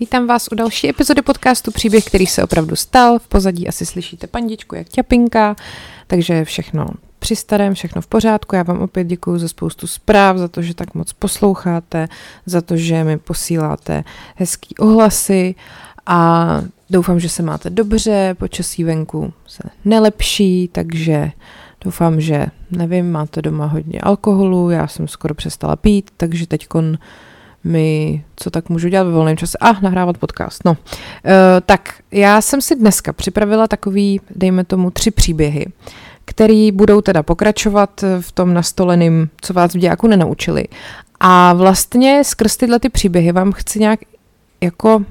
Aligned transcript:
Vítám 0.00 0.26
vás 0.26 0.48
u 0.52 0.54
další 0.54 0.88
epizody 0.88 1.22
podcastu 1.22 1.70
Příběh, 1.70 2.04
který 2.04 2.26
se 2.26 2.44
opravdu 2.44 2.76
stal. 2.76 3.18
V 3.18 3.28
pozadí 3.28 3.68
asi 3.68 3.86
slyšíte 3.86 4.26
pandičku 4.26 4.74
jak 4.74 4.88
ťapinka, 4.88 5.56
takže 6.06 6.44
všechno 6.44 6.86
při 7.18 7.36
starém, 7.36 7.74
všechno 7.74 8.02
v 8.02 8.06
pořádku. 8.06 8.56
Já 8.56 8.62
vám 8.62 8.80
opět 8.80 9.04
děkuji 9.04 9.38
za 9.38 9.48
spoustu 9.48 9.86
zpráv, 9.86 10.36
za 10.36 10.48
to, 10.48 10.62
že 10.62 10.74
tak 10.74 10.94
moc 10.94 11.12
posloucháte, 11.12 12.08
za 12.46 12.60
to, 12.60 12.76
že 12.76 13.04
mi 13.04 13.18
posíláte 13.18 14.04
hezký 14.34 14.76
ohlasy 14.76 15.54
a 16.06 16.48
doufám, 16.90 17.20
že 17.20 17.28
se 17.28 17.42
máte 17.42 17.70
dobře, 17.70 18.34
počasí 18.38 18.84
venku 18.84 19.32
se 19.46 19.62
nelepší, 19.84 20.68
takže 20.72 21.30
doufám, 21.84 22.20
že, 22.20 22.46
nevím, 22.70 23.12
máte 23.12 23.42
doma 23.42 23.66
hodně 23.66 24.00
alkoholu, 24.00 24.70
já 24.70 24.86
jsem 24.86 25.08
skoro 25.08 25.34
přestala 25.34 25.76
pít, 25.76 26.10
takže 26.16 26.46
teďkon 26.46 26.98
mi, 27.66 28.24
co 28.36 28.50
tak 28.50 28.68
můžu 28.68 28.88
dělat 28.88 29.04
ve 29.04 29.12
volném 29.12 29.36
čase? 29.36 29.58
A, 29.58 29.70
ah, 29.70 29.80
nahrávat 29.80 30.18
podcast. 30.18 30.64
No, 30.64 30.70
uh, 30.70 30.76
tak 31.66 31.94
já 32.12 32.40
jsem 32.40 32.60
si 32.60 32.76
dneska 32.76 33.12
připravila 33.12 33.68
takový, 33.68 34.20
dejme 34.36 34.64
tomu, 34.64 34.90
tři 34.90 35.10
příběhy, 35.10 35.66
který 36.24 36.72
budou 36.72 37.00
teda 37.00 37.22
pokračovat 37.22 38.04
v 38.20 38.32
tom 38.32 38.54
nastoleným, 38.54 39.28
co 39.40 39.52
vás 39.52 39.74
v 39.74 39.78
dějáku 39.78 40.06
nenaučili. 40.06 40.64
A 41.20 41.52
vlastně 41.52 42.24
skrz 42.24 42.56
tyhle 42.56 42.78
ty 42.78 42.88
příběhy 42.88 43.32
vám 43.32 43.52
chci 43.52 43.80
nějak 43.80 44.00
jako 44.60 45.04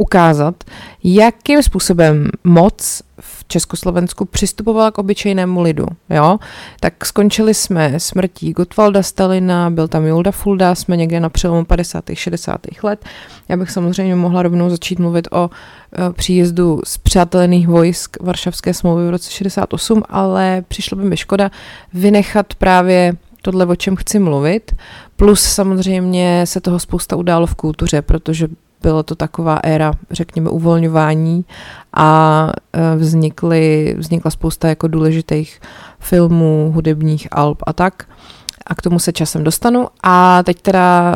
ukázat, 0.00 0.64
jakým 1.04 1.62
způsobem 1.62 2.28
moc 2.44 3.02
v 3.20 3.44
Československu 3.48 4.24
přistupovala 4.24 4.90
k 4.90 4.98
obyčejnému 4.98 5.60
lidu. 5.60 5.86
Jo? 6.10 6.38
Tak 6.80 7.06
skončili 7.06 7.54
jsme 7.54 8.00
smrtí 8.00 8.52
Gottwalda 8.52 9.02
Stalina, 9.02 9.70
byl 9.70 9.88
tam 9.88 10.06
Julda 10.06 10.30
Fulda, 10.30 10.74
jsme 10.74 10.96
někde 10.96 11.20
na 11.20 11.28
přelomu 11.28 11.64
50. 11.64 12.04
60. 12.14 12.60
let. 12.82 13.04
Já 13.48 13.56
bych 13.56 13.70
samozřejmě 13.70 14.14
mohla 14.14 14.42
rovnou 14.42 14.70
začít 14.70 14.98
mluvit 14.98 15.28
o 15.30 15.50
e, 15.50 16.12
příjezdu 16.12 16.80
z 16.84 16.98
přátelených 16.98 17.68
vojsk 17.68 18.16
Varšavské 18.20 18.74
smlouvy 18.74 19.06
v 19.06 19.10
roce 19.10 19.30
68, 19.30 20.02
ale 20.08 20.64
přišlo 20.68 20.96
by 20.96 21.04
mi 21.04 21.16
škoda 21.16 21.50
vynechat 21.94 22.54
právě 22.54 23.16
tohle, 23.42 23.66
o 23.66 23.76
čem 23.76 23.96
chci 23.96 24.18
mluvit. 24.18 24.72
Plus 25.16 25.40
samozřejmě 25.40 26.46
se 26.46 26.60
toho 26.60 26.78
spousta 26.78 27.16
událo 27.16 27.46
v 27.46 27.54
kultuře, 27.54 28.02
protože 28.02 28.48
bylo 28.82 29.02
to 29.02 29.14
taková 29.14 29.56
éra, 29.56 29.92
řekněme, 30.10 30.50
uvolňování 30.50 31.44
a 31.94 32.50
e, 32.72 32.96
vznikly, 32.96 33.94
vznikla 33.98 34.30
spousta 34.30 34.68
jako 34.68 34.88
důležitých 34.88 35.60
filmů, 35.98 36.72
hudebních 36.74 37.28
alb 37.30 37.62
a 37.66 37.72
tak. 37.72 38.04
A 38.66 38.74
k 38.74 38.82
tomu 38.82 38.98
se 38.98 39.12
časem 39.12 39.44
dostanu. 39.44 39.88
A 40.02 40.42
teď 40.42 40.62
teda 40.62 41.14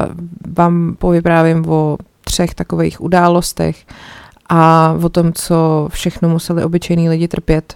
vám 0.57 0.97
povyprávím 0.99 1.69
o 1.69 1.99
třech 2.25 2.55
takových 2.55 3.01
událostech 3.01 3.87
a 4.49 4.95
o 5.03 5.09
tom, 5.09 5.33
co 5.33 5.89
všechno 5.93 6.29
museli 6.29 6.65
obyčejní 6.65 7.09
lidi 7.09 7.29
trpět 7.29 7.75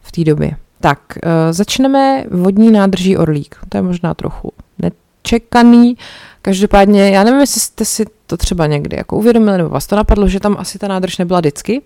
v 0.00 0.12
té 0.12 0.24
době. 0.24 0.56
Tak, 0.80 0.98
e, 1.22 1.52
začneme 1.52 2.24
vodní 2.30 2.70
nádrží 2.70 3.16
Orlík. 3.16 3.56
To 3.68 3.76
je 3.78 3.82
možná 3.82 4.14
trochu 4.14 4.52
nečekaný, 4.78 5.96
Každopádně, 6.42 7.10
já 7.10 7.24
nevím, 7.24 7.40
jestli 7.40 7.60
jste 7.60 7.84
si 7.84 8.04
to 8.26 8.36
třeba 8.36 8.66
někdy 8.66 8.96
jako 8.96 9.16
uvědomili, 9.16 9.58
nebo 9.58 9.68
vás 9.68 9.86
to 9.86 9.96
napadlo, 9.96 10.28
že 10.28 10.40
tam 10.40 10.56
asi 10.58 10.78
ta 10.78 10.88
nádrž 10.88 11.18
nebyla 11.18 11.40
vždycky 11.40 11.82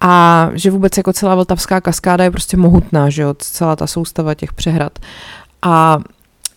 a 0.00 0.50
že 0.54 0.70
vůbec 0.70 0.96
jako 0.96 1.12
celá 1.12 1.34
Vltavská 1.34 1.80
kaskáda 1.80 2.24
je 2.24 2.30
prostě 2.30 2.56
mohutná, 2.56 3.10
že 3.10 3.22
jo, 3.22 3.34
celá 3.38 3.76
ta 3.76 3.86
soustava 3.86 4.34
těch 4.34 4.52
přehrad. 4.52 4.98
A 5.62 5.98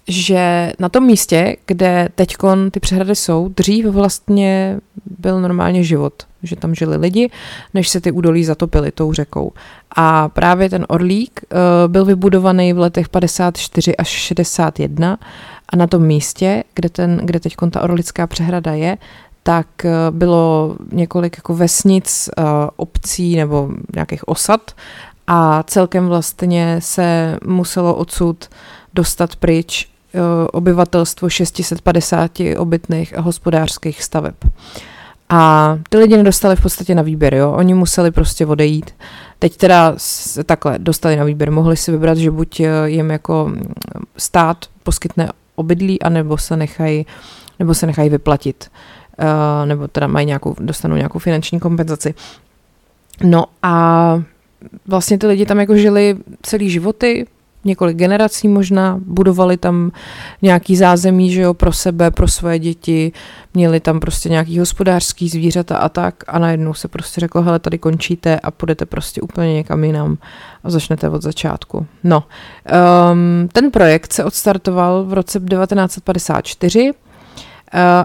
že 0.07 0.73
na 0.79 0.89
tom 0.89 1.05
místě, 1.05 1.57
kde 1.65 2.09
teď 2.15 2.35
ty 2.71 2.79
přehrady 2.79 3.15
jsou, 3.15 3.49
dřív 3.57 3.85
vlastně 3.85 4.79
byl 5.19 5.41
normálně 5.41 5.83
život, 5.83 6.13
že 6.43 6.55
tam 6.55 6.75
žili 6.75 6.97
lidi, 6.97 7.29
než 7.73 7.89
se 7.89 8.01
ty 8.01 8.11
údolí 8.11 8.45
zatopily 8.45 8.91
tou 8.91 9.13
řekou. 9.13 9.51
A 9.95 10.29
právě 10.29 10.69
ten 10.69 10.85
Orlík 10.89 11.41
uh, 11.43 11.57
byl 11.91 12.05
vybudovaný 12.05 12.73
v 12.73 12.79
letech 12.79 13.09
54 13.09 13.97
až 13.97 14.07
61 14.07 15.17
a 15.69 15.75
na 15.75 15.87
tom 15.87 16.03
místě, 16.03 16.63
kde, 16.75 16.89
ten, 16.89 17.19
kde 17.23 17.39
teď 17.39 17.55
ta 17.71 17.81
Orlická 17.81 18.27
přehrada 18.27 18.73
je, 18.73 18.97
tak 19.43 19.67
uh, 19.83 20.17
bylo 20.17 20.75
několik 20.91 21.37
jako 21.37 21.55
vesnic, 21.55 22.29
uh, 22.37 22.45
obcí 22.75 23.35
nebo 23.35 23.69
nějakých 23.95 24.27
osad 24.27 24.71
a 25.27 25.63
celkem 25.63 26.07
vlastně 26.07 26.75
se 26.79 27.37
muselo 27.45 27.95
odsud 27.95 28.49
dostat 28.93 29.35
pryč 29.35 29.87
obyvatelstvo 30.51 31.29
650 31.29 32.31
obytných 32.57 33.17
a 33.17 33.21
hospodářských 33.21 34.03
staveb. 34.03 34.35
A 35.29 35.77
ty 35.89 35.97
lidi 35.97 36.17
nedostali 36.17 36.55
v 36.55 36.61
podstatě 36.61 36.95
na 36.95 37.01
výběr, 37.01 37.33
jo. 37.33 37.51
Oni 37.51 37.73
museli 37.73 38.11
prostě 38.11 38.45
odejít. 38.45 38.91
Teď 39.39 39.57
teda 39.57 39.93
se 39.97 40.43
takhle 40.43 40.79
dostali 40.79 41.15
na 41.15 41.23
výběr. 41.23 41.51
Mohli 41.51 41.77
si 41.77 41.91
vybrat, 41.91 42.17
že 42.17 42.31
buď 42.31 42.59
eh, 42.59 42.69
jim 42.85 43.09
jako 43.09 43.51
stát 44.17 44.65
poskytne 44.83 45.29
obydlí, 45.59 46.01
anebo 46.01 46.37
se 46.37 46.57
nechají, 46.57 47.05
nebo 47.59 47.73
se 47.73 47.85
nechají 47.85 48.09
vyplatit. 48.09 48.71
Uh, 49.19 49.67
nebo 49.67 49.87
teda 49.87 50.07
mají 50.07 50.25
nějakou, 50.25 50.55
dostanou 50.59 50.95
nějakou 50.95 51.19
finanční 51.19 51.59
kompenzaci. 51.59 52.13
No 53.23 53.45
a 53.63 54.23
vlastně 54.87 55.17
ty 55.17 55.27
lidi 55.27 55.45
tam 55.45 55.59
jako 55.59 55.75
žili 55.75 56.17
celý 56.41 56.69
životy, 56.69 57.27
několik 57.65 57.97
generací 57.97 58.47
možná, 58.47 58.99
budovali 59.05 59.57
tam 59.57 59.91
nějaký 60.41 60.75
zázemí, 60.75 61.31
že 61.31 61.41
jo, 61.41 61.53
pro 61.53 61.73
sebe, 61.73 62.11
pro 62.11 62.27
svoje 62.27 62.59
děti, 62.59 63.11
měli 63.53 63.79
tam 63.79 63.99
prostě 63.99 64.29
nějaký 64.29 64.59
hospodářský 64.59 65.29
zvířata 65.29 65.77
a 65.77 65.89
tak 65.89 66.23
a 66.27 66.39
najednou 66.39 66.73
se 66.73 66.87
prostě 66.87 67.21
řeklo, 67.21 67.41
hele, 67.41 67.59
tady 67.59 67.77
končíte 67.77 68.39
a 68.39 68.51
půjdete 68.51 68.85
prostě 68.85 69.21
úplně 69.21 69.53
někam 69.53 69.83
jinam 69.83 70.17
a 70.63 70.69
začnete 70.69 71.09
od 71.09 71.21
začátku. 71.21 71.85
No, 72.03 72.23
um, 73.11 73.49
ten 73.51 73.71
projekt 73.71 74.13
se 74.13 74.23
odstartoval 74.23 75.05
v 75.05 75.13
roce 75.13 75.39
1954 75.39 76.93
Eh, 76.93 77.08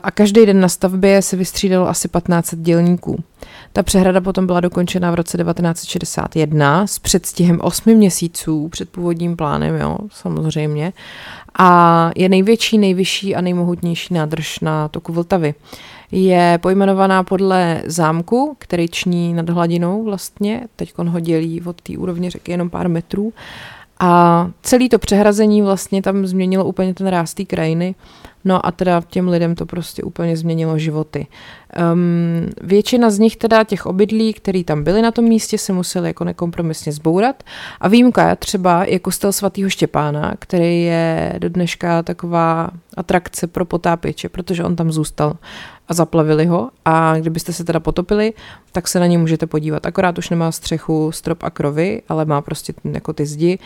a 0.02 0.10
každý 0.10 0.46
den 0.46 0.60
na 0.60 0.68
stavbě 0.68 1.22
se 1.22 1.36
vystřídalo 1.36 1.88
asi 1.88 2.08
15 2.08 2.54
dělníků. 2.54 3.22
Ta 3.72 3.82
přehrada 3.82 4.20
potom 4.20 4.46
byla 4.46 4.60
dokončena 4.60 5.10
v 5.10 5.14
roce 5.14 5.38
1961 5.38 6.86
s 6.86 6.98
předstihem 6.98 7.60
8 7.60 7.94
měsíců 7.94 8.68
před 8.68 8.88
původním 8.88 9.36
plánem, 9.36 9.76
jo, 9.76 9.98
samozřejmě. 10.12 10.92
A 11.58 12.10
je 12.16 12.28
největší, 12.28 12.78
nejvyšší 12.78 13.34
a 13.34 13.40
nejmohutnější 13.40 14.14
nádrž 14.14 14.60
na 14.60 14.88
toku 14.88 15.12
Vltavy. 15.12 15.54
Je 16.12 16.58
pojmenovaná 16.62 17.22
podle 17.22 17.82
zámku, 17.86 18.56
který 18.58 18.88
ční 18.88 19.34
nad 19.34 19.50
hladinou 19.50 20.04
vlastně, 20.04 20.66
teď 20.76 20.92
ho 20.98 21.20
dělí 21.20 21.62
od 21.62 21.80
té 21.80 21.98
úrovně 21.98 22.30
řeky 22.30 22.52
jenom 22.52 22.70
pár 22.70 22.88
metrů. 22.88 23.32
A 24.00 24.50
celé 24.62 24.88
to 24.88 24.98
přehrazení 24.98 25.62
vlastně 25.62 26.02
tam 26.02 26.26
změnilo 26.26 26.64
úplně 26.64 26.94
ten 26.94 27.06
ráz 27.06 27.34
té 27.34 27.44
krajiny 27.44 27.94
No 28.44 28.66
a 28.66 28.70
teda 28.70 29.02
těm 29.08 29.28
lidem 29.28 29.54
to 29.54 29.66
prostě 29.66 30.02
úplně 30.02 30.36
změnilo 30.36 30.78
životy. 30.78 31.26
Um, 31.92 32.50
většina 32.60 33.10
z 33.10 33.18
nich 33.18 33.36
teda 33.36 33.64
těch 33.64 33.86
obydlí, 33.86 34.32
který 34.34 34.64
tam 34.64 34.84
byli 34.84 35.02
na 35.02 35.10
tom 35.10 35.24
místě, 35.24 35.58
se 35.58 35.72
museli 35.72 36.08
jako 36.08 36.24
nekompromisně 36.24 36.92
zbourat. 36.92 37.42
A 37.80 37.88
výjimka 37.88 38.36
třeba 38.36 38.84
je 38.84 38.98
kostel 38.98 39.32
svatého 39.32 39.70
Štěpána, 39.70 40.34
který 40.38 40.82
je 40.82 41.34
do 41.38 41.48
dneška 41.48 42.02
taková 42.02 42.70
atrakce 42.96 43.46
pro 43.46 43.64
potápěče, 43.64 44.28
protože 44.28 44.64
on 44.64 44.76
tam 44.76 44.92
zůstal 44.92 45.36
a 45.88 45.94
zaplavili 45.94 46.46
ho 46.46 46.70
a 46.84 47.18
kdybyste 47.18 47.52
se 47.52 47.64
teda 47.64 47.80
potopili, 47.80 48.32
tak 48.72 48.88
se 48.88 49.00
na 49.00 49.06
ně 49.06 49.18
můžete 49.18 49.46
podívat. 49.46 49.86
Akorát 49.86 50.18
už 50.18 50.30
nemá 50.30 50.52
střechu, 50.52 51.12
strop 51.12 51.42
a 51.42 51.50
krovy, 51.50 52.02
ale 52.08 52.24
má 52.24 52.40
prostě 52.40 52.74
jako 52.84 53.12
ty 53.12 53.26
zdi 53.26 53.58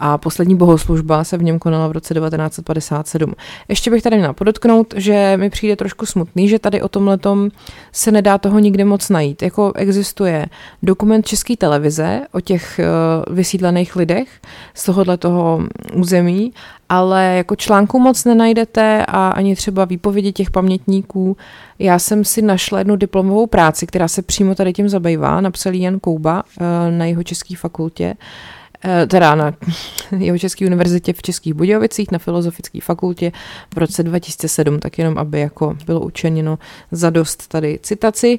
a 0.00 0.18
poslední 0.18 0.56
bohoslužba 0.56 1.24
se 1.24 1.36
v 1.36 1.42
něm 1.42 1.58
konala 1.58 1.88
v 1.88 1.92
roce 1.92 2.14
1957. 2.14 3.34
Ještě 3.68 3.90
bych 3.90 4.02
tady 4.02 4.16
měla 4.16 4.32
podotknout, 4.32 4.94
že 4.96 5.36
mi 5.36 5.50
přijde 5.50 5.76
trošku 5.76 6.06
smutný, 6.06 6.48
že 6.48 6.58
tady 6.58 6.82
o 6.82 6.88
tomhletom 6.88 7.50
se 7.92 8.10
nedá 8.10 8.38
toho 8.38 8.58
nikde 8.58 8.84
moc 8.84 9.08
najít. 9.08 9.42
Jako 9.42 9.72
existuje 9.74 10.46
dokument 10.82 11.26
České 11.26 11.56
televize 11.56 12.20
o 12.32 12.40
těch 12.40 12.80
uh, 13.28 13.34
vysídlených 13.34 13.96
lidech 13.96 14.28
z 14.74 14.84
tohohle 14.84 15.16
toho 15.16 15.62
území, 15.94 16.52
ale 16.88 17.24
jako 17.36 17.56
článku 17.56 17.98
moc 17.98 18.24
nenajdete 18.24 19.04
a 19.08 19.28
ani 19.28 19.56
třeba 19.56 19.84
výpovědi 19.84 20.32
těch 20.32 20.50
pamětníků. 20.50 21.36
Já 21.78 21.98
jsem 21.98 22.24
si 22.24 22.42
našla 22.42 22.78
jednu 22.78 22.96
diplomovou 22.96 23.46
práci, 23.46 23.86
která 23.86 24.08
se 24.08 24.22
přímo 24.22 24.54
tady 24.54 24.72
tím 24.72 24.88
zabývá, 24.88 25.40
napsal 25.40 25.74
Jan 25.74 26.00
Kouba 26.00 26.42
uh, 26.42 26.66
na 26.90 27.04
jeho 27.04 27.22
české 27.22 27.56
fakultě. 27.56 28.14
Eh, 28.14 28.59
teda 29.06 29.34
na 29.34 29.54
jeho 30.18 30.38
České 30.38 30.66
univerzitě 30.66 31.12
v 31.12 31.22
Českých 31.22 31.54
Budějovicích 31.54 32.10
na 32.10 32.18
Filozofické 32.18 32.80
fakultě 32.80 33.32
v 33.74 33.78
roce 33.78 34.02
2007, 34.02 34.78
tak 34.78 34.98
jenom 34.98 35.18
aby 35.18 35.40
jako 35.40 35.76
bylo 35.86 36.00
učeněno 36.00 36.58
za 36.92 37.10
dost 37.10 37.48
tady 37.48 37.78
citaci. 37.82 38.38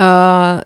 Uh, 0.00 0.06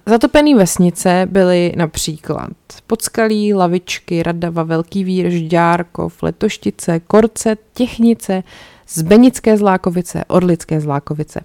zatopené 0.07 0.55
vesnice 0.55 1.27
byly 1.31 1.73
například 1.77 2.51
Podskalí, 2.87 3.55
Lavičky, 3.55 4.23
Radava, 4.23 4.63
Velký 4.63 5.05
Vír, 5.05 5.31
Žďárkov, 5.31 6.23
Letoštice, 6.23 7.01
Korce, 7.01 7.57
Těchnice, 7.75 8.43
Zbenické 8.89 9.57
Zlákovice, 9.57 10.25
Orlické 10.29 10.81
Zlákovice. 10.81 11.41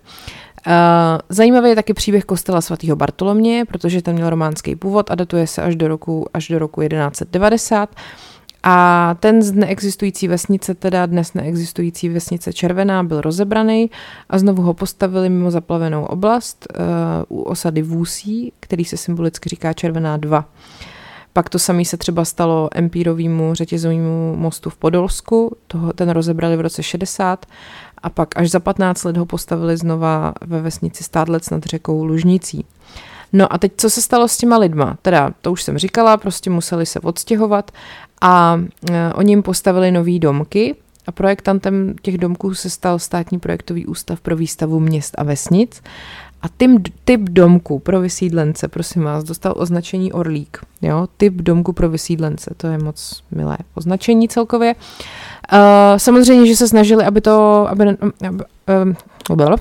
Zajímavý 1.30 1.69
je 1.69 1.75
taky 1.75 1.94
příběh 1.94 2.25
kostela 2.25 2.62
svatého 2.62 2.95
Bartolomě, 2.95 3.65
protože 3.65 4.01
ten 4.01 4.15
měl 4.15 4.30
románský 4.30 4.75
původ 4.75 5.12
a 5.12 5.15
datuje 5.15 5.48
se 5.48 5.62
až 5.62 5.75
do 5.75 5.88
roku, 5.88 6.25
až 6.33 6.48
do 6.48 6.60
roku 6.60 6.81
1190. 6.81 7.89
A 8.65 9.15
ten 9.19 9.42
z 9.42 9.51
neexistující 9.51 10.27
vesnice, 10.27 10.74
teda 10.74 11.06
dnes 11.06 11.33
neexistující 11.33 12.10
vesnice 12.10 12.54
Červená, 12.54 13.04
byl 13.04 13.21
rozebraný 13.21 13.92
a 14.30 14.38
znovu 14.38 14.62
ho 14.62 14.74
postavili 14.74 15.30
mimo 15.30 15.51
zaplavenou 15.51 16.06
oblast 16.06 16.68
uh, 17.30 17.38
u 17.38 17.42
osady 17.42 17.81
Vůsí, 17.81 18.54
který 18.60 18.86
se 18.86 18.98
symbolicky 18.98 19.50
říká 19.50 19.74
Červená 19.74 20.18
2. 20.18 20.45
Pak 21.33 21.50
to 21.50 21.60
samé 21.60 21.86
se 21.86 21.98
třeba 21.98 22.25
stalo 22.25 22.69
empírovému 22.75 23.54
řetězovému 23.54 24.36
mostu 24.36 24.69
v 24.69 24.77
Podolsku, 24.77 25.57
toho, 25.68 25.94
ten 25.94 26.10
rozebrali 26.10 26.57
v 26.57 26.62
roce 26.62 26.83
60 26.83 27.45
a 28.03 28.09
pak 28.09 28.38
až 28.38 28.50
za 28.50 28.59
15 28.59 29.03
let 29.03 29.17
ho 29.17 29.25
postavili 29.25 29.77
znova 29.77 30.33
ve 30.45 30.61
vesnici 30.61 31.03
Stádlec 31.03 31.50
nad 31.50 31.63
řekou 31.63 32.03
Lužnicí. 32.03 32.65
No 33.33 33.53
a 33.53 33.57
teď 33.57 33.71
co 33.77 33.89
se 33.89 34.01
stalo 34.01 34.27
s 34.27 34.38
těma 34.38 34.57
lidma? 34.57 34.97
Teda, 35.01 35.31
to 35.41 35.51
už 35.51 35.63
jsem 35.63 35.77
říkala, 35.77 36.17
prostě 36.17 36.50
museli 36.50 36.85
se 36.85 37.00
odstěhovat 37.00 37.71
a 38.21 38.61
e, 38.91 39.13
oni 39.13 39.31
jim 39.31 39.44
postavili 39.44 39.91
nový 39.91 40.19
domky 40.19 40.75
a 41.07 41.11
projektantem 41.11 41.95
těch 42.01 42.17
domků 42.17 42.53
se 42.53 42.69
stal 42.69 43.00
státní 43.00 43.39
projektový 43.39 43.85
ústav 43.85 44.21
pro 44.21 44.35
výstavu 44.35 44.79
měst 44.79 45.15
a 45.17 45.23
vesnic 45.23 45.81
a 46.41 46.50
tým, 46.50 46.83
typ 47.05 47.21
domku 47.21 47.79
pro 47.79 48.01
vysídlence, 48.01 48.67
prosím 48.67 49.03
vás, 49.03 49.23
dostal 49.23 49.53
označení 49.57 50.13
Orlík. 50.13 50.57
Jo? 50.81 51.07
Typ 51.17 51.33
domku 51.33 51.73
pro 51.73 51.89
vysídlence, 51.89 52.53
to 52.57 52.67
je 52.67 52.77
moc 52.77 53.23
milé 53.31 53.57
označení 53.75 54.29
celkově. 54.29 54.75
Uh, 54.75 54.81
samozřejmě, 55.98 56.48
že 56.48 56.56
se 56.56 56.68
snažili, 56.68 57.06
aby 57.06 57.22
to, 57.22 57.68
aby, 57.69 57.84
aby, 57.84 57.98
aby, 58.28 58.44
aby 59.30 59.56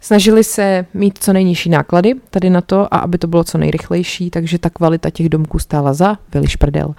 Snažili 0.00 0.44
se 0.44 0.86
mít 0.94 1.18
co 1.20 1.32
nejnižší 1.32 1.70
náklady 1.70 2.14
tady 2.30 2.50
na 2.50 2.60
to 2.60 2.94
a 2.94 2.98
aby 2.98 3.18
to 3.18 3.26
bylo 3.26 3.44
co 3.44 3.58
nejrychlejší, 3.58 4.30
takže 4.30 4.58
ta 4.58 4.70
kvalita 4.70 5.10
těch 5.10 5.28
domků 5.28 5.58
stála 5.58 5.92
za 5.92 6.16
Viliš 6.34 6.56
prdel. 6.56 6.94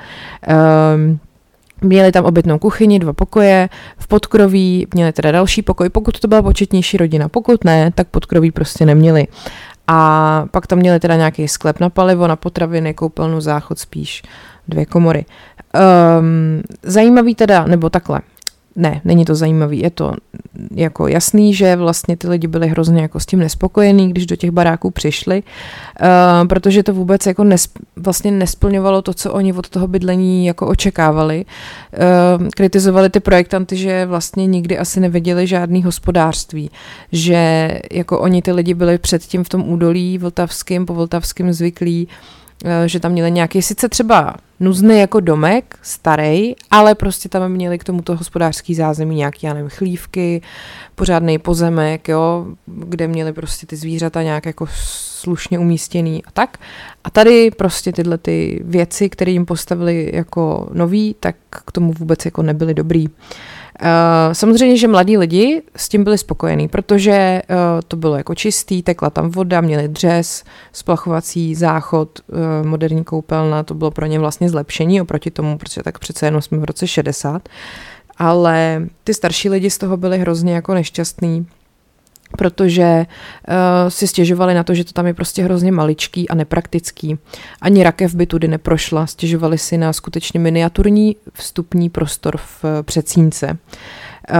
Um, 0.96 1.20
Měli 1.84 2.12
tam 2.12 2.26
obytnou 2.26 2.60
kuchyni, 2.60 3.00
dva 3.00 3.14
pokoje, 3.14 3.70
v 3.98 4.08
podkroví 4.08 4.88
měli 4.94 5.12
teda 5.12 5.32
další 5.32 5.62
pokoj, 5.62 5.90
pokud 5.90 6.20
to 6.20 6.28
byla 6.28 6.42
početnější 6.42 6.98
rodina, 6.98 7.30
pokud 7.30 7.64
ne, 7.64 7.92
tak 7.96 8.08
podkroví 8.08 8.52
prostě 8.52 8.86
neměli. 8.86 9.28
A 9.88 10.46
pak 10.52 10.68
tam 10.68 10.80
měli 10.80 11.00
teda 11.00 11.16
nějaký 11.16 11.48
sklep 11.48 11.80
na 11.80 11.90
palivo, 11.90 12.28
na 12.28 12.36
potraviny, 12.36 12.94
koupelnu, 12.94 13.42
záchod 13.42 13.80
spíš, 13.80 14.24
dvě 14.68 14.86
komory. 14.86 15.26
Um, 16.20 16.62
zajímavý 16.84 17.36
teda, 17.36 17.66
nebo 17.66 17.90
takhle, 17.90 18.22
ne, 18.76 19.02
není 19.06 19.26
to 19.26 19.36
zajímavý, 19.36 19.80
je 19.80 19.90
to 19.90 20.14
jako 20.76 21.08
jasný, 21.08 21.54
že 21.54 21.76
vlastně 21.76 22.18
ty 22.18 22.28
lidi 22.28 22.48
byli 22.48 22.68
hrozně 22.68 23.02
jako 23.02 23.20
s 23.20 23.26
tím 23.26 23.40
nespokojení, 23.40 24.10
když 24.10 24.26
do 24.26 24.36
těch 24.36 24.52
baráků 24.52 24.92
přišli, 24.92 25.44
uh, 25.44 26.48
protože 26.48 26.84
to 26.84 26.94
vůbec 26.94 27.26
jako 27.26 27.44
nes, 27.44 27.70
vlastně 27.96 28.32
nesplňovalo 28.32 29.02
to, 29.02 29.14
co 29.14 29.34
oni 29.34 29.54
od 29.54 29.70
toho 29.70 29.88
bydlení 29.88 30.46
jako 30.46 30.68
očekávali. 30.68 31.46
Uh, 32.40 32.48
kritizovali 32.48 33.10
ty 33.10 33.20
projektanty, 33.20 33.78
že 33.78 34.06
vlastně 34.06 34.48
nikdy 34.48 34.78
asi 34.78 35.00
neviděli 35.00 35.48
žádný 35.48 35.84
hospodářství, 35.84 36.72
že 37.12 37.70
jako 37.92 38.20
oni 38.20 38.42
ty 38.42 38.52
lidi 38.52 38.74
byli 38.74 38.98
předtím 38.98 39.44
v 39.44 39.50
tom 39.50 39.70
údolí 39.70 40.18
vltavským, 40.18 40.86
po 40.86 40.94
vltavským 40.94 41.54
zvyklí, 41.54 42.08
uh, 42.08 42.41
že 42.86 43.00
tam 43.00 43.12
měli 43.12 43.32
nějaký 43.32 43.62
sice 43.62 43.90
třeba 43.90 44.36
nuzný 44.60 45.00
jako 45.00 45.20
domek, 45.20 45.76
starý, 45.82 46.54
ale 46.72 46.96
prostě 46.96 47.30
tam 47.30 47.52
měli 47.52 47.78
k 47.78 47.84
tomuto 47.84 48.16
hospodářský 48.16 48.76
zázemí 48.76 49.16
nějaký, 49.16 49.48
já 49.48 49.54
nevím, 49.54 49.70
chlívky, 49.70 50.42
pořádný 50.96 51.38
pozemek, 51.40 52.08
jo, 52.08 52.46
kde 52.68 53.08
měli 53.08 53.34
prostě 53.34 53.68
ty 53.68 53.76
zvířata 53.76 54.24
nějak 54.24 54.46
jako 54.46 54.68
slušně 55.22 55.60
umístěný 55.60 56.24
a 56.26 56.32
tak. 56.32 56.58
A 57.04 57.10
tady 57.10 57.52
prostě 57.52 57.92
tyhle 57.92 58.18
ty 58.18 58.62
věci, 58.66 59.10
které 59.10 59.32
jim 59.32 59.46
postavili 59.46 60.12
jako 60.14 60.70
nový, 60.74 61.16
tak 61.20 61.36
k 61.50 61.72
tomu 61.72 61.94
vůbec 61.94 62.26
jako 62.26 62.44
nebyly 62.44 62.74
dobrý. 62.74 63.08
Uh, 63.08 63.14
Eh, 63.14 63.61
samozřejmě, 64.34 64.78
že 64.78 64.88
mladí 64.88 65.18
lidi 65.18 65.62
s 65.76 65.90
tím 65.90 66.04
byli 66.04 66.18
spokojení, 66.18 66.68
protože 66.68 67.42
uh, 67.50 67.56
to 67.88 67.98
bylo 67.98 68.16
jako 68.16 68.36
čistý, 68.36 68.84
tekla 68.84 69.10
tam 69.10 69.30
voda, 69.30 69.62
měli 69.62 69.88
dřez, 69.88 70.44
splachovací 70.74 71.56
záchod, 71.56 72.20
uh, 72.28 72.68
moderní 72.68 73.04
koupelna, 73.04 73.64
to 73.64 73.74
bylo 73.74 73.92
pro 73.92 74.06
ně 74.06 74.20
vlastně 74.20 74.50
zlepšení 74.50 75.02
oproti 75.02 75.32
tomu, 75.32 75.58
protože 75.58 75.84
tak 75.84 76.00
přece 76.00 76.26
jenom 76.26 76.42
jsme 76.42 76.58
v 76.58 76.64
roce 76.64 76.88
60. 76.88 77.50
Ale 78.18 78.88
ty 79.04 79.14
starší 79.14 79.50
lidi 79.50 79.70
z 79.70 79.78
toho 79.78 79.98
byli 79.98 80.20
hrozně 80.20 80.54
jako 80.54 80.74
nešťastní, 80.74 81.48
protože 82.38 83.06
uh, 83.06 83.56
si 83.90 84.08
stěžovali 84.08 84.54
na 84.54 84.64
to, 84.64 84.74
že 84.74 84.84
to 84.84 84.92
tam 84.92 85.08
je 85.08 85.14
prostě 85.14 85.44
hrozně 85.44 85.72
maličký 85.72 86.30
a 86.30 86.36
nepraktický. 86.36 87.18
Ani 87.62 87.84
rakev 87.84 88.16
by 88.16 88.26
tudy 88.26 88.48
neprošla, 88.48 89.08
stěžovali 89.08 89.58
si 89.58 89.78
na 89.78 89.94
skutečně 89.94 90.40
miniaturní 90.40 91.16
vstupní 91.34 91.90
prostor 91.90 92.38
v 92.38 92.66
předsínce. 92.82 93.58
Uh, 94.30 94.38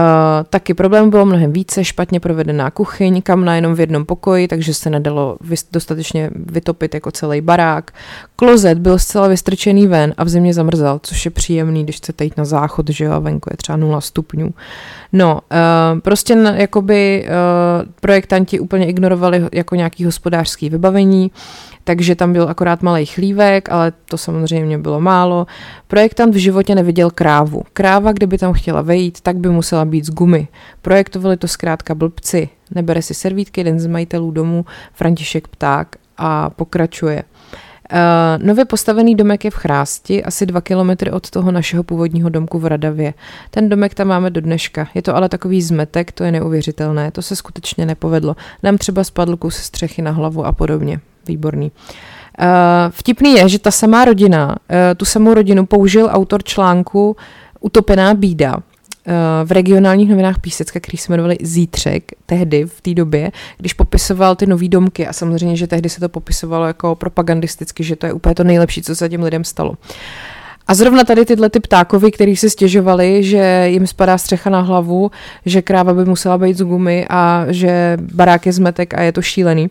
taky 0.50 0.74
problém 0.74 1.10
bylo 1.10 1.26
mnohem 1.26 1.52
více, 1.52 1.84
špatně 1.84 2.20
provedená 2.20 2.70
kuchyň, 2.70 3.22
kamna 3.22 3.56
jenom 3.56 3.74
v 3.74 3.80
jednom 3.80 4.04
pokoji, 4.04 4.48
takže 4.48 4.74
se 4.74 4.90
nedalo 4.90 5.36
vys- 5.40 5.66
dostatečně 5.72 6.30
vytopit 6.34 6.94
jako 6.94 7.10
celý 7.10 7.40
barák. 7.40 7.90
Klozet 8.36 8.78
byl 8.78 8.98
zcela 8.98 9.28
vystrčený 9.28 9.86
ven 9.86 10.14
a 10.16 10.24
v 10.24 10.28
zimě 10.28 10.54
zamrzal, 10.54 11.00
což 11.02 11.24
je 11.24 11.30
příjemný, 11.30 11.84
když 11.84 11.96
chcete 11.96 12.24
jít 12.24 12.36
na 12.36 12.44
záchod, 12.44 12.90
že 12.90 13.04
jo, 13.04 13.12
a 13.12 13.18
venku 13.18 13.48
je 13.52 13.56
třeba 13.56 13.76
0 13.76 14.00
stupňů. 14.00 14.54
No, 15.12 15.32
uh, 15.34 16.00
prostě 16.00 16.34
jakoby 16.54 17.26
uh, 17.26 17.92
projektanti 18.00 18.60
úplně 18.60 18.86
ignorovali 18.86 19.44
jako 19.52 19.74
nějaký 19.74 20.04
hospodářský 20.04 20.70
vybavení, 20.70 21.30
takže 21.84 22.14
tam 22.14 22.32
byl 22.32 22.48
akorát 22.48 22.82
malý 22.82 23.06
chlívek, 23.06 23.70
ale 23.70 23.92
to 24.04 24.18
samozřejmě 24.18 24.78
bylo 24.78 25.00
málo. 25.00 25.46
Projektant 25.88 26.34
v 26.34 26.38
životě 26.38 26.74
neviděl 26.74 27.10
krávu. 27.10 27.62
Kráva, 27.72 28.12
kdyby 28.12 28.38
tam 28.38 28.52
chtěla 28.52 28.82
vejít, 28.82 29.20
tak 29.20 29.36
by 29.36 29.48
musela 29.48 29.84
být 29.84 30.04
z 30.04 30.10
gumy. 30.10 30.48
Projektovali 30.82 31.36
to 31.36 31.48
zkrátka 31.48 31.94
blbci. 31.94 32.48
Nebere 32.74 33.02
si 33.02 33.14
servítky, 33.14 33.60
jeden 33.60 33.80
z 33.80 33.86
majitelů 33.86 34.30
domu, 34.30 34.64
František 34.92 35.48
Pták 35.48 35.96
a 36.18 36.50
pokračuje. 36.50 37.22
Uh, 37.92 38.46
nově 38.46 38.64
postavený 38.64 39.14
domek 39.14 39.44
je 39.44 39.50
v 39.50 39.54
Chrásti, 39.54 40.24
asi 40.24 40.46
dva 40.46 40.60
kilometry 40.60 41.10
od 41.10 41.30
toho 41.30 41.52
našeho 41.52 41.82
původního 41.82 42.28
domku 42.28 42.58
v 42.58 42.66
Radavě. 42.66 43.14
Ten 43.50 43.68
domek 43.68 43.94
tam 43.94 44.08
máme 44.08 44.30
do 44.30 44.40
dneška. 44.40 44.88
Je 44.94 45.02
to 45.02 45.16
ale 45.16 45.28
takový 45.28 45.62
zmetek, 45.62 46.12
to 46.12 46.24
je 46.24 46.32
neuvěřitelné, 46.32 47.10
to 47.10 47.22
se 47.22 47.36
skutečně 47.36 47.86
nepovedlo. 47.86 48.36
Nám 48.62 48.78
třeba 48.78 49.04
spadl 49.04 49.36
kus 49.36 49.56
střechy 49.56 50.02
na 50.02 50.10
hlavu 50.10 50.46
a 50.46 50.52
podobně. 50.52 51.00
Výborný. 51.28 51.72
Uh, 52.40 52.46
vtipný 52.90 53.34
je, 53.34 53.48
že 53.48 53.58
ta 53.58 53.70
samá 53.70 54.04
rodina, 54.04 54.48
uh, 54.48 54.76
tu 54.96 55.04
samou 55.04 55.34
rodinu 55.34 55.66
použil 55.66 56.08
autor 56.12 56.42
článku 56.44 57.16
Utopená 57.60 58.14
bída, 58.14 58.62
v 59.44 59.52
regionálních 59.52 60.08
novinách 60.08 60.38
Písecka, 60.40 60.80
který 60.80 60.98
se 60.98 61.12
jmenovali 61.12 61.38
Zítřek, 61.42 62.12
tehdy 62.26 62.64
v 62.64 62.80
té 62.80 62.94
době, 62.94 63.32
když 63.58 63.72
popisoval 63.72 64.36
ty 64.36 64.46
nové 64.46 64.68
domky 64.68 65.06
a 65.06 65.12
samozřejmě, 65.12 65.56
že 65.56 65.66
tehdy 65.66 65.88
se 65.88 66.00
to 66.00 66.08
popisovalo 66.08 66.66
jako 66.66 66.94
propagandisticky, 66.94 67.84
že 67.84 67.96
to 67.96 68.06
je 68.06 68.12
úplně 68.12 68.34
to 68.34 68.44
nejlepší, 68.44 68.82
co 68.82 68.96
se 68.96 69.08
těm 69.08 69.22
lidem 69.22 69.44
stalo. 69.44 69.74
A 70.66 70.74
zrovna 70.74 71.04
tady 71.04 71.24
tyhle 71.24 71.50
ty 71.50 71.60
ptákovi, 71.60 72.10
který 72.10 72.36
si 72.36 72.50
stěžovali, 72.50 73.24
že 73.24 73.64
jim 73.66 73.86
spadá 73.86 74.18
střecha 74.18 74.50
na 74.50 74.60
hlavu, 74.60 75.10
že 75.46 75.62
kráva 75.62 75.94
by 75.94 76.04
musela 76.04 76.38
být 76.38 76.58
z 76.58 76.62
gumy 76.62 77.06
a 77.10 77.44
že 77.48 77.96
barák 78.14 78.46
je 78.46 78.52
zmetek 78.52 78.94
a 78.94 79.02
je 79.02 79.12
to 79.12 79.22
šílený, 79.22 79.70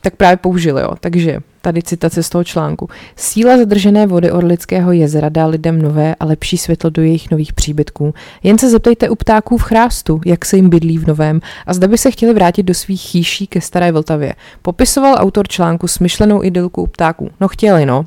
tak 0.00 0.16
právě 0.16 0.36
použili, 0.36 0.82
jo. 0.82 0.90
Takže 1.00 1.40
tady 1.62 1.82
citace 1.82 2.22
z 2.22 2.28
toho 2.28 2.44
článku. 2.44 2.88
Síla 3.16 3.58
zadržené 3.58 4.06
vody 4.06 4.30
Orlického 4.30 4.92
jezera 4.92 5.28
dá 5.28 5.46
lidem 5.46 5.82
nové 5.82 6.14
a 6.14 6.24
lepší 6.24 6.58
světlo 6.58 6.90
do 6.90 7.02
jejich 7.02 7.30
nových 7.30 7.52
příbytků. 7.52 8.14
Jen 8.42 8.58
se 8.58 8.70
zeptejte 8.70 9.08
u 9.08 9.14
ptáků 9.14 9.58
v 9.58 9.62
chrástu, 9.62 10.20
jak 10.26 10.44
se 10.44 10.56
jim 10.56 10.70
bydlí 10.70 10.98
v 10.98 11.06
novém 11.06 11.40
a 11.66 11.74
zda 11.74 11.88
by 11.88 11.98
se 11.98 12.10
chtěli 12.10 12.34
vrátit 12.34 12.62
do 12.62 12.74
svých 12.74 13.00
chýší 13.00 13.46
ke 13.46 13.60
staré 13.60 13.92
Vltavě. 13.92 14.34
Popisoval 14.62 15.14
autor 15.18 15.48
článku 15.48 15.88
smyšlenou 15.88 16.44
idylku 16.44 16.82
u 16.82 16.86
ptáků. 16.86 17.30
No 17.40 17.48
chtěli, 17.48 17.86
no, 17.86 18.06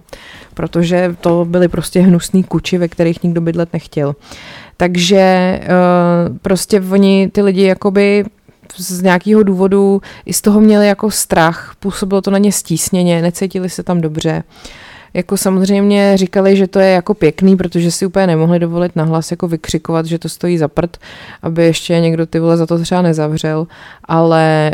protože 0.55 1.15
to 1.21 1.45
byly 1.45 1.67
prostě 1.67 1.99
hnusný 1.99 2.43
kuči, 2.43 2.77
ve 2.77 2.87
kterých 2.87 3.23
nikdo 3.23 3.41
bydlet 3.41 3.73
nechtěl. 3.73 4.15
Takže 4.77 5.59
uh, 5.63 6.37
prostě 6.37 6.81
oni, 6.81 7.29
ty 7.31 7.41
lidi 7.41 7.63
jakoby 7.63 8.25
z 8.77 9.01
nějakého 9.01 9.43
důvodu 9.43 10.01
i 10.25 10.33
z 10.33 10.41
toho 10.41 10.61
měli 10.61 10.87
jako 10.87 11.11
strach, 11.11 11.75
působilo 11.79 12.21
to 12.21 12.31
na 12.31 12.37
ně 12.37 12.51
stísněně, 12.51 13.21
necítili 13.21 13.69
se 13.69 13.83
tam 13.83 14.01
dobře. 14.01 14.43
Jako 15.15 15.37
samozřejmě 15.37 16.17
říkali, 16.17 16.57
že 16.57 16.67
to 16.67 16.79
je 16.79 16.91
jako 16.91 17.13
pěkný, 17.13 17.57
protože 17.57 17.91
si 17.91 18.05
úplně 18.05 18.27
nemohli 18.27 18.59
dovolit 18.59 18.95
nahlas 18.95 19.31
jako 19.31 19.47
vykřikovat, 19.47 20.05
že 20.05 20.19
to 20.19 20.29
stojí 20.29 20.57
za 20.57 20.67
prd, 20.67 20.97
aby 21.41 21.63
ještě 21.63 21.99
někdo 21.99 22.25
ty 22.25 22.39
vole 22.39 22.57
za 22.57 22.65
to 22.65 22.79
třeba 22.79 23.01
nezavřel, 23.01 23.67
ale 24.05 24.71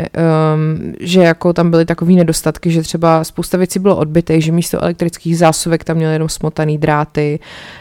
um, 0.54 0.92
že 1.00 1.20
jako 1.22 1.52
tam 1.52 1.70
byly 1.70 1.84
takové 1.84 2.12
nedostatky, 2.12 2.70
že 2.70 2.82
třeba 2.82 3.24
spousta 3.24 3.58
věcí 3.58 3.78
bylo 3.78 3.96
odbytej, 3.96 4.40
že 4.40 4.52
místo 4.52 4.82
elektrických 4.82 5.38
zásuvek 5.38 5.84
tam 5.84 5.96
měli 5.96 6.12
jenom 6.12 6.28
smotaný 6.28 6.78
dráty, 6.78 7.40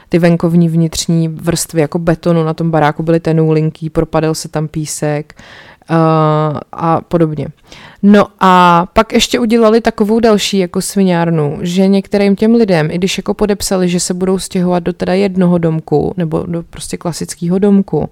ty 0.10 0.20
venkovní 0.20 0.70
vnitřní 0.70 1.28
vrstvy 1.28 1.82
jako 1.82 2.00
betonu 2.00 2.44
na 2.44 2.54
tom 2.54 2.72
baráku 2.72 3.04
byly 3.04 3.20
tenoulinký, 3.20 3.90
propadl 3.90 4.34
se 4.34 4.50
tam 4.50 4.68
písek, 4.68 5.36
a 6.72 7.02
podobně. 7.02 7.48
No 8.04 8.28
a 8.40 8.86
pak 8.94 9.14
ještě 9.14 9.40
udělali 9.40 9.82
takovou 9.82 10.20
další 10.20 10.58
jako 10.58 10.82
sviňárnu, 10.82 11.58
že 11.62 11.88
některým 11.88 12.36
těm 12.36 12.56
lidem, 12.56 12.92
i 12.92 12.98
když 12.98 13.18
jako 13.18 13.34
podepsali, 13.34 13.90
že 13.90 14.00
se 14.00 14.14
budou 14.14 14.40
stěhovat 14.40 14.84
do 14.84 14.94
teda 14.94 15.14
jednoho 15.14 15.58
domku, 15.58 16.14
nebo 16.18 16.44
do 16.48 16.64
prostě 16.64 16.98
klasického 16.98 17.60
domku, 17.60 18.10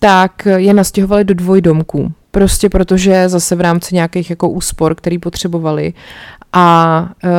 tak 0.00 0.46
je 0.56 0.74
nastěhovali 0.74 1.24
do 1.24 1.34
dvojdomků. 1.34 2.12
Prostě 2.30 2.68
protože 2.68 3.28
zase 3.28 3.56
v 3.56 3.60
rámci 3.60 3.94
nějakých 3.94 4.30
jako 4.30 4.48
úspor, 4.48 4.94
který 4.94 5.18
potřebovali 5.18 5.92
a 6.58 7.08
uh, 7.24 7.30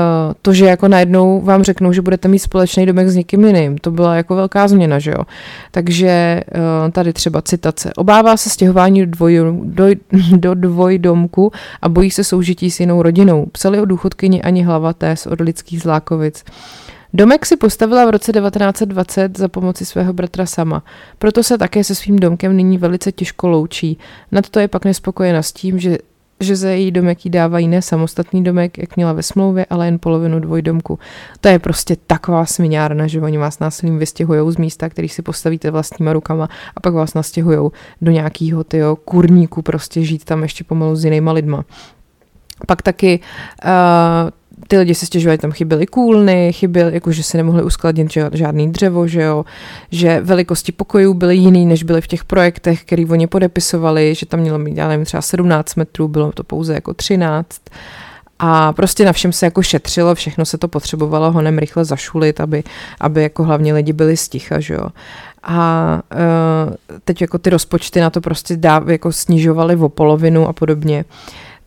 to, 0.42 0.54
že 0.54 0.66
jako 0.66 0.88
najednou 0.88 1.42
vám 1.42 1.64
řeknou, 1.64 1.94
že 1.94 2.02
budete 2.02 2.28
mít 2.28 2.40
společný 2.40 2.86
domek 2.86 3.08
s 3.08 3.16
někým 3.16 3.46
jiným, 3.46 3.78
to 3.78 3.92
byla 3.92 4.16
jako 4.16 4.36
velká 4.36 4.68
změna, 4.68 5.00
že 5.00 5.12
jo. 5.12 5.24
Takže 5.72 6.42
uh, 6.56 6.92
tady 6.92 7.14
třeba 7.14 7.42
citace. 7.42 7.92
Obává 7.96 8.38
se 8.38 8.50
stěhování 8.50 9.06
do, 9.06 9.12
dvoj, 9.12 9.40
do, 9.64 9.86
do 10.38 10.54
dvojdomku 10.54 11.52
a 11.82 11.90
bojí 11.90 12.12
se 12.12 12.24
soužití 12.24 12.72
s 12.72 12.80
jinou 12.80 13.02
rodinou. 13.02 13.46
Psali 13.46 13.80
o 13.80 13.86
důchodkyni 13.86 14.42
ani 14.42 14.64
hlavaté 14.64 15.16
z 15.16 15.28
Orlických 15.28 15.82
zlákovic. 15.82 16.44
Domek 17.14 17.46
si 17.46 17.58
postavila 17.58 18.06
v 18.06 18.10
roce 18.10 18.32
1920 18.34 19.38
za 19.38 19.48
pomoci 19.48 19.86
svého 19.86 20.14
bratra 20.14 20.46
sama. 20.46 20.84
Proto 21.18 21.44
se 21.44 21.58
také 21.58 21.84
se 21.84 21.96
svým 21.96 22.16
domkem 22.16 22.58
nyní 22.58 22.78
velice 22.78 23.12
těžko 23.12 23.48
loučí. 23.48 23.98
Nad 24.32 24.50
to 24.50 24.60
je 24.60 24.68
pak 24.68 24.86
nespokojena 24.86 25.42
s 25.42 25.52
tím, 25.52 25.80
že 25.80 25.98
že 26.40 26.56
za 26.56 26.70
její 26.70 26.92
domek 26.92 27.26
jí 27.26 27.32
dávají 27.32 27.68
ne 27.68 27.82
samostatný 27.82 28.44
domek, 28.44 28.78
jak 28.78 28.96
měla 28.96 29.14
ve 29.14 29.24
smlouvě, 29.24 29.66
ale 29.70 29.88
jen 29.88 30.00
polovinu 30.00 30.40
dvojdomku. 30.40 31.00
To 31.42 31.48
je 31.48 31.60
prostě 31.60 31.96
taková 32.08 32.46
smiňárna, 32.46 33.08
že 33.08 33.22
oni 33.22 33.38
vás 33.38 33.60
násilím 33.60 34.00
vystěhují 34.00 34.52
z 34.54 34.58
místa, 34.58 34.90
který 34.90 35.10
si 35.10 35.22
postavíte 35.22 35.72
vlastníma 35.72 36.14
rukama 36.14 36.50
a 36.76 36.80
pak 36.80 36.94
vás 36.94 37.14
nastěhují 37.14 37.70
do 38.02 38.12
nějakého 38.12 38.64
tyjo, 38.64 38.96
kurníku, 38.96 39.62
prostě 39.62 40.04
žít 40.04 40.24
tam 40.24 40.44
ještě 40.44 40.64
pomalu 40.64 40.96
s 40.96 41.06
jinýma 41.06 41.32
lidma. 41.32 41.66
Pak 42.68 42.82
taky 42.82 43.20
uh, 43.66 44.30
ty 44.68 44.78
lidi 44.78 44.96
se 44.96 45.06
stěžovali, 45.06 45.38
tam 45.38 45.52
chyběly 45.52 45.86
kůlny, 45.86 46.54
chyběly, 46.54 46.94
jako 46.94 47.12
že 47.12 47.24
se 47.24 47.38
nemohli 47.38 47.64
uskladnit 47.64 48.12
žádný 48.32 48.72
dřevo, 48.72 49.08
že 49.08 49.22
jo, 49.22 49.46
že 49.92 50.22
velikosti 50.22 50.72
pokojů 50.72 51.14
byly 51.14 51.36
jiný, 51.36 51.66
než 51.66 51.84
byly 51.84 52.02
v 52.02 52.08
těch 52.08 52.26
projektech, 52.26 52.82
který 52.84 53.06
oni 53.06 53.28
podepisovali, 53.28 54.16
že 54.16 54.26
tam 54.26 54.40
mělo 54.40 54.60
mít, 54.60 54.78
já 54.78 54.88
nevím, 54.88 55.06
třeba 55.06 55.22
17 55.22 55.76
metrů, 55.76 56.08
bylo 56.08 56.32
to 56.32 56.44
pouze 56.44 56.74
jako 56.74 56.94
13. 56.94 57.62
A 58.40 58.74
prostě 58.74 59.06
na 59.06 59.14
všem 59.14 59.34
se 59.34 59.46
jako 59.46 59.62
šetřilo, 59.62 60.16
všechno 60.16 60.46
se 60.46 60.58
to 60.58 60.68
potřebovalo 60.68 61.32
honem 61.32 61.58
rychle 61.58 61.86
zašulit, 61.86 62.40
aby, 62.40 62.64
aby 63.02 63.24
jako 63.24 63.44
hlavně 63.44 63.74
lidi 63.74 63.94
byli 63.94 64.18
sticha, 64.18 64.60
že 64.60 64.74
jo. 64.74 64.88
A 65.44 66.02
uh, 66.14 67.00
teď 67.04 67.22
jako 67.22 67.38
ty 67.38 67.50
rozpočty 67.50 68.02
na 68.02 68.10
to 68.10 68.22
prostě 68.22 68.58
dá, 68.58 68.84
jako 68.88 69.12
snižovaly 69.12 69.76
o 69.76 69.90
polovinu 69.90 70.48
a 70.48 70.54
podobně. 70.54 71.06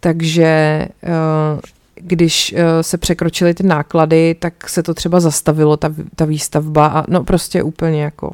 Takže 0.01 0.89
uh, 1.03 1.61
když 2.03 2.53
uh, 2.53 2.61
se 2.81 2.99
překročily 2.99 3.55
ty 3.55 3.63
náklady, 3.63 4.37
tak 4.39 4.69
se 4.69 4.83
to 4.83 4.95
třeba 4.95 5.21
zastavilo, 5.21 5.77
ta, 5.77 5.95
ta 6.17 6.25
výstavba 6.25 6.87
a 6.87 7.05
no 7.09 7.25
prostě 7.25 7.63
úplně 7.63 8.03
jako 8.03 8.33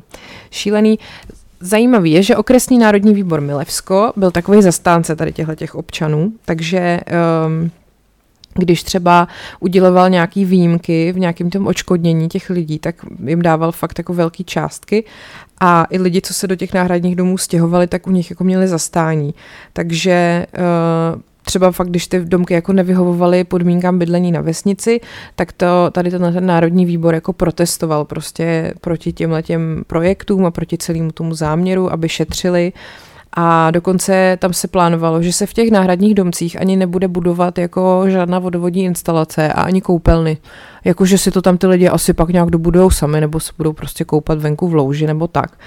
šílený. 0.51 0.99
Zajímavý 1.61 2.13
je, 2.13 2.23
že 2.23 2.37
okresní 2.37 2.79
národní 2.79 3.15
výbor 3.15 3.41
Milevsko 3.41 4.13
byl 4.17 4.31
takový 4.31 4.63
zastánce 4.63 5.17
tady 5.17 5.33
těchto 5.33 5.55
těch 5.55 5.75
občanů, 5.75 6.33
takže 6.45 7.01
um, 7.47 7.71
když 8.55 8.83
třeba 8.83 9.29
uděloval 9.61 10.11
nějaký 10.11 10.45
výjimky 10.45 11.13
v 11.13 11.19
nějakém 11.19 11.51
tom 11.51 11.67
očkodnění 11.67 12.29
těch 12.29 12.51
lidí, 12.51 12.79
tak 12.79 12.95
jim 13.27 13.43
dával 13.43 13.73
fakt 13.73 13.99
jako 13.99 14.15
velký 14.15 14.45
částky 14.45 15.05
a 15.61 15.87
i 15.91 15.99
lidi, 15.99 16.21
co 16.21 16.35
se 16.35 16.47
do 16.47 16.57
těch 16.57 16.75
náhradních 16.75 17.17
domů 17.17 17.39
stěhovali, 17.39 17.87
tak 17.87 18.07
u 18.07 18.11
nich 18.11 18.31
jako 18.31 18.45
měli 18.45 18.69
zastání. 18.69 19.35
Takže 19.73 20.47
uh, 21.15 21.21
třeba 21.47 21.71
fakt, 21.73 21.89
když 21.89 22.07
ty 22.07 22.21
domky 22.25 22.55
jako 22.55 22.73
nevyhovovaly 22.73 23.45
podmínkám 23.45 23.99
bydlení 23.99 24.33
na 24.33 24.41
vesnici, 24.41 25.01
tak 25.35 25.53
to 25.53 25.67
tady 25.93 26.11
ten, 26.11 26.47
národní 26.47 26.87
výbor 26.87 27.15
jako 27.15 27.33
protestoval 27.33 28.05
prostě 28.05 28.75
proti 28.81 29.13
těmhle 29.13 29.43
těm 29.43 29.83
projektům 29.87 30.47
a 30.47 30.51
proti 30.51 30.79
celému 30.79 31.13
tomu 31.13 31.35
záměru, 31.35 31.93
aby 31.93 32.09
šetřili 32.09 32.73
a 33.33 33.71
dokonce 33.71 34.37
tam 34.41 34.53
se 34.53 34.69
plánovalo, 34.69 35.23
že 35.23 35.33
se 35.33 35.47
v 35.47 35.53
těch 35.53 35.71
náhradních 35.71 36.15
domcích 36.15 36.61
ani 36.61 36.77
nebude 36.77 37.09
budovat 37.09 37.59
jako 37.59 38.05
žádná 38.09 38.39
vodovodní 38.39 38.85
instalace 38.85 39.53
a 39.53 39.63
ani 39.63 39.81
koupelny. 39.81 40.39
Jakože 40.85 41.19
si 41.19 41.31
to 41.31 41.43
tam 41.43 41.59
ty 41.59 41.67
lidi 41.67 41.89
asi 41.89 42.13
pak 42.13 42.29
nějak 42.29 42.51
dobudou 42.51 42.91
sami, 42.91 43.21
nebo 43.21 43.41
se 43.41 43.53
budou 43.57 43.73
prostě 43.73 44.05
koupat 44.05 44.39
venku 44.39 44.69
v 44.69 44.75
louži, 44.75 45.07
nebo 45.07 45.29
tak. 45.29 45.59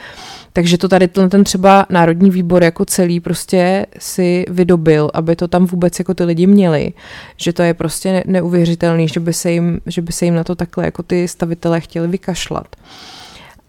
Takže 0.53 0.77
to 0.77 0.87
tady 0.87 1.07
ten 1.07 1.43
třeba 1.43 1.85
Národní 1.89 2.31
výbor 2.31 2.63
jako 2.63 2.85
celý 2.85 3.19
prostě 3.19 3.85
si 3.99 4.45
vydobil, 4.49 5.11
aby 5.13 5.35
to 5.35 5.47
tam 5.47 5.65
vůbec 5.65 5.99
jako 5.99 6.13
ty 6.13 6.23
lidi 6.23 6.47
měli. 6.47 6.93
Že 7.37 7.53
to 7.53 7.63
je 7.63 7.73
prostě 7.73 8.23
neuvěřitelný, 8.27 9.07
že 9.07 9.19
by 9.19 9.33
se 9.33 9.51
jim, 9.51 9.81
že 9.85 10.01
by 10.01 10.11
se 10.11 10.25
jim 10.25 10.35
na 10.35 10.43
to 10.43 10.55
takhle 10.55 10.85
jako 10.85 11.03
ty 11.03 11.27
stavitelé 11.27 11.81
chtěli 11.81 12.07
vykašlat. 12.07 12.75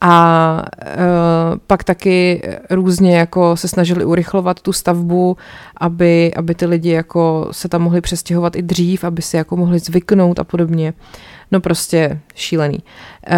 A 0.00 0.62
e, 0.82 0.96
pak 1.66 1.84
taky 1.84 2.42
různě 2.70 3.18
jako 3.18 3.56
se 3.56 3.68
snažili 3.68 4.04
urychlovat 4.04 4.60
tu 4.60 4.72
stavbu, 4.72 5.36
aby, 5.76 6.34
aby 6.36 6.54
ty 6.54 6.66
lidi 6.66 6.90
jako 6.90 7.48
se 7.50 7.68
tam 7.68 7.82
mohli 7.82 8.00
přestěhovat 8.00 8.56
i 8.56 8.62
dřív, 8.62 9.04
aby 9.04 9.22
si 9.22 9.36
jako 9.36 9.56
mohli 9.56 9.78
zvyknout 9.78 10.38
a 10.38 10.44
podobně. 10.44 10.94
No 11.52 11.60
prostě 11.60 12.20
šílený. 12.34 12.78
Uh, 13.32 13.36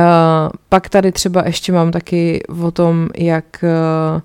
pak 0.69 0.89
tady 0.89 1.13
třeba 1.13 1.43
ještě 1.47 1.73
mám 1.73 1.91
taky 1.91 2.43
o 2.63 2.71
tom, 2.71 3.09
jak 3.17 3.45
uh, 3.63 4.21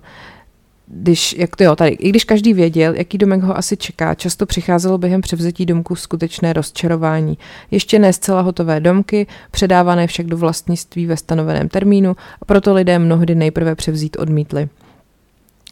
když, 0.90 1.36
jak 1.38 1.56
to 1.56 1.64
jo, 1.64 1.76
tady, 1.76 1.90
i 1.90 2.08
když 2.08 2.24
každý 2.24 2.54
věděl, 2.54 2.94
jaký 2.94 3.18
domek 3.18 3.42
ho 3.42 3.56
asi 3.56 3.76
čeká, 3.76 4.14
často 4.14 4.46
přicházelo 4.46 4.98
během 4.98 5.20
převzetí 5.20 5.66
domku 5.66 5.96
skutečné 5.96 6.52
rozčarování. 6.52 7.38
Ještě 7.70 7.98
ne 7.98 8.12
zcela 8.12 8.40
hotové 8.40 8.80
domky, 8.80 9.26
předávané 9.50 10.06
však 10.06 10.26
do 10.26 10.36
vlastnictví 10.36 11.06
ve 11.06 11.16
stanoveném 11.16 11.68
termínu, 11.68 12.16
a 12.42 12.44
proto 12.44 12.74
lidé 12.74 12.98
mnohdy 12.98 13.34
nejprve 13.34 13.74
převzít 13.74 14.16
odmítli. 14.18 14.68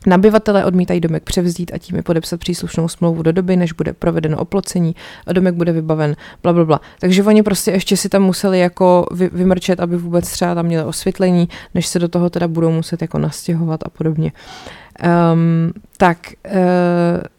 Nabyvatelé 0.06 0.64
odmítají 0.64 1.00
domek 1.00 1.22
převzít 1.22 1.70
a 1.74 1.78
tím 1.78 1.96
je 1.96 2.02
podepsat 2.02 2.40
příslušnou 2.40 2.88
smlouvu 2.88 3.22
do 3.22 3.32
doby, 3.32 3.56
než 3.56 3.72
bude 3.72 3.92
provedeno 3.92 4.38
oplocení 4.38 4.94
a 5.26 5.32
domek 5.32 5.54
bude 5.54 5.72
vybaven, 5.72 6.16
bla, 6.42 6.52
bla, 6.52 6.64
bla. 6.64 6.80
Takže 7.00 7.24
oni 7.24 7.42
prostě 7.42 7.70
ještě 7.70 7.96
si 7.96 8.08
tam 8.08 8.22
museli 8.22 8.58
jako 8.58 9.06
vy, 9.12 9.30
vymrčet, 9.32 9.80
aby 9.80 9.96
vůbec 9.96 10.30
třeba 10.30 10.54
tam 10.54 10.66
měli 10.66 10.84
osvětlení, 10.84 11.48
než 11.74 11.86
se 11.86 11.98
do 11.98 12.08
toho 12.08 12.30
teda 12.30 12.48
budou 12.48 12.70
muset 12.70 13.02
jako 13.02 13.18
nastěhovat 13.18 13.80
a 13.86 13.88
podobně. 13.88 14.32
Um, 15.32 15.72
tak, 15.96 16.18
uh, 16.54 16.60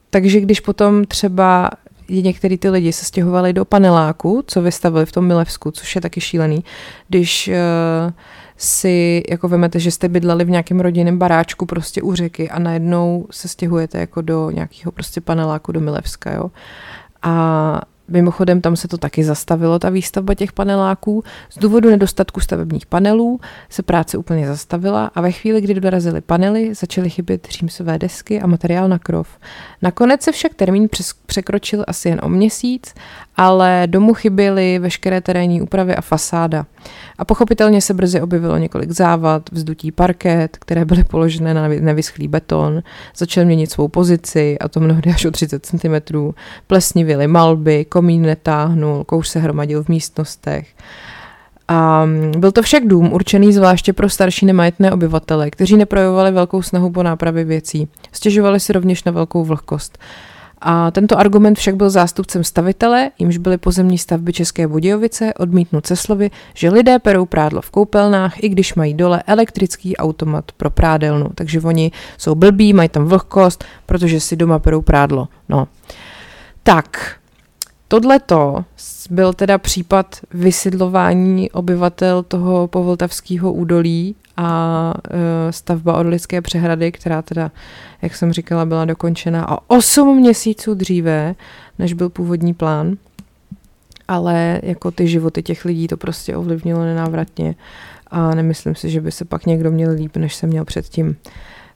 takže 0.10 0.40
když 0.40 0.60
potom 0.60 1.06
třeba 1.06 1.70
některý 2.10 2.58
ty 2.58 2.70
lidi 2.70 2.94
se 2.94 3.06
stěhovali 3.06 3.54
do 3.54 3.66
paneláku, 3.66 4.44
co 4.48 4.62
vystavili 4.62 5.06
v 5.06 5.12
tom 5.12 5.28
Milevsku, 5.28 5.72
což 5.72 5.96
je 5.96 6.02
taky 6.02 6.22
šílený, 6.22 6.64
když 7.08 7.48
uh, 7.48 8.14
si 8.58 9.24
jako 9.30 9.48
vemete, 9.48 9.80
že 9.80 9.92
jste 9.92 10.10
bydleli 10.10 10.46
v 10.46 10.50
nějakém 10.50 10.80
rodinném 10.80 11.18
baráčku 11.18 11.66
prostě 11.66 12.02
u 12.02 12.16
řeky 12.16 12.50
a 12.50 12.60
najednou 12.60 13.28
se 13.32 13.48
stěhujete 13.48 14.00
jako 14.00 14.22
do 14.22 14.52
nějakého 14.52 14.92
prostě 14.92 15.22
paneláku 15.22 15.72
do 15.72 15.82
Milevska, 15.82 16.34
jo. 16.34 16.52
A 17.22 17.82
Mimochodem 18.08 18.62
tam 18.62 18.76
se 18.76 18.88
to 18.88 18.98
taky 18.98 19.24
zastavilo, 19.24 19.80
ta 19.80 19.90
výstavba 19.90 20.34
těch 20.34 20.52
paneláků. 20.52 21.24
Z 21.50 21.58
důvodu 21.58 21.90
nedostatku 21.90 22.40
stavebních 22.40 22.86
panelů 22.86 23.40
se 23.70 23.84
práce 23.84 24.18
úplně 24.18 24.48
zastavila 24.48 25.12
a 25.16 25.22
ve 25.22 25.32
chvíli, 25.32 25.62
kdy 25.62 25.74
dorazily 25.74 26.22
panely, 26.22 26.74
začaly 26.76 27.10
chybět 27.10 27.48
římsové 27.52 27.98
desky 27.98 28.42
a 28.42 28.48
materiál 28.48 28.90
na 28.90 29.00
krov. 29.00 29.28
Nakonec 29.82 30.22
se 30.22 30.32
však 30.32 30.54
termín 30.54 30.90
překročil 31.26 31.84
asi 31.88 32.10
jen 32.10 32.20
o 32.24 32.30
měsíc, 32.30 32.94
ale 33.36 33.84
domů 33.86 34.14
chyběly 34.14 34.80
veškeré 34.80 35.22
terénní 35.22 35.62
úpravy 35.62 35.96
a 35.96 36.02
fasáda. 36.02 36.66
A 37.18 37.26
pochopitelně 37.26 37.82
se 37.82 37.94
brzy 37.94 38.22
objevilo 38.22 38.58
několik 38.58 38.92
závad, 38.92 39.52
vzdutí 39.52 39.92
parket, 39.92 40.58
které 40.58 40.86
byly 40.86 41.04
položené 41.04 41.54
na 41.54 41.68
nevyschlý 41.68 42.28
beton, 42.28 42.84
začal 43.18 43.46
měnit 43.46 43.72
svou 43.72 43.88
pozici, 43.88 44.60
a 44.60 44.68
to 44.68 44.80
mnohdy 44.80 45.12
až 45.12 45.26
o 45.26 45.32
30 45.32 45.66
cm, 45.66 46.18
plesnivily 46.68 47.28
malby, 47.28 47.86
komín 47.98 48.22
netáhnul, 48.22 49.04
kouř 49.04 49.28
se 49.28 49.40
hromadil 49.40 49.84
v 49.84 49.90
místnostech. 49.90 50.68
A 51.68 52.06
byl 52.38 52.52
to 52.52 52.62
však 52.62 52.88
dům 52.88 53.14
určený 53.14 53.54
zvláště 53.54 53.94
pro 53.94 54.10
starší 54.10 54.46
nemajetné 54.46 54.92
obyvatele, 54.92 55.50
kteří 55.50 55.78
neprojevovali 55.78 56.32
velkou 56.32 56.62
snahu 56.62 56.92
po 56.92 57.04
nápravě 57.04 57.44
věcí. 57.44 57.88
Stěžovali 58.12 58.60
si 58.60 58.74
rovněž 58.74 59.04
na 59.04 59.12
velkou 59.12 59.44
vlhkost. 59.44 59.98
A 60.62 60.92
tento 60.92 61.20
argument 61.20 61.58
však 61.58 61.76
byl 61.76 61.90
zástupcem 61.90 62.44
stavitele, 62.44 63.12
jimž 63.20 63.38
byly 63.38 63.58
pozemní 63.58 63.98
stavby 63.98 64.34
České 64.34 64.68
Budějovice, 64.68 65.34
odmítnut 65.34 65.88
se 65.88 65.96
slovy, 65.96 66.32
že 66.54 66.70
lidé 66.70 67.00
perou 67.00 67.26
prádlo 67.26 67.62
v 67.62 67.72
koupelnách, 67.72 68.44
i 68.44 68.50
když 68.50 68.76
mají 68.76 68.94
dole 68.94 69.24
elektrický 69.28 69.98
automat 69.98 70.52
pro 70.58 70.70
prádelnu. 70.70 71.30
Takže 71.36 71.62
oni 71.62 71.92
jsou 72.18 72.36
blbí, 72.36 72.74
mají 72.74 72.90
tam 72.90 73.06
vlhkost, 73.06 73.66
protože 73.86 74.20
si 74.20 74.36
doma 74.36 74.60
perou 74.60 74.82
prádlo. 74.82 75.28
No. 75.50 75.68
Tak, 76.64 77.18
tohleto 77.88 78.66
byl 79.10 79.34
teda 79.34 79.58
případ 79.58 80.16
vysidlování 80.34 81.52
obyvatel 81.52 82.24
toho 82.24 82.68
povoltavského 82.68 83.54
údolí 83.54 84.16
a 84.38 84.94
e, 85.12 85.52
stavba 85.52 85.98
Orlické 85.98 86.42
přehrady, 86.42 86.92
která 86.92 87.22
teda, 87.22 87.52
jak 88.02 88.16
jsem 88.16 88.34
říkala, 88.34 88.66
byla 88.66 88.86
dokončena 88.86 89.52
o 89.52 89.58
8 89.68 90.18
měsíců 90.18 90.74
dříve, 90.74 91.36
než 91.80 91.94
byl 91.94 92.10
původní 92.10 92.54
plán. 92.54 92.98
Ale 94.08 94.60
jako 94.64 94.92
ty 94.92 95.08
životy 95.08 95.44
těch 95.44 95.66
lidí 95.66 95.88
to 95.88 95.98
prostě 95.98 96.36
ovlivnilo 96.36 96.80
nenávratně 96.86 97.56
a 98.08 98.36
nemyslím 98.36 98.76
si, 98.76 98.90
že 98.90 99.02
by 99.02 99.12
se 99.12 99.26
pak 99.26 99.46
někdo 99.46 99.72
měl 99.72 99.92
líp, 99.92 100.18
než 100.18 100.36
se 100.36 100.48
měl 100.48 100.66
předtím. 100.66 101.18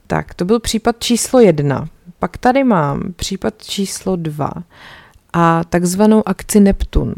Tak, 0.08 0.34
to 0.34 0.46
byl 0.46 0.60
případ 0.60 0.96
číslo 1.00 1.39
jedna. 1.39 1.88
Pak 2.20 2.38
tady 2.38 2.63
mám 2.63 3.13
případ 3.15 3.53
číslo 3.63 4.15
dva 4.15 4.51
a 5.33 5.63
takzvanou 5.63 6.27
akci 6.27 6.59
Neptun. 6.59 7.15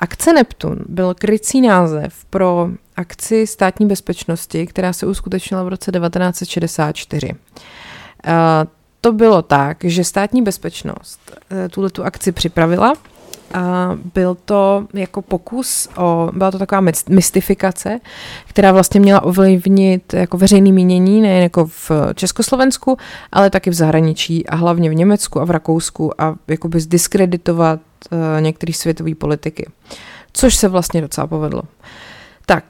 Akce 0.00 0.32
Neptun 0.32 0.78
byl 0.88 1.14
krycí 1.14 1.60
název 1.60 2.24
pro 2.30 2.68
akci 2.96 3.46
státní 3.46 3.86
bezpečnosti, 3.86 4.66
která 4.66 4.92
se 4.92 5.06
uskutečnila 5.06 5.62
v 5.62 5.68
roce 5.68 5.92
1964. 5.92 7.32
Eh, 8.24 8.32
to 9.00 9.12
bylo 9.12 9.42
tak, 9.42 9.84
že 9.84 10.04
státní 10.04 10.42
bezpečnost 10.42 11.20
eh, 11.50 11.68
tuhle 11.68 11.90
tu 11.90 12.04
akci 12.04 12.32
připravila 12.32 12.94
a 13.54 13.96
byl 14.14 14.36
to 14.44 14.86
jako 14.94 15.22
pokus 15.22 15.88
o, 15.96 16.30
byla 16.32 16.50
to 16.50 16.58
taková 16.58 16.80
mystifikace, 17.08 18.00
která 18.48 18.72
vlastně 18.72 19.00
měla 19.00 19.22
ovlivnit 19.22 20.14
jako 20.14 20.38
veřejné 20.38 20.72
mínění, 20.72 21.20
nejen 21.20 21.42
jako 21.42 21.66
v 21.66 21.90
Československu, 22.14 22.96
ale 23.32 23.50
taky 23.50 23.70
v 23.70 23.74
zahraničí 23.74 24.46
a 24.46 24.56
hlavně 24.56 24.90
v 24.90 24.94
Německu 24.94 25.40
a 25.40 25.44
v 25.44 25.50
Rakousku 25.50 26.20
a 26.20 26.34
jakoby 26.48 26.80
zdiskreditovat 26.80 27.80
uh, 28.10 28.18
některé 28.40 28.72
světové 28.72 29.14
politiky. 29.14 29.66
Což 30.32 30.54
se 30.54 30.68
vlastně 30.68 31.00
docela 31.00 31.26
povedlo. 31.26 31.62
Tak, 32.46 32.64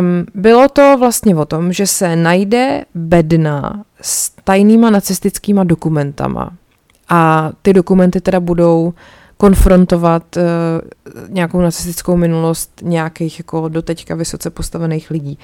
um, 0.00 0.26
bylo 0.34 0.68
to 0.68 0.96
vlastně 0.98 1.36
o 1.36 1.44
tom, 1.44 1.72
že 1.72 1.86
se 1.86 2.16
najde 2.16 2.84
bedna 2.94 3.84
s 4.00 4.30
tajnýma 4.44 4.90
nacistickýma 4.90 5.64
dokumentama 5.64 6.50
a 7.08 7.50
ty 7.62 7.72
dokumenty 7.72 8.20
teda 8.20 8.40
budou 8.40 8.94
konfrontovat 9.42 10.36
uh, 10.36 10.42
nějakou 11.28 11.60
nacistickou 11.60 12.16
minulost 12.16 12.80
nějakých 12.82 13.38
jako 13.38 13.68
doteďka 13.68 14.14
vysoce 14.14 14.50
postavených 14.50 15.10
lidí. 15.10 15.38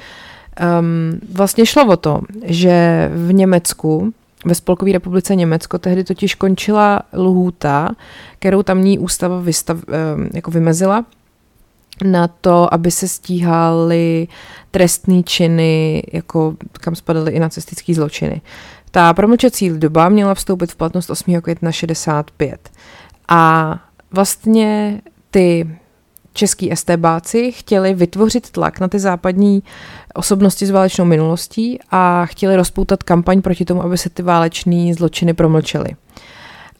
Um, 0.81 1.21
vlastně 1.33 1.67
šlo 1.67 1.87
o 1.87 1.97
to, 1.97 2.21
že 2.45 3.11
v 3.15 3.33
Německu, 3.33 4.13
ve 4.45 4.55
Spolkové 4.55 4.93
republice 4.93 5.37
Německo, 5.37 5.79
tehdy 5.79 6.05
totiž 6.05 6.35
končila 6.35 7.03
lhůta, 7.13 7.89
kterou 8.39 8.63
tamní 8.63 8.99
ústava 8.99 9.41
vystav, 9.41 9.77
um, 9.77 10.29
jako 10.35 10.51
vymezila, 10.51 11.05
na 12.05 12.29
to, 12.29 12.75
aby 12.75 12.91
se 12.91 13.09
stíhaly 13.09 14.29
trestné 14.71 15.23
činy, 15.23 16.03
jako 16.13 16.55
kam 16.73 16.95
spadaly 16.95 17.33
i 17.33 17.41
nacistické 17.41 17.95
zločiny. 17.95 18.41
Ta 18.91 19.15
promlčecí 19.15 19.71
doba 19.71 20.09
měla 20.09 20.35
vstoupit 20.35 20.73
v 20.73 20.77
platnost 20.77 21.11
8. 21.11 21.41
května 21.41 21.73
65. 21.73 22.71
A 23.29 23.75
vlastně 24.13 25.01
ty 25.31 25.69
český 26.33 26.73
estébáci 26.73 27.53
chtěli 27.53 27.95
vytvořit 27.95 28.51
tlak 28.51 28.81
na 28.81 28.89
ty 28.89 28.99
západní 28.99 29.63
osobnosti 30.15 30.67
s 30.67 30.71
válečnou 30.71 31.05
minulostí 31.05 31.79
a 31.91 32.27
chtěli 32.27 32.57
rozpoutat 32.57 33.03
kampaň 33.03 33.43
proti 33.43 33.65
tomu, 33.65 33.83
aby 33.83 33.99
se 33.99 34.11
ty 34.11 34.23
váleční 34.23 34.95
zločiny 34.95 35.35
promlčely. 35.35 35.97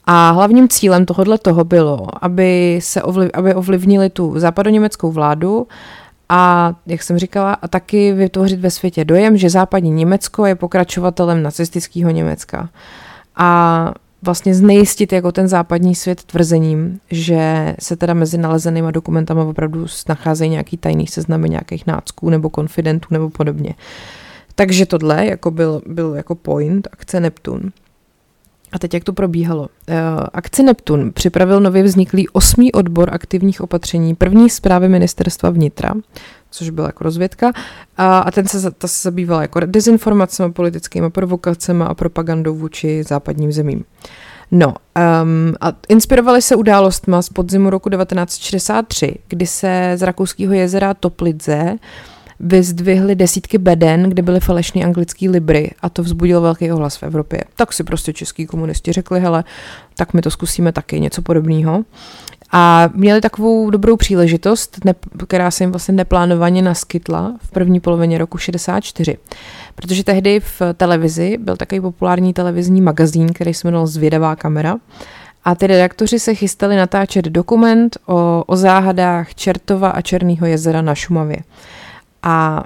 A 0.05 0.31
hlavním 0.31 0.69
cílem 0.69 1.07
tohohle 1.07 1.39
toho 1.39 1.65
bylo, 1.65 2.25
aby 2.25 2.79
se 2.83 3.03
ovliv, 3.03 3.31
aby 3.35 3.55
ovlivnili 3.55 4.11
tu 4.11 4.41
západoněmeckou 4.41 5.13
vládu 5.13 5.67
a, 6.29 6.75
jak 6.87 7.03
jsem 7.03 7.19
říkala, 7.19 7.53
a 7.53 7.69
taky 7.69 8.13
vytvořit 8.13 8.61
ve 8.61 8.71
světě 8.71 9.05
dojem, 9.05 9.37
že 9.37 9.51
západní 9.51 9.91
Německo 9.91 10.47
je 10.47 10.55
pokračovatelem 10.55 11.43
nacistického 11.43 12.11
Německa. 12.11 12.69
A 13.37 13.93
vlastně 14.23 14.55
znejistit 14.55 15.13
jako 15.13 15.33
ten 15.33 15.49
západní 15.49 15.95
svět 15.95 16.25
tvrzením, 16.25 17.01
že 17.11 17.75
se 17.81 17.97
teda 17.97 18.15
mezi 18.15 18.39
nalezenýma 18.39 18.91
dokumentama 18.91 19.45
opravdu 19.45 19.87
nacházejí 20.09 20.51
nějaký 20.51 20.77
tajný 20.77 21.07
seznamy 21.07 21.49
nějakých 21.49 21.87
nácků 21.87 22.31
nebo 22.31 22.51
konfidentů 22.51 23.09
nebo 23.11 23.31
podobně. 23.31 23.75
Takže 24.55 24.87
tohle 24.87 25.27
jako 25.27 25.51
byl, 25.51 25.83
byl 25.87 26.15
jako 26.15 26.35
point 26.35 26.89
akce 26.93 27.21
Neptun. 27.21 27.73
A 28.73 28.79
teď 28.79 28.95
jak 28.95 29.05
to 29.05 29.13
probíhalo? 29.13 29.69
Eh, 29.89 29.97
akci 30.33 30.63
Neptun 30.63 31.13
připravil 31.13 31.61
nově 31.61 31.83
vzniklý 31.83 32.29
osmý 32.29 32.73
odbor 32.73 33.09
aktivních 33.13 33.61
opatření 33.61 34.15
první 34.15 34.51
zprávy 34.51 34.89
ministerstva 34.89 35.51
vnitra, 35.51 35.95
což 36.51 36.71
byla 36.71 36.87
jako 36.87 37.05
rozvědka, 37.05 37.53
a, 37.97 38.19
a 38.19 38.31
ten 38.31 38.47
se, 38.47 38.71
ta 38.71 38.89
se 38.89 39.03
zabývala 39.03 39.43
jako 39.43 39.61
dezinformacemi, 39.61 40.53
politickými 40.53 41.11
provokacemi 41.11 41.85
a 41.85 41.95
propagandou 41.95 42.55
vůči 42.55 43.03
západním 43.03 43.53
zemím. 43.53 43.85
No, 44.51 44.69
um, 45.23 45.55
a 45.61 45.73
inspirovali 45.89 46.43
se 46.43 46.57
událostma 46.57 47.23
z 47.23 47.29
podzimu 47.29 47.71
roku 47.71 47.91
1963, 47.91 49.15
kdy 49.29 49.47
se 49.47 49.93
z 49.95 50.03
rakouského 50.03 50.53
jezera 50.53 50.95
Toplidze 50.95 51.77
vyzdvihly 52.41 53.15
desítky 53.15 53.59
beden, 53.59 54.03
kde 54.03 54.23
byly 54.23 54.41
falešné 54.41 54.85
anglické 54.85 55.31
libry 55.31 55.71
a 55.81 55.89
to 55.89 56.03
vzbudilo 56.03 56.41
velký 56.41 56.73
ohlas 56.73 56.97
v 56.97 57.03
Evropě. 57.03 57.41
Tak 57.57 57.73
si 57.73 57.85
prostě 57.85 58.13
český 58.13 58.47
komunisti 58.47 58.93
řekli, 58.93 59.21
hele, 59.21 59.45
tak 59.97 60.15
my 60.15 60.23
to 60.23 60.31
zkusíme 60.31 60.73
taky, 60.73 61.01
něco 61.01 61.23
podobného. 61.23 61.85
A 62.53 62.91
měli 62.95 63.21
takovou 63.21 63.71
dobrou 63.71 63.97
příležitost, 63.97 64.85
ne, 64.85 64.95
která 65.27 65.51
se 65.51 65.65
jim 65.65 65.71
vlastně 65.71 65.95
neplánovaně 65.95 66.63
naskytla 66.63 67.37
v 67.43 67.51
první 67.51 67.81
polovině 67.81 68.19
roku 68.19 68.39
64. 68.39 69.19
Protože 69.75 70.05
tehdy 70.05 70.41
v 70.41 70.63
televizi 70.77 71.37
byl 71.41 71.57
takový 71.57 71.81
populární 71.81 72.33
televizní 72.33 72.81
magazín, 72.81 73.33
který 73.33 73.55
se 73.55 73.69
jmenoval 73.69 73.87
Zvědavá 73.87 74.37
kamera. 74.37 74.77
A 75.45 75.55
ty 75.55 75.67
redaktoři 75.67 76.19
se 76.19 76.35
chystali 76.35 76.77
natáčet 76.77 77.25
dokument 77.25 77.99
o, 78.07 78.45
o 78.47 78.57
záhadách 78.57 79.35
Čertova 79.35 79.89
a 79.91 80.01
Černého 80.01 80.47
jezera 80.47 80.83
na 80.83 80.95
Šumavě. 80.95 81.37
A 82.23 82.65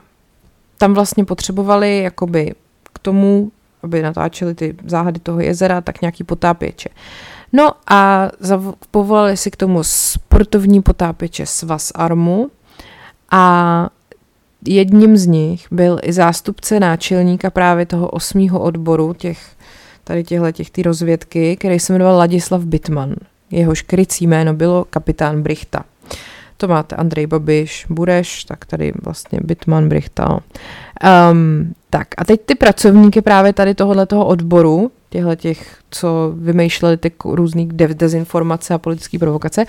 tam 0.79 0.95
vlastně 0.95 1.25
potřebovali 1.25 2.03
jakoby 2.03 2.55
k 2.93 2.99
tomu, 2.99 3.53
aby 3.83 4.03
natáčeli 4.03 4.55
ty 4.55 4.77
záhady 4.87 5.21
toho 5.21 5.41
jezera, 5.41 5.81
tak 5.81 6.01
nějaký 6.01 6.25
potápěče. 6.25 6.89
No 7.53 7.73
a 7.87 8.31
povolali 8.91 9.37
si 9.37 9.51
k 9.51 9.57
tomu 9.57 9.83
sportovní 9.83 10.83
potápěče 10.83 11.47
Svaz 11.47 11.93
Armu 11.95 12.51
a 13.31 13.89
jedním 14.67 15.17
z 15.17 15.27
nich 15.27 15.67
byl 15.71 15.99
i 16.03 16.13
zástupce 16.13 16.81
náčelníka 16.81 17.51
právě 17.51 17.87
toho 17.87 18.09
osmého 18.09 18.61
odboru 18.61 19.15
těch 19.15 19.57
tady 20.05 20.25
těchto 20.25 20.53
těch 20.53 20.71
ty 20.71 20.83
rozvědky, 20.83 21.57
který 21.57 21.81
se 21.81 21.93
jmenoval 21.93 22.17
Ladislav 22.17 22.65
Bitman. 22.65 23.15
Jehož 23.51 23.83
krycí 23.83 24.27
jméno 24.27 24.55
bylo 24.55 24.85
kapitán 24.85 25.43
Brichta. 25.43 25.85
To 26.63 26.69
máte 26.69 26.97
Andrej 26.97 27.27
Babiš, 27.27 27.87
Bureš, 27.91 28.45
tak 28.45 28.65
tady 28.65 28.93
vlastně 29.03 29.39
Bitman, 29.43 29.89
Brichta. 29.89 30.41
Um, 31.31 31.75
tak 31.91 32.09
a 32.19 32.25
teď 32.25 32.41
ty 32.47 32.55
pracovníky 32.55 33.23
právě 33.23 33.53
tady 33.53 33.75
tohohle 33.75 34.07
toho 34.07 34.27
odboru, 34.27 34.91
těchto 35.11 35.35
těch, 35.35 35.77
co 35.91 36.33
vymýšleli 36.37 36.97
ty 36.97 37.13
různý 37.25 37.69
dezinformace 37.73 38.75
a 38.75 38.79
politické 38.79 39.19
provokace, 39.19 39.65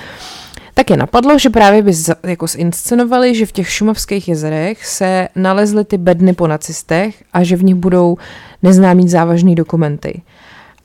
tak 0.74 0.90
je 0.90 0.98
napadlo, 0.98 1.40
že 1.40 1.50
právě 1.50 1.82
by 1.82 1.94
z, 1.94 2.16
jako 2.24 2.48
zinscenovali, 2.48 3.36
že 3.36 3.46
v 3.46 3.52
těch 3.52 3.70
šumavských 3.70 4.28
jezerech 4.28 4.86
se 4.86 5.28
nalezly 5.36 5.86
ty 5.86 5.98
bedny 5.98 6.34
po 6.34 6.48
nacistech 6.48 7.24
a 7.34 7.44
že 7.44 7.56
v 7.56 7.64
nich 7.64 7.76
budou 7.76 8.18
neznámý 8.64 9.10
závažný 9.10 9.56
dokumenty. 9.56 10.22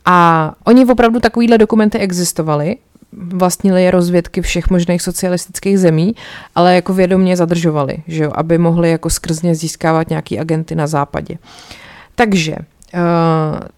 A 0.05 0.53
oni 0.65 0.87
opravdu 0.87 1.21
takovýhle 1.21 1.59
dokumenty 1.59 1.99
existovaly, 1.99 2.77
vlastnili 3.13 3.85
je 3.85 3.91
rozvědky 3.91 4.43
všech 4.43 4.71
možných 4.71 5.03
socialistických 5.03 5.79
zemí, 5.79 6.15
ale 6.55 6.75
jako 6.75 6.95
vědomě 6.95 7.37
zadržovali, 7.37 7.99
že 8.07 8.25
jo, 8.25 8.33
aby 8.35 8.59
mohli 8.59 8.91
jako 8.91 9.11
skrzně 9.11 9.55
získávat 9.55 10.11
nějaký 10.11 10.39
agenty 10.39 10.75
na 10.75 10.87
západě. 10.87 11.39
Takže 12.15 12.57
uh, 12.57 13.01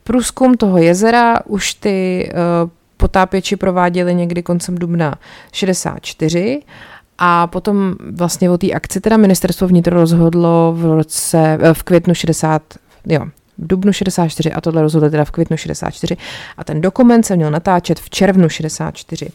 průzkum 0.05 0.57
toho 0.57 0.79
jezera 0.79 1.47
už 1.47 1.75
ty 1.75 2.31
uh, 2.33 2.71
potápěči 2.97 3.57
prováděli 3.57 4.15
někdy 4.15 4.43
koncem 4.43 4.75
dubna 4.75 5.15
64 5.53 6.63
a 7.19 7.47
potom 7.47 7.95
vlastně 8.13 8.51
o 8.51 8.59
té 8.59 8.71
akci 8.73 9.01
teda 9.01 9.17
ministerstvo 9.17 9.69
vnitro 9.69 9.97
rozhodlo 9.97 10.75
v 10.77 10.85
roce, 10.85 11.59
eh, 11.61 11.75
v 11.75 11.83
květnu 11.83 12.15
60, 12.15 12.63
jo, 13.07 13.27
dubnu 13.61 13.93
64 13.93 14.53
a 14.53 14.61
tohle 14.61 14.83
rozhodli 14.83 15.11
teda 15.11 15.25
v 15.25 15.31
květnu 15.31 15.57
64 15.57 16.17
a 16.57 16.65
ten 16.65 16.81
dokument 16.81 17.23
se 17.23 17.37
měl 17.37 17.51
natáčet 17.51 18.01
v 18.01 18.11
červnu 18.11 18.49
64. 18.49 19.29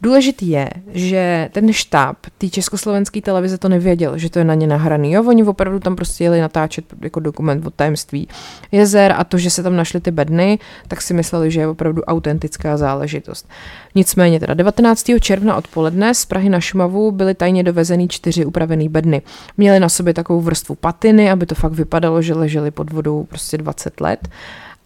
Důležitý 0.00 0.48
je, 0.48 0.70
že 0.92 1.48
ten 1.52 1.72
štáb 1.72 2.16
té 2.38 2.48
československé 2.48 3.22
televize 3.22 3.58
to 3.58 3.68
nevěděl, 3.68 4.18
že 4.18 4.30
to 4.30 4.38
je 4.38 4.44
na 4.44 4.54
ně 4.54 4.66
nahraný. 4.66 5.12
Jo? 5.12 5.24
Oni 5.28 5.44
opravdu 5.44 5.80
tam 5.80 5.96
prostě 5.96 6.24
jeli 6.24 6.40
natáčet 6.40 6.84
jako 7.00 7.20
dokument 7.20 7.66
o 7.66 7.70
tajemství 7.70 8.28
jezer 8.72 9.14
a 9.16 9.24
to, 9.24 9.38
že 9.38 9.50
se 9.50 9.62
tam 9.62 9.76
našly 9.76 10.00
ty 10.00 10.10
bedny, 10.10 10.58
tak 10.88 11.02
si 11.02 11.14
mysleli, 11.14 11.50
že 11.50 11.60
je 11.60 11.68
opravdu 11.68 12.02
autentická 12.02 12.76
záležitost. 12.76 13.48
Nicméně 13.94 14.40
teda 14.40 14.54
19. 14.54 15.06
června 15.20 15.56
odpoledne 15.56 16.14
z 16.14 16.26
Prahy 16.26 16.48
na 16.48 16.60
Šumavu 16.60 17.12
byly 17.12 17.34
tajně 17.34 17.62
dovezený 17.62 18.08
čtyři 18.08 18.44
upravený 18.44 18.88
bedny. 18.88 19.22
Měly 19.56 19.80
na 19.80 19.88
sobě 19.88 20.14
takovou 20.14 20.40
vrstvu 20.40 20.74
patiny, 20.74 21.30
aby 21.30 21.46
to 21.46 21.54
fakt 21.54 21.72
vypadalo, 21.72 22.22
že 22.22 22.34
leželi 22.34 22.70
pod 22.70 22.92
vodou 22.92 23.24
prostě 23.24 23.58
20 23.58 24.00
let 24.00 24.28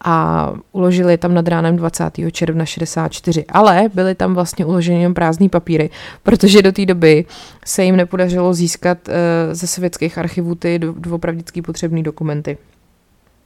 a 0.03 0.49
uložili 0.71 1.17
tam 1.17 1.33
nad 1.33 1.47
ránem 1.47 1.75
20. 1.75 2.11
června 2.31 2.65
64, 2.65 3.45
ale 3.49 3.89
byly 3.93 4.15
tam 4.15 4.33
vlastně 4.33 4.65
uloženy 4.65 5.01
jen 5.01 5.13
prázdné 5.13 5.49
papíry, 5.49 5.89
protože 6.23 6.61
do 6.61 6.71
té 6.71 6.85
doby 6.85 7.25
se 7.65 7.83
jim 7.83 7.95
nepodařilo 7.95 8.53
získat 8.53 8.97
uh, 9.07 9.13
ze 9.51 9.67
sovětských 9.67 10.17
archivů 10.17 10.55
ty 10.55 10.79
doopravdický 10.79 11.61
potřebné 11.61 12.03
dokumenty. 12.03 12.57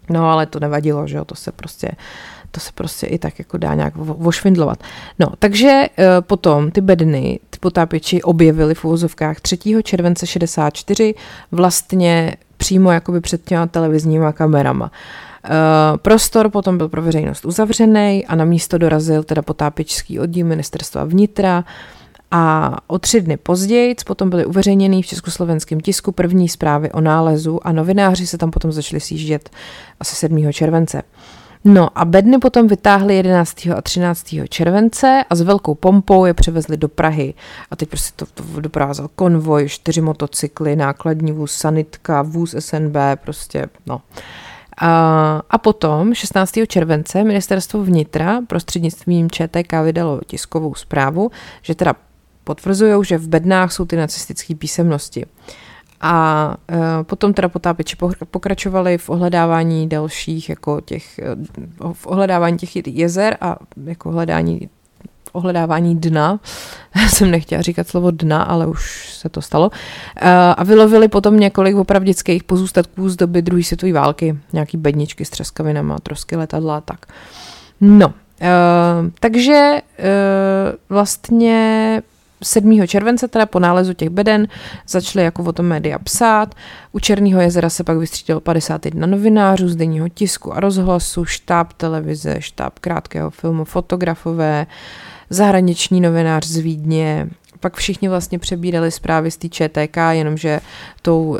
No 0.09 0.29
ale 0.29 0.45
to 0.45 0.59
nevadilo, 0.59 1.07
že 1.07 1.17
jo, 1.17 1.25
to 1.25 1.35
se 1.35 1.51
prostě 1.51 1.91
to 2.51 2.61
se 2.61 2.71
prostě 2.75 3.07
i 3.07 3.19
tak 3.19 3.39
jako 3.39 3.57
dá 3.57 3.75
nějak 3.75 3.95
vošvindlovat. 3.95 4.83
No, 5.19 5.27
takže 5.39 5.85
uh, 5.97 6.05
potom 6.21 6.71
ty 6.71 6.81
bedny, 6.81 7.39
ty 7.49 7.59
potápěči 7.59 8.21
objevili 8.21 8.75
v 8.75 8.85
úvozovkách 8.85 9.41
3. 9.41 9.57
července 9.83 10.27
64 10.27 11.15
vlastně 11.51 12.35
přímo 12.57 12.91
jakoby 12.91 13.21
před 13.21 13.45
těma 13.45 13.67
televizníma 13.67 14.31
kamerama. 14.31 14.91
Uh, 15.45 15.97
prostor 15.97 16.49
potom 16.49 16.77
byl 16.77 16.89
pro 16.89 17.01
veřejnost 17.01 17.45
uzavřený 17.45 18.25
a 18.25 18.35
na 18.35 18.45
místo 18.45 18.77
dorazil 18.77 19.23
teda 19.23 19.41
potápěčský 19.41 20.19
oddíl 20.19 20.45
ministerstva 20.45 21.03
vnitra 21.03 21.63
a 22.31 22.75
o 22.87 22.99
tři 22.99 23.21
dny 23.21 23.37
později 23.37 23.95
potom 24.05 24.29
byly 24.29 24.45
uveřejněny 24.45 25.01
v 25.01 25.07
československém 25.07 25.79
tisku 25.79 26.11
první 26.11 26.49
zprávy 26.49 26.91
o 26.91 27.01
nálezu 27.01 27.67
a 27.67 27.71
novináři 27.71 28.27
se 28.27 28.37
tam 28.37 28.51
potom 28.51 28.71
začali 28.71 28.99
sjíždět 28.99 29.49
asi 29.99 30.15
7. 30.15 30.53
července. 30.53 31.01
No 31.67 31.89
a 31.95 32.05
bedny 32.05 32.37
potom 32.37 32.67
vytáhli 32.67 33.15
11. 33.15 33.67
a 33.75 33.81
13. 33.81 34.35
července 34.49 35.23
a 35.29 35.35
s 35.35 35.41
velkou 35.41 35.75
pompou 35.75 36.25
je 36.25 36.33
převezli 36.33 36.77
do 36.77 36.87
Prahy. 36.87 37.33
A 37.71 37.75
teď 37.75 37.89
prostě 37.89 38.11
to, 38.15 38.43
to 38.43 38.61
doprovázel 38.61 39.09
konvoj, 39.15 39.69
čtyři 39.69 40.01
motocykly, 40.01 40.75
nákladní 40.75 41.31
vůz, 41.31 41.51
sanitka, 41.51 42.21
vůz 42.21 42.55
SNB, 42.59 42.95
prostě 43.23 43.65
no. 43.85 44.01
A, 44.77 45.41
a 45.49 45.57
potom 45.57 46.13
16. 46.13 46.51
července 46.67 47.23
ministerstvo 47.23 47.83
vnitra 47.83 48.41
prostřednictvím 48.47 49.31
ČTK 49.31 49.73
vydalo 49.83 50.21
tiskovou 50.27 50.75
zprávu, 50.75 51.31
že 51.61 51.75
teda 51.75 51.93
potvrzují, 52.43 53.05
že 53.05 53.17
v 53.17 53.27
bednách 53.27 53.71
jsou 53.71 53.85
ty 53.85 53.95
nacistické 53.95 54.55
písemnosti. 54.55 55.25
A 56.01 56.57
e, 56.71 57.03
potom 57.03 57.33
teda 57.33 57.49
potápěči 57.49 57.97
pokračovali 58.31 58.97
v 58.97 59.09
ohledávání 59.09 59.89
dalších, 59.89 60.49
jako 60.49 60.81
těch, 60.81 61.19
e, 61.19 61.35
v 61.93 62.07
ohledávání 62.07 62.57
těch 62.57 62.87
jezer 62.87 63.37
a 63.41 63.57
jako 63.83 64.11
hledání 64.11 64.69
ohledávání 65.35 65.95
dna. 65.95 66.39
Jsem 67.09 67.31
nechtěla 67.31 67.61
říkat 67.61 67.87
slovo 67.87 68.11
dna, 68.11 68.43
ale 68.43 68.67
už 68.67 69.13
se 69.13 69.29
to 69.29 69.41
stalo. 69.41 69.71
E, 70.15 70.31
a 70.31 70.63
vylovili 70.63 71.07
potom 71.07 71.39
několik 71.39 71.75
opravdických 71.75 72.43
pozůstatků 72.43 73.09
z 73.09 73.15
doby 73.15 73.41
druhé 73.41 73.63
světové 73.63 73.93
války. 73.93 74.37
Nějaký 74.53 74.77
bedničky 74.77 75.25
s 75.25 75.29
třeskavinama, 75.29 75.99
trosky 75.99 76.35
letadla 76.35 76.77
a 76.77 76.81
tak. 76.81 77.05
No, 77.81 78.13
takže 79.19 79.81
vlastně 80.89 82.01
7. 82.43 82.87
července, 82.87 83.27
teda 83.27 83.45
po 83.45 83.59
nálezu 83.59 83.93
těch 83.93 84.09
beden, 84.09 84.47
začaly 84.87 85.25
jako 85.25 85.43
o 85.43 85.51
tom 85.51 85.65
média 85.65 85.99
psát. 85.99 86.55
U 86.91 86.99
Černého 86.99 87.41
jezera 87.41 87.69
se 87.69 87.83
pak 87.83 87.97
vystřídalo 87.97 88.41
51 88.41 89.07
novinářů 89.07 89.69
z 89.69 89.75
denního 89.75 90.09
tisku 90.09 90.53
a 90.53 90.59
rozhlasu, 90.59 91.25
štáb 91.25 91.73
televize, 91.73 92.35
štáb 92.39 92.79
krátkého 92.79 93.29
filmu, 93.29 93.65
fotografové, 93.65 94.67
zahraniční 95.29 96.01
novinář 96.01 96.45
z 96.45 96.57
Vídně. 96.57 97.29
Pak 97.59 97.75
všichni 97.75 98.09
vlastně 98.09 98.39
přebírali 98.39 98.91
zprávy 98.91 99.31
z 99.31 99.37
té 99.37 99.49
ČTK, 99.49 99.97
jenomže 100.11 100.59
tou 101.01 101.23
uh, 101.23 101.37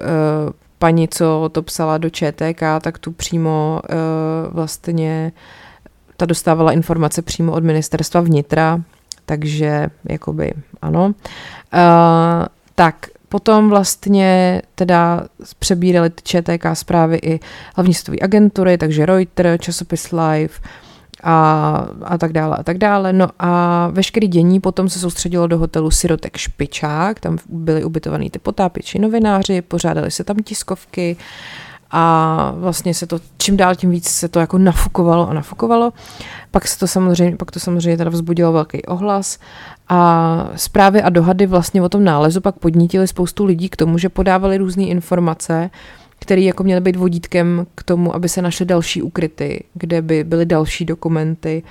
paní, 0.80 1.08
co 1.08 1.50
to 1.52 1.62
psala 1.62 1.98
do 1.98 2.10
ČTK, 2.10 2.62
tak 2.82 3.00
tu 3.00 3.12
přímo 3.12 3.82
uh, 3.84 4.54
vlastně 4.54 5.32
ta 6.17 6.26
dostávala 6.26 6.71
informace 6.71 7.21
přímo 7.21 7.52
od 7.52 7.63
ministerstva 7.63 8.21
vnitra, 8.21 8.82
takže 9.26 9.88
jakoby 10.10 10.54
ano. 10.82 11.06
Uh, 11.06 11.13
tak 12.76 13.08
potom 13.30 13.69
vlastně 13.69 14.62
teda 14.76 15.28
přebírali 15.60 16.12
ČTK 16.24 16.65
zprávy 16.74 17.19
i 17.24 17.39
hlavní 17.76 17.93
agentury, 18.21 18.78
takže 18.78 19.06
Reuters, 19.06 19.62
časopis 19.62 20.12
Live, 20.12 20.54
a, 21.23 21.88
a 22.04 22.17
tak 22.17 22.34
dále 22.34 22.58
a 22.58 22.63
tak 22.63 22.78
dále. 22.78 23.13
No 23.13 23.28
a 23.39 23.88
veškerý 23.91 24.28
dění 24.28 24.60
potom 24.60 24.89
se 24.89 24.99
soustředilo 24.99 25.47
do 25.47 25.58
hotelu 25.58 25.91
Sirotek 25.91 26.38
Špičák, 26.38 27.19
tam 27.19 27.38
byli 27.49 27.84
ubytovaní 27.84 28.30
ty 28.30 28.39
potápěči 28.39 28.99
novináři, 28.99 29.62
pořádali 29.62 30.12
se 30.12 30.23
tam 30.23 30.38
tiskovky 30.38 31.17
a 31.91 32.54
vlastně 32.58 32.93
se 32.93 33.08
to 33.08 33.19
čím 33.38 33.58
dál 33.58 33.75
tím 33.75 33.89
víc 33.89 34.08
se 34.08 34.28
to 34.28 34.39
jako 34.39 34.58
nafukovalo 34.58 35.30
a 35.30 35.34
nafukovalo. 35.34 35.93
Pak 36.51 36.67
se 36.67 36.80
to 36.80 36.88
samozřejmě, 36.88 37.38
pak 37.38 37.51
to 37.51 37.60
samozřejmě 37.60 37.97
teda 37.97 38.10
vzbudilo 38.10 38.51
velký 38.51 38.86
ohlas 38.86 39.39
a 39.89 40.49
zprávy 40.56 41.01
a 41.01 41.10
dohady 41.10 41.45
vlastně 41.45 41.82
o 41.82 41.89
tom 41.89 42.04
nálezu 42.04 42.41
pak 42.41 42.56
podnítily 42.56 43.08
spoustu 43.08 43.45
lidí 43.45 43.69
k 43.69 43.75
tomu, 43.75 43.97
že 43.97 44.10
podávali 44.10 44.58
různé 44.58 44.84
informace, 44.84 45.69
které 46.26 46.42
jako 46.42 46.64
měly 46.64 46.82
být 46.82 46.96
vodítkem 46.96 47.68
k 47.76 47.84
tomu, 47.84 48.16
aby 48.16 48.30
se 48.30 48.42
našly 48.42 48.66
další 48.66 49.02
ukryty, 49.02 49.64
kde 49.74 50.02
by 50.02 50.24
byly 50.24 50.46
další 50.46 50.86
dokumenty. 50.86 51.64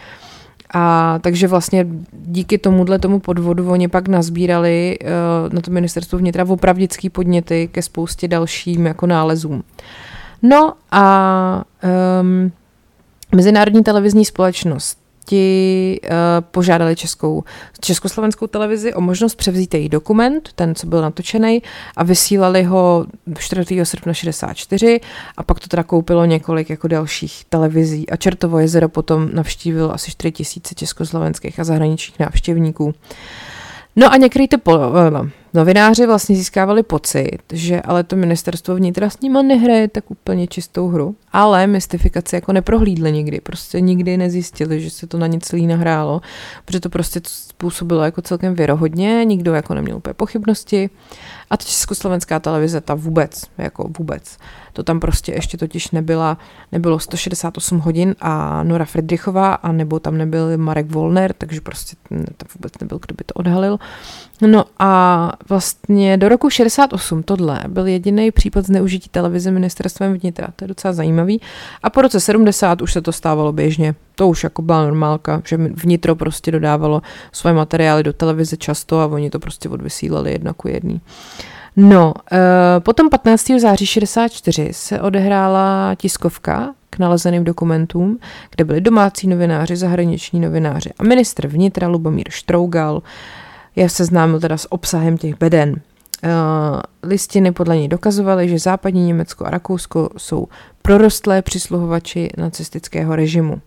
A 0.75 1.19
takže 1.23 1.49
vlastně 1.49 1.87
díky 2.12 2.59
tomuhle 2.59 2.99
tomu 2.99 3.19
podvodu 3.19 3.71
oni 3.71 3.88
pak 3.88 4.09
nazbírali 4.09 4.99
uh, 5.03 5.53
na 5.55 5.61
to 5.61 5.71
ministerstvo 5.71 6.19
vnitra 6.19 6.45
opravdický 6.49 7.11
podněty 7.11 7.69
ke 7.73 7.83
spoustě 7.83 8.29
dalším 8.29 8.87
jako 8.87 9.07
nálezům. 9.07 9.62
No 10.43 10.73
a 10.90 11.64
um, 12.21 12.53
Mezinárodní 13.35 13.83
televizní 13.83 14.25
společnost 14.25 15.04
ti 15.25 16.01
uh, 16.03 16.11
požádali 16.41 16.97
českou, 16.97 17.45
československou 17.81 18.47
televizi 18.47 18.95
o 18.95 19.01
možnost 19.01 19.35
převzít 19.35 19.75
její 19.75 19.89
dokument, 19.89 20.51
ten, 20.55 20.75
co 20.75 20.87
byl 20.87 21.03
natočený, 21.03 21.63
a 21.97 22.05
vysílali 22.05 22.63
ho 22.63 23.07
4. 23.39 23.85
srpna 23.85 24.15
64 24.15 25.01
a 25.37 25.43
pak 25.43 25.61
to 25.61 25.69
teda 25.69 25.83
koupilo 25.83 26.25
několik 26.25 26.71
jako 26.71 26.89
dalších 26.89 27.45
televizí 27.49 28.11
a 28.11 28.17
Čertovo 28.17 28.59
jezero 28.59 28.89
potom 28.89 29.29
navštívilo 29.33 29.95
asi 29.95 30.11
4 30.11 30.33
tisíce 30.33 30.75
československých 30.75 31.61
a 31.61 31.65
zahraničních 31.65 32.19
návštěvníků. 32.19 32.95
No 33.97 34.13
a 34.13 34.17
některý 34.17 34.49
ty 34.49 34.57
po, 34.57 34.79
no, 35.11 35.29
novináři 35.55 36.07
vlastně 36.07 36.37
získávali 36.37 36.83
pocit, 36.83 37.38
že 37.53 37.83
ale 37.83 38.05
to 38.05 38.17
ministerstvo 38.17 38.75
vnitra 38.75 39.11
s 39.11 39.21
nima 39.21 39.43
nehraje 39.43 39.88
tak 39.88 40.11
úplně 40.11 40.47
čistou 40.47 40.88
hru, 40.88 41.17
ale 41.33 41.67
mystifikaci 41.67 42.35
jako 42.35 42.53
neprohlídli 42.53 43.12
nikdy, 43.12 43.40
prostě 43.40 43.81
nikdy 43.81 44.17
nezjistili, 44.17 44.81
že 44.81 44.90
se 44.90 45.07
to 45.07 45.19
na 45.19 45.27
ně 45.27 45.38
celý 45.40 45.67
nahrálo, 45.67 46.21
protože 46.64 46.81
to 46.81 46.90
prostě 46.90 47.21
způsobilo 47.25 48.03
jako 48.03 48.23
celkem 48.23 48.55
věrohodně, 48.55 49.25
nikdo 49.25 49.55
jako 49.55 49.75
neměl 49.75 49.97
úplně 49.97 50.14
pochybnosti 50.14 50.90
a 51.51 51.57
ta 51.57 51.64
československá 51.64 52.40
televize 52.40 52.81
ta 52.81 52.95
vůbec, 52.95 53.43
jako 53.59 53.88
vůbec. 53.99 54.38
To 54.73 54.83
tam 54.83 55.01
prostě 55.01 55.33
ještě 55.33 55.57
totiž 55.59 55.90
nebyla, 55.90 56.38
nebylo 56.73 56.99
168 56.99 57.79
hodin 57.79 58.14
a 58.21 58.62
Nora 58.62 58.85
Friedrichová 58.85 59.55
a 59.55 59.73
nebo 59.73 60.01
tam 60.01 60.19
nebyl 60.19 60.59
Marek 60.59 60.90
Volner, 60.90 61.33
takže 61.33 61.61
prostě 61.61 61.97
tam 62.09 62.49
vůbec 62.55 62.73
nebyl, 62.81 62.99
kdo 62.99 63.14
by 63.14 63.25
to 63.25 63.35
odhalil. 63.35 63.79
No 64.40 64.64
a 64.79 65.33
vlastně 65.49 66.16
do 66.16 66.29
roku 66.29 66.51
68 66.51 67.23
tohle 67.23 67.61
byl 67.68 67.87
jediný 67.87 68.31
případ 68.31 68.66
zneužití 68.66 69.09
televize 69.09 69.51
ministerstvem 69.51 70.18
vnitra. 70.18 70.49
To 70.57 70.64
je 70.64 70.68
docela 70.68 70.92
zajímavý. 70.92 71.40
A 71.83 71.90
po 71.90 72.03
roce 72.03 72.20
70 72.20 72.83
už 72.83 72.92
se 72.92 73.03
to 73.03 73.12
stávalo 73.12 73.53
běžně. 73.53 73.94
To 74.14 74.29
už 74.29 74.44
jako 74.44 74.62
byla 74.62 74.83
normálka, 74.83 75.42
že 75.44 75.57
vnitro 75.57 76.16
prostě 76.16 76.51
dodávalo 76.51 77.03
svoje 77.33 77.55
materiály 77.55 78.03
do 78.03 78.12
televize 78.12 78.57
často 78.57 79.01
a 79.01 79.07
oni 79.07 79.31
to 79.31 79.38
prostě 79.38 79.68
odvysílali 79.68 80.33
jedna 80.33 80.53
ku 80.53 80.68
jedný. 80.68 81.01
No, 81.77 82.14
uh, 82.33 82.38
potom 82.79 83.11
15. 83.11 83.51
září 83.59 83.87
64 83.87 84.68
se 84.73 85.01
odehrála 85.01 85.94
tiskovka 85.94 86.75
k 86.90 86.99
nalezeným 86.99 87.44
dokumentům, 87.44 88.18
kde 88.55 88.64
byli 88.64 88.81
domácí 88.81 89.29
novináři, 89.29 89.77
zahraniční 89.77 90.40
novináři 90.40 90.90
a 90.99 91.03
ministr 91.03 91.47
vnitra 91.47 91.88
Lubomír 91.88 92.27
Štrougal 92.31 93.03
je 93.77 93.89
seznámil 93.89 94.41
teda 94.41 94.57
s 94.57 94.73
obsahem 94.73 95.19
těch 95.19 95.39
beden. 95.39 95.71
Uh, 95.71 96.31
listiny 97.03 97.53
podle 97.53 97.77
něj 97.77 97.89
dokazovaly, 97.89 98.49
že 98.49 98.59
západní 98.59 99.07
Německo 99.07 99.47
a 99.47 99.51
Rakousko 99.51 100.11
jsou 100.17 100.49
prorostlé 100.83 101.43
přisluhovači 101.43 102.31
nacistického 102.37 103.17
režimu. 103.17 103.61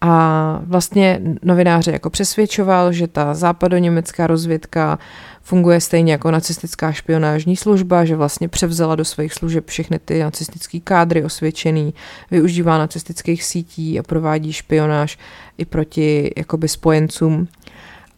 A 0.00 0.60
vlastně 0.64 1.20
novináře 1.42 1.92
jako 1.92 2.10
přesvědčoval, 2.10 2.92
že 2.92 3.06
ta 3.06 3.34
západoněmecká 3.34 4.26
rozvědka 4.26 4.98
funguje 5.42 5.80
stejně 5.80 6.12
jako 6.12 6.30
nacistická 6.30 6.92
špionážní 6.92 7.56
služba, 7.56 8.04
že 8.04 8.16
vlastně 8.16 8.48
převzala 8.48 8.96
do 8.96 9.04
svých 9.04 9.34
služeb 9.34 9.66
všechny 9.66 9.98
ty 9.98 10.18
nacistické 10.22 10.80
kádry 10.80 11.24
osvědčený, 11.24 11.94
využívá 12.30 12.78
nacistických 12.78 13.44
sítí 13.44 13.98
a 13.98 14.02
provádí 14.02 14.52
špionáž 14.52 15.18
i 15.58 15.64
proti 15.64 16.32
jakoby 16.36 16.68
spojencům. 16.68 17.48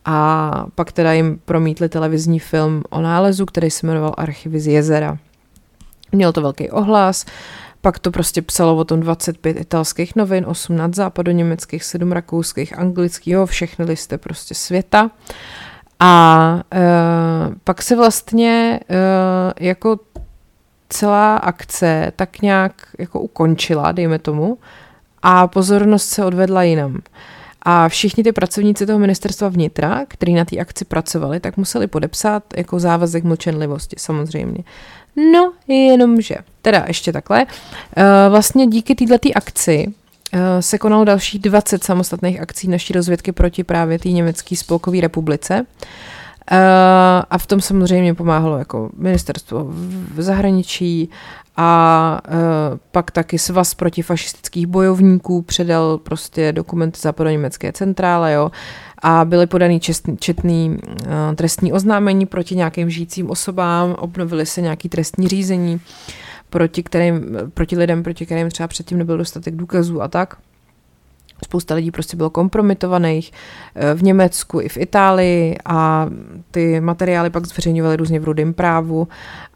A 0.04 0.66
pak 0.74 0.92
teda 0.92 1.12
jim 1.12 1.40
promítli 1.44 1.88
televizní 1.88 2.38
film 2.38 2.82
o 2.90 3.00
nálezu, 3.00 3.46
který 3.46 3.70
se 3.70 3.86
jmenoval 3.86 4.14
Archivy 4.16 4.60
z 4.60 4.66
jezera. 4.66 5.18
Měl 6.12 6.32
to 6.32 6.42
velký 6.42 6.70
ohlas, 6.70 7.26
pak 7.80 7.98
to 7.98 8.10
prostě 8.10 8.42
psalo 8.42 8.76
o 8.76 8.84
tom 8.84 9.00
25 9.00 9.56
italských 9.60 10.16
novin, 10.16 10.44
18 10.46 10.94
západoněmeckých, 10.94 11.84
7 11.84 12.12
rakouských, 12.12 12.78
anglických, 12.78 13.32
jo, 13.32 13.46
všechny 13.46 13.84
listy 13.84 14.18
prostě 14.18 14.54
světa. 14.54 15.10
A 16.00 16.54
uh, 16.74 17.54
pak 17.64 17.82
se 17.82 17.96
vlastně 17.96 18.80
uh, 18.90 18.96
jako 19.60 19.98
celá 20.88 21.36
akce 21.36 22.12
tak 22.16 22.42
nějak 22.42 22.72
jako 22.98 23.20
ukončila, 23.20 23.92
dejme 23.92 24.18
tomu, 24.18 24.58
a 25.22 25.46
pozornost 25.46 26.08
se 26.08 26.24
odvedla 26.24 26.62
jinam. 26.62 26.98
A 27.62 27.88
všichni 27.88 28.24
ty 28.24 28.32
pracovníci 28.32 28.86
toho 28.86 28.98
ministerstva 28.98 29.48
vnitra, 29.48 30.04
kteří 30.08 30.34
na 30.34 30.44
té 30.44 30.58
akci 30.58 30.84
pracovali, 30.84 31.40
tak 31.40 31.56
museli 31.56 31.86
podepsat 31.86 32.42
jako 32.56 32.80
závazek 32.80 33.24
mlčenlivosti, 33.24 33.96
samozřejmě. 33.98 34.64
No, 35.32 35.52
jenomže, 35.68 36.36
teda 36.62 36.84
ještě 36.88 37.12
takhle, 37.12 37.46
uh, 37.46 38.02
vlastně 38.30 38.66
díky 38.66 38.94
této 38.94 39.28
akci 39.34 39.86
uh, 39.86 40.40
se 40.60 40.78
konalo 40.78 41.04
dalších 41.04 41.40
20 41.40 41.84
samostatných 41.84 42.40
akcí 42.40 42.68
naší 42.68 42.92
rozvědky 42.92 43.32
proti 43.32 43.64
právě 43.64 43.98
té 43.98 44.08
německé 44.08 44.56
spolkové 44.56 45.00
republice. 45.00 45.66
Uh, 46.52 46.56
a 47.30 47.38
v 47.38 47.46
tom 47.46 47.60
samozřejmě 47.60 48.14
pomáhalo 48.14 48.58
jako 48.58 48.90
ministerstvo 48.96 49.66
v 50.14 50.22
zahraničí 50.22 51.10
a 51.56 52.20
uh, 52.28 52.78
pak 52.90 53.10
taky 53.10 53.38
svaz 53.38 53.74
protifašistických 53.74 54.66
bojovníků 54.66 55.42
předal 55.42 55.98
prostě 55.98 56.52
dokumenty 56.52 57.00
západoněmecké 57.00 57.72
centrále, 57.72 58.32
jo, 58.32 58.50
a 59.02 59.24
byly 59.24 59.46
podaný 59.46 59.80
čestný, 59.80 60.16
četný 60.16 60.70
uh, 60.70 61.34
trestní 61.34 61.72
oznámení 61.72 62.26
proti 62.26 62.56
nějakým 62.56 62.90
žijícím 62.90 63.30
osobám, 63.30 63.92
obnovily 63.92 64.46
se 64.46 64.60
nějaký 64.60 64.88
trestní 64.88 65.28
řízení 65.28 65.80
proti, 66.50 66.82
kterým, 66.82 67.36
proti 67.54 67.78
lidem, 67.78 68.02
proti 68.02 68.26
kterým 68.26 68.50
třeba 68.50 68.68
předtím 68.68 68.98
nebyl 68.98 69.18
dostatek 69.18 69.56
důkazů 69.56 70.02
a 70.02 70.08
tak. 70.08 70.36
Spousta 71.44 71.74
lidí 71.74 71.90
prostě 71.90 72.16
bylo 72.16 72.30
kompromitovaných 72.30 73.32
eh, 73.74 73.94
v 73.94 74.02
Německu 74.02 74.60
i 74.60 74.68
v 74.68 74.76
Itálii 74.76 75.56
a 75.64 76.06
ty 76.50 76.80
materiály 76.80 77.30
pak 77.30 77.46
zveřejňovaly 77.46 77.96
různě 77.96 78.20
v 78.20 78.24
rudém 78.24 78.54
právu 78.54 79.08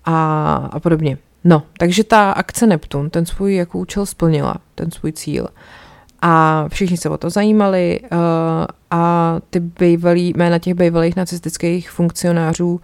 a, 0.05 0.55
a 0.73 0.81
podobně. 0.81 1.19
No, 1.45 1.63
takže 1.79 2.05
ta 2.05 2.31
akce 2.31 2.67
Neptun, 2.67 3.11
ten 3.11 3.27
svůj 3.27 3.55
jako 3.55 3.79
účel 3.79 4.07
splnila, 4.07 4.55
ten 4.75 4.91
svůj 4.91 5.13
cíl. 5.13 5.49
A 6.23 6.65
všichni 6.69 6.97
se 6.97 7.09
o 7.09 7.17
to 7.17 7.31
zajímali 7.31 8.01
uh, 8.01 8.19
a 8.91 9.37
ty 9.51 9.61
bývalý, 9.61 10.33
jména 10.37 10.59
těch 10.59 10.75
bývalých 10.75 11.17
nacistických 11.17 11.91
funkcionářů 11.91 12.71
uh, 12.73 12.81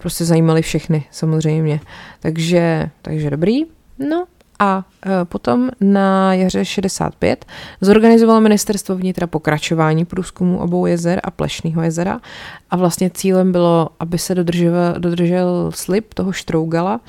prostě 0.00 0.24
zajímali 0.24 0.62
všechny 0.62 1.04
samozřejmě. 1.10 1.80
Takže, 2.20 2.90
takže 3.02 3.30
dobrý. 3.30 3.62
No 3.98 4.26
a 4.58 4.84
uh, 5.06 5.12
potom 5.24 5.70
na 5.80 6.34
jaře 6.34 6.64
65 6.64 7.44
zorganizovalo 7.80 8.40
ministerstvo 8.40 8.96
vnitra 8.96 9.26
pokračování 9.26 10.04
průzkumu 10.04 10.58
obou 10.58 10.86
jezer 10.86 11.20
a 11.24 11.30
Plešného 11.30 11.82
jezera. 11.82 12.20
A 12.70 12.76
vlastně 12.76 13.10
cílem 13.10 13.52
bylo, 13.52 13.88
aby 14.00 14.18
se 14.18 14.34
dodržel, 14.34 14.94
dodržel 14.98 15.70
slib 15.74 16.14
toho 16.14 16.32
Štrougala, 16.32 17.00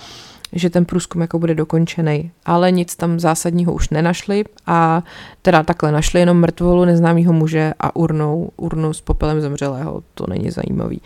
že 0.53 0.69
ten 0.69 0.86
průzkum 0.86 1.21
jako 1.21 1.39
bude 1.39 1.55
dokončený, 1.55 2.31
ale 2.45 2.71
nic 2.71 2.95
tam 2.95 3.19
zásadního 3.19 3.73
už 3.73 3.89
nenašli 3.89 4.43
a 4.65 5.03
teda 5.41 5.63
takhle 5.63 5.91
našli 5.91 6.19
jenom 6.19 6.38
mrtvolu 6.38 6.86
neznámého 6.86 7.34
muže 7.34 7.73
a 7.79 7.95
urnou, 7.95 8.49
urnu 8.58 8.93
s 8.93 9.01
popelem 9.01 9.41
zemřelého, 9.41 10.03
to 10.13 10.25
není 10.29 10.51
zajímavý. 10.51 11.01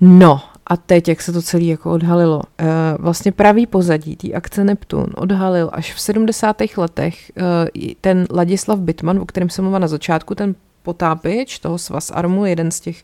No 0.00 0.40
a 0.66 0.76
teď, 0.76 1.08
jak 1.08 1.22
se 1.22 1.32
to 1.32 1.42
celé 1.42 1.64
jako 1.64 1.90
odhalilo, 1.90 2.42
eh, 2.58 2.66
vlastně 2.98 3.32
pravý 3.32 3.66
pozadí 3.66 4.16
té 4.16 4.32
akce 4.32 4.64
Neptun 4.64 5.06
odhalil 5.14 5.70
až 5.72 5.94
v 5.94 6.00
70. 6.00 6.56
letech 6.76 7.32
eh, 7.36 7.94
ten 8.00 8.26
Ladislav 8.30 8.78
Bitman, 8.78 9.18
o 9.18 9.26
kterém 9.26 9.50
jsem 9.50 9.64
mluvila 9.64 9.78
na 9.78 9.88
začátku, 9.88 10.34
ten 10.34 10.54
potápěč 10.82 11.58
toho 11.58 11.78
Svaz 11.78 12.10
Armu, 12.10 12.46
jeden 12.46 12.70
z 12.70 12.80
těch 12.80 13.02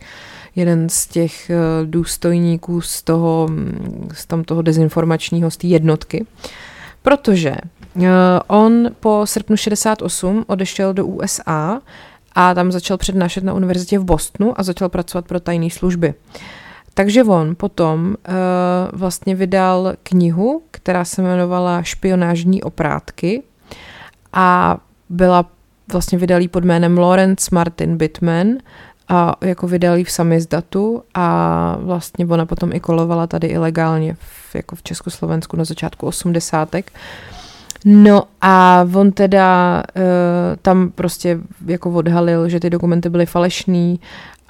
jeden 0.56 0.88
z 0.88 1.06
těch 1.06 1.50
eh, 1.50 1.56
důstojníků 1.84 2.80
z 2.80 3.02
toho, 3.02 3.48
z 4.12 4.26
tam 4.26 4.44
toho 4.44 4.62
dezinformačního, 4.62 5.50
z 5.50 5.56
té 5.56 5.66
jednotky, 5.66 6.26
protože 7.02 7.54
on 8.46 8.88
po 9.00 9.22
srpnu 9.24 9.56
68 9.56 10.44
odešel 10.46 10.94
do 10.94 11.06
USA 11.06 11.80
a 12.34 12.54
tam 12.54 12.72
začal 12.72 12.96
přednášet 12.96 13.44
na 13.44 13.54
univerzitě 13.54 13.98
v 13.98 14.04
Bostonu 14.04 14.60
a 14.60 14.62
začal 14.62 14.88
pracovat 14.88 15.26
pro 15.26 15.40
tajné 15.40 15.70
služby. 15.70 16.14
Takže 16.94 17.24
on 17.24 17.54
potom 17.56 18.16
uh, 18.28 18.34
vlastně 18.92 19.34
vydal 19.34 19.92
knihu, 20.02 20.62
která 20.70 21.04
se 21.04 21.22
jmenovala 21.22 21.82
Špionážní 21.82 22.62
oprátky 22.62 23.42
a 24.32 24.78
byla 25.08 25.46
vlastně 25.92 26.18
vydalý 26.18 26.48
pod 26.48 26.64
jménem 26.64 26.98
Lawrence 26.98 27.48
Martin 27.52 27.96
Bittman 27.96 28.46
a 29.08 29.34
jako 29.40 29.66
vydali 29.66 30.04
v 30.04 30.10
samizdatu 30.10 31.02
a 31.14 31.76
vlastně 31.80 32.26
ona 32.26 32.46
potom 32.46 32.72
i 32.72 32.80
kolovala 32.80 33.26
tady 33.26 33.46
ilegálně 33.46 34.16
v, 34.20 34.54
jako 34.54 34.76
v 34.76 34.82
Československu 34.82 35.56
na 35.56 35.64
začátku 35.64 36.06
osmdesátek. 36.06 36.92
No 37.84 38.22
a 38.40 38.86
on 38.94 39.12
teda 39.12 39.82
uh, 39.96 40.02
tam 40.62 40.90
prostě 40.90 41.38
jako 41.66 41.90
odhalil, 41.90 42.48
že 42.48 42.60
ty 42.60 42.70
dokumenty 42.70 43.08
byly 43.08 43.26
falešný 43.26 44.00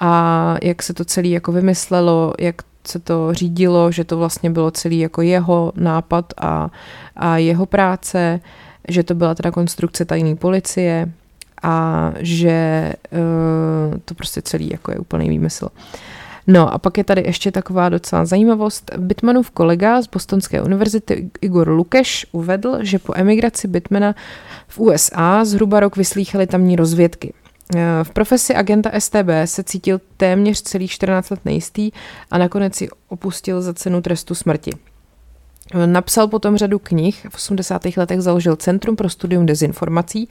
a 0.01 0.55
jak 0.63 0.83
se 0.83 0.93
to 0.93 1.05
celé 1.05 1.27
jako 1.27 1.51
vymyslelo, 1.51 2.33
jak 2.39 2.55
se 2.87 2.99
to 2.99 3.33
řídilo, 3.33 3.91
že 3.91 4.03
to 4.03 4.17
vlastně 4.17 4.49
bylo 4.49 4.71
celý 4.71 4.99
jako 4.99 5.21
jeho 5.21 5.73
nápad 5.75 6.33
a, 6.37 6.69
a 7.15 7.37
jeho 7.37 7.65
práce, 7.65 8.39
že 8.87 9.03
to 9.03 9.15
byla 9.15 9.35
teda 9.35 9.51
konstrukce 9.51 10.05
tajné 10.05 10.35
policie, 10.35 11.11
a 11.63 12.11
že 12.19 12.93
uh, 13.11 13.97
to 14.05 14.13
prostě 14.13 14.41
celý 14.41 14.69
jako 14.71 14.91
je 14.91 14.97
úplný 14.97 15.29
výmysl. 15.29 15.67
No 16.47 16.73
a 16.73 16.77
pak 16.77 16.97
je 16.97 17.03
tady 17.03 17.23
ještě 17.25 17.51
taková 17.51 17.89
docela 17.89 18.25
zajímavost. 18.25 18.91
Bitmanův 18.97 19.51
kolega 19.51 20.01
z 20.01 20.07
Bostonské 20.07 20.61
univerzity 20.61 21.29
Igor 21.41 21.69
Lukeš 21.69 22.25
uvedl, 22.31 22.77
že 22.81 22.99
po 22.99 23.13
emigraci 23.15 23.67
Bitmana 23.67 24.15
v 24.67 24.79
USA 24.79 25.45
zhruba 25.45 25.79
rok 25.79 25.97
vyslýchali 25.97 26.47
tamní 26.47 26.75
rozvědky. 26.75 27.33
Eh, 27.75 28.03
v 28.03 28.09
profesi 28.09 28.55
agenta 28.55 28.91
STB 28.99 29.29
se 29.45 29.63
cítil 29.63 30.01
téměř 30.17 30.61
celých 30.61 30.91
14 30.91 31.29
let 31.29 31.39
nejistý 31.45 31.91
a 32.31 32.37
nakonec 32.37 32.75
si 32.75 32.89
opustil 33.07 33.61
za 33.61 33.73
cenu 33.73 34.01
trestu 34.01 34.35
smrti. 34.35 34.71
Napsal 35.85 36.27
potom 36.27 36.57
řadu 36.57 36.79
knih, 36.79 37.27
v 37.29 37.35
80. 37.35 37.97
letech 37.97 38.21
založil 38.21 38.55
Centrum 38.55 38.95
pro 38.95 39.09
studium 39.09 39.45
dezinformací, 39.45 40.27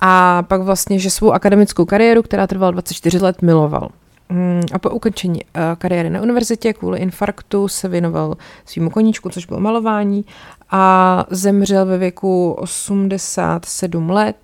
a 0.00 0.42
pak 0.42 0.60
vlastně, 0.60 0.98
že 0.98 1.10
svou 1.10 1.32
akademickou 1.32 1.84
kariéru, 1.84 2.22
která 2.22 2.46
trvala 2.46 2.70
24 2.70 3.18
let, 3.18 3.42
miloval. 3.42 3.88
Mm, 4.28 4.60
a 4.72 4.78
po 4.78 4.90
ukončení 4.90 5.40
eh, 5.44 5.60
kariéry 5.78 6.10
na 6.10 6.22
univerzitě 6.22 6.72
kvůli 6.72 6.98
infarktu 6.98 7.68
se 7.68 7.88
věnoval 7.88 8.36
svýmu 8.64 8.90
koníčku, 8.90 9.28
což 9.28 9.46
bylo 9.46 9.60
malování 9.60 10.24
a 10.70 11.24
zemřel 11.30 11.86
ve 11.86 11.98
věku 11.98 12.52
87 12.52 14.10
let 14.10 14.36
eh, 14.36 14.43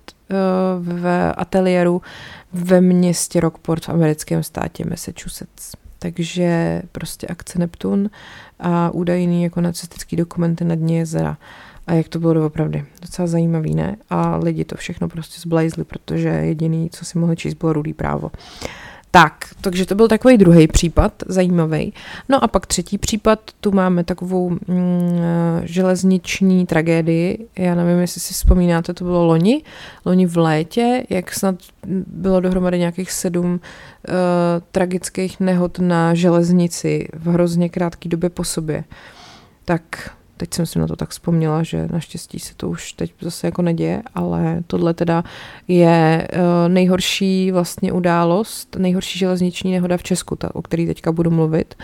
v 0.79 1.33
ateliéru 1.37 2.01
ve 2.53 2.81
městě 2.81 3.39
Rockport 3.39 3.85
v 3.85 3.89
americkém 3.89 4.43
státě 4.43 4.85
Massachusetts. 4.89 5.71
Takže 5.99 6.81
prostě 6.91 7.27
akce 7.27 7.59
Neptun 7.59 8.09
a 8.59 8.89
údajný 8.89 9.43
jako 9.43 9.61
nacistický 9.61 10.15
dokumenty 10.15 10.63
na 10.65 10.75
dně 10.75 10.97
jezera 10.97 11.37
a 11.87 11.93
jak 11.93 12.07
to 12.07 12.19
bylo 12.19 12.33
doopravdy. 12.33 12.85
Docela 13.01 13.27
zajímavý, 13.27 13.75
ne? 13.75 13.95
A 14.09 14.37
lidi 14.37 14.65
to 14.65 14.75
všechno 14.75 15.09
prostě 15.09 15.41
zblajzli, 15.41 15.83
protože 15.83 16.29
jediný, 16.29 16.89
co 16.89 17.05
si 17.05 17.19
mohli 17.19 17.35
číst, 17.35 17.53
bylo 17.53 17.73
rudý 17.73 17.93
právo. 17.93 18.31
Tak, 19.11 19.33
takže 19.61 19.85
to 19.85 19.95
byl 19.95 20.07
takový 20.07 20.37
druhý 20.37 20.67
případ, 20.67 21.13
zajímavý. 21.27 21.93
No 22.29 22.43
a 22.43 22.47
pak 22.47 22.65
třetí 22.65 22.97
případ, 22.97 23.39
tu 23.59 23.71
máme 23.71 24.03
takovou 24.03 24.49
mm, 24.49 24.59
železniční 25.63 26.65
tragédii. 26.65 27.47
Já 27.57 27.75
nevím, 27.75 27.99
jestli 27.99 28.21
si 28.21 28.33
vzpomínáte, 28.33 28.93
to 28.93 29.03
bylo 29.03 29.25
loni, 29.25 29.63
loni 30.05 30.25
v 30.25 30.37
létě, 30.37 31.03
jak 31.09 31.33
snad 31.33 31.55
bylo 32.07 32.39
dohromady 32.39 32.79
nějakých 32.79 33.11
sedm 33.11 33.51
uh, 33.53 33.59
tragických 34.71 35.39
nehod 35.39 35.79
na 35.79 36.13
železnici 36.13 37.07
v 37.13 37.29
hrozně 37.29 37.69
krátké 37.69 38.09
době 38.09 38.29
po 38.29 38.43
sobě. 38.43 38.83
Tak 39.65 40.11
teď 40.41 40.53
jsem 40.53 40.65
si 40.65 40.79
na 40.79 40.87
to 40.87 40.95
tak 40.95 41.09
vzpomněla, 41.09 41.63
že 41.63 41.87
naštěstí 41.91 42.39
se 42.39 42.55
to 42.57 42.69
už 42.69 42.93
teď 42.93 43.13
zase 43.21 43.47
jako 43.47 43.61
neděje, 43.61 44.01
ale 44.15 44.63
tohle 44.67 44.93
teda 44.93 45.23
je 45.67 46.27
uh, 46.33 46.39
nejhorší 46.67 47.51
vlastně 47.51 47.91
událost, 47.91 48.75
nejhorší 48.79 49.19
železniční 49.19 49.71
nehoda 49.71 49.97
v 49.97 50.03
Česku, 50.03 50.35
ta, 50.35 50.55
o 50.55 50.61
který 50.61 50.87
teďka 50.87 51.11
budu 51.11 51.31
mluvit. 51.31 51.75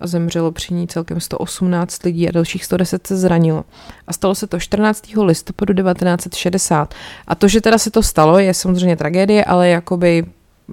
A 0.00 0.06
zemřelo 0.06 0.52
při 0.52 0.74
ní 0.74 0.88
celkem 0.88 1.20
118 1.20 2.02
lidí 2.02 2.28
a 2.28 2.32
dalších 2.32 2.64
110 2.64 3.06
se 3.06 3.16
zranilo. 3.16 3.64
A 4.06 4.12
stalo 4.12 4.34
se 4.34 4.46
to 4.46 4.60
14. 4.60 5.04
listopadu 5.22 5.74
1960. 5.74 6.94
A 7.26 7.34
to, 7.34 7.48
že 7.48 7.60
teda 7.60 7.78
se 7.78 7.90
to 7.90 8.02
stalo, 8.02 8.38
je 8.38 8.54
samozřejmě 8.54 8.96
tragédie, 8.96 9.44
ale 9.44 9.68
jakoby 9.68 10.24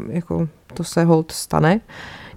jako 0.10 0.48
to 0.74 0.84
se 0.84 1.04
hold 1.04 1.32
stane. 1.32 1.80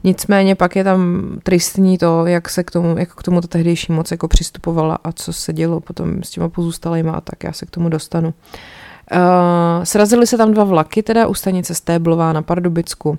Nicméně 0.06 0.54
pak 0.54 0.76
je 0.76 0.84
tam 0.84 1.30
tristní 1.42 1.98
to, 1.98 2.26
jak 2.26 2.48
se 2.48 2.64
k 2.64 2.70
tomu, 2.70 2.98
jak 2.98 3.14
k 3.14 3.22
tomu 3.22 3.40
ta 3.40 3.48
tehdejší 3.48 3.92
moc 3.92 4.10
jako 4.10 4.28
přistupovala 4.28 4.98
a 5.04 5.12
co 5.12 5.32
se 5.32 5.52
dělo 5.52 5.80
potom 5.80 6.22
s 6.22 6.30
těma 6.30 6.48
pozůstalýma 6.48 7.12
a 7.12 7.20
tak 7.20 7.44
já 7.44 7.52
se 7.52 7.66
k 7.66 7.70
tomu 7.70 7.88
dostanu. 7.88 8.28
Uh, 8.28 9.84
srazily 9.84 10.26
se 10.26 10.36
tam 10.36 10.52
dva 10.52 10.64
vlaky, 10.64 11.02
teda 11.02 11.26
u 11.26 11.34
stanice 11.34 11.74
Stéblová 11.74 12.32
na 12.32 12.42
Pardubicku. 12.42 13.10
Uh, 13.10 13.16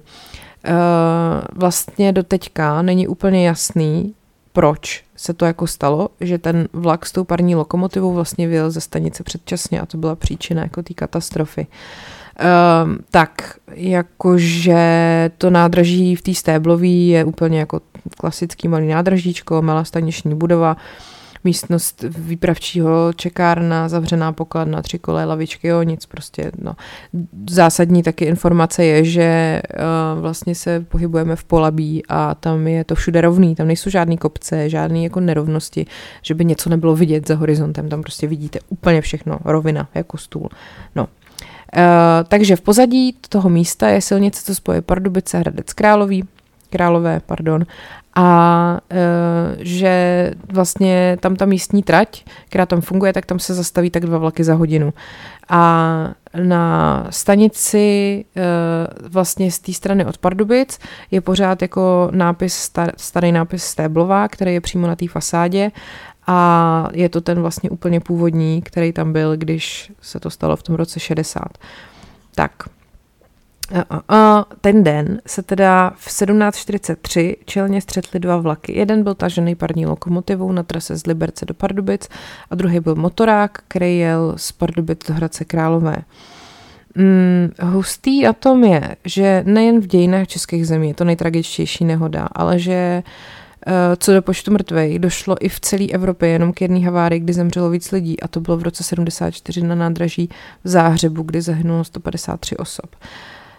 vlastně 1.56 2.13
do 2.13 2.23
teďka 2.23 2.82
není 2.82 3.08
úplně 3.08 3.47
jasný, 3.47 4.13
proč 4.54 5.04
se 5.15 5.34
to 5.34 5.45
jako 5.45 5.67
stalo, 5.67 6.10
že 6.21 6.38
ten 6.38 6.67
vlak 6.73 7.06
s 7.06 7.12
tou 7.12 7.23
parní 7.23 7.56
lokomotivou 7.56 8.13
vlastně 8.13 8.47
vyjel 8.47 8.71
ze 8.71 8.82
stanice 8.82 9.23
předčasně 9.23 9.82
a 9.82 9.86
to 9.86 9.97
byla 9.97 10.15
příčina 10.15 10.62
jako 10.63 10.84
té 10.84 10.93
katastrofy. 10.93 11.67
Uh, 11.69 12.16
Um, 12.38 12.97
tak, 13.12 13.58
jakože 13.73 14.82
to 15.38 15.50
nádraží 15.50 16.15
v 16.15 16.21
té 16.21 16.34
stéblový 16.34 17.08
je 17.08 17.26
úplně 17.26 17.60
jako 17.60 17.82
klasický 18.17 18.67
malý 18.67 18.88
nádražíčko, 18.88 19.62
malá 19.62 19.84
staniční 19.84 20.36
budova, 20.36 20.78
místnost 21.43 22.06
výpravčího 22.17 23.13
čekárna, 23.15 23.89
zavřená 23.89 24.34
pokladna, 24.34 24.82
tři 24.82 25.00
kole, 25.00 25.26
lavičky, 25.26 25.67
jo, 25.67 25.84
nic 25.84 26.06
prostě, 26.06 26.52
no. 26.62 26.76
Zásadní 27.50 28.04
taky 28.04 28.26
informace 28.26 28.86
je, 28.86 29.04
že 29.06 29.62
uh, 30.15 30.21
vlastně 30.21 30.56
se 30.56 30.80
pohybujeme 30.80 31.36
v 31.36 31.43
Polabí 31.43 32.04
a 32.10 32.36
tam 32.36 32.67
je 32.67 32.84
to 32.84 32.95
všude 32.95 33.21
rovný, 33.21 33.56
tam 33.56 33.67
nejsou 33.67 33.89
žádný 33.89 34.17
kopce, 34.17 34.69
žádné 34.69 35.04
jako 35.04 35.19
nerovnosti, 35.19 35.86
že 36.21 36.34
by 36.34 36.45
něco 36.45 36.69
nebylo 36.69 36.95
vidět 36.95 37.28
za 37.28 37.36
horizontem, 37.36 37.89
tam 37.89 38.02
prostě 38.02 38.28
vidíte 38.28 38.60
úplně 38.69 39.02
všechno, 39.02 39.39
rovina, 39.45 39.89
jako 39.95 40.17
stůl. 40.17 40.50
No, 40.95 41.08
takže 42.27 42.56
v 42.56 42.62
pozadí 42.62 43.15
toho 43.30 43.49
místa 43.49 43.89
je 43.89 44.01
silnice, 44.01 44.43
co 44.45 44.56
spoje 44.56 44.82
Pardubice, 44.82 45.38
Hradec 45.38 45.73
Králový, 45.73 46.23
Králové, 46.69 47.21
pardon, 47.25 47.65
a 48.19 48.80
uh, 48.91 48.97
že 49.60 50.32
vlastně 50.51 51.17
tam 51.19 51.36
ta 51.36 51.45
místní 51.45 51.84
trať, 51.84 52.25
která 52.49 52.65
tam 52.65 52.82
funguje, 52.82 53.13
tak 53.13 53.25
tam 53.25 53.39
se 53.39 53.53
zastaví 53.53 53.89
tak 53.89 54.06
dva 54.06 54.17
vlaky 54.17 54.43
za 54.43 54.53
hodinu. 54.53 54.93
A 55.49 56.13
na 56.43 57.08
stanici 57.10 58.25
uh, 58.36 59.10
vlastně 59.10 59.51
z 59.51 59.60
té 59.60 59.73
strany 59.73 60.06
od 60.06 60.17
Pardubic 60.17 60.80
je 61.12 61.21
pořád 61.21 61.62
jako 61.62 62.10
nápis, 62.12 62.53
star, 62.53 62.91
starý 62.97 63.32
nápis 63.32 63.63
Stéblová, 63.63 64.27
který 64.27 64.53
je 64.53 64.62
přímo 64.62 64.88
na 64.88 64.95
té 64.95 65.08
fasádě 65.08 65.71
a 66.28 66.90
je 66.94 67.10
to 67.10 67.22
ten 67.22 67.42
vlastně 67.42 67.70
úplně 67.70 68.00
původní, 68.00 68.62
který 68.62 68.94
tam 68.94 69.13
byl, 69.13 69.38
když 69.38 69.92
se 70.02 70.20
to 70.20 70.30
stalo 70.30 70.56
v 70.56 70.63
tom 70.63 70.76
roce 70.76 71.00
60. 71.00 71.44
Tak, 72.36 72.52
ten 74.62 74.84
den 74.84 75.22
se 75.28 75.44
teda 75.44 75.92
v 75.96 76.08
17.43 76.08 77.36
čelně 77.46 77.82
střetly 77.82 78.20
dva 78.20 78.38
vlaky. 78.38 78.78
Jeden 78.78 79.04
byl 79.04 79.13
tažený 79.13 79.56
parní 79.56 79.86
lokomotivou 79.86 80.52
na 80.52 80.63
trase 80.63 80.98
z 80.98 81.06
Liberce 81.06 81.46
do 81.46 81.54
Pardubic 81.54 82.10
a 82.50 82.56
druhý 82.56 82.80
byl 82.80 82.96
motorák, 82.96 83.58
který 83.68 83.98
jel 83.98 84.34
z 84.38 84.52
Pardubic 84.52 85.00
do 85.08 85.13
Hradce 85.13 85.46
Králové. 85.46 85.96
Hmm, 86.96 87.52
hustý 87.62 88.24
na 88.24 88.34
tom 88.34 88.63
je, 88.63 88.96
že 89.06 89.44
nejen 89.46 89.80
v 89.80 89.88
dějinách 89.88 90.28
českých 90.28 90.68
zemí 90.68 90.88
je 90.88 90.94
to 90.94 91.04
nejtragičtější 91.04 91.86
nehoda, 91.86 92.28
ale 92.32 92.60
že 92.60 93.04
uh, 93.06 93.12
co 93.98 94.13
do 94.13 94.22
počtu 94.22 94.52
mrtvých, 94.52 95.00
došlo 95.00 95.36
i 95.39 95.50
v 95.50 95.60
celé 95.60 95.86
Evropě 95.86 96.30
jenom 96.30 96.54
k 96.54 96.62
jedné 96.62 96.80
havárii, 96.80 97.20
kdy 97.20 97.34
zemřelo 97.34 97.70
víc 97.70 97.91
lidí 97.91 98.20
a 98.20 98.28
to 98.28 98.39
bylo 98.39 98.58
v 98.58 98.63
roce 98.63 98.84
74 98.84 99.62
na 99.62 99.76
nádraží 99.76 100.30
v 100.63 100.70
Záhřebu, 100.70 101.24
kdy 101.24 101.41
zahynulo 101.41 101.84
153 101.84 102.58
osob. 102.58 102.96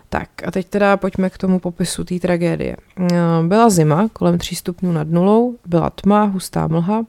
Tak 0.09 0.29
a 0.47 0.51
teď 0.51 0.67
teda 0.67 0.97
pojďme 0.97 1.31
k 1.31 1.39
tomu 1.39 1.59
popisu 1.59 2.05
té 2.05 2.19
tragédie. 2.19 2.77
Eh, 3.01 3.17
byla 3.47 3.71
zima, 3.71 4.09
kolem 4.13 4.39
3 4.39 4.57
stupňů 4.57 4.93
nad 4.93 5.09
nulou, 5.09 5.57
byla 5.67 5.91
tma, 5.91 6.25
hustá 6.25 6.67
mlha, 6.67 7.05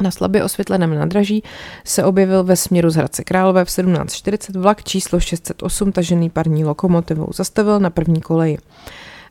na 0.00 0.10
slabě 0.10 0.44
osvětleném 0.44 0.94
nádraží 0.94 1.42
se 1.84 2.04
objevil 2.04 2.44
ve 2.44 2.56
směru 2.56 2.90
z 2.90 2.94
Hradce 2.94 3.24
Králové 3.24 3.64
v 3.64 3.68
1740 3.68 4.56
vlak 4.56 4.84
číslo 4.84 5.20
608 5.20 5.92
tažený 5.92 6.30
parní 6.30 6.64
lokomotivou. 6.64 7.28
Zastavil 7.34 7.80
na 7.80 7.90
první 7.90 8.20
koleji. 8.20 8.58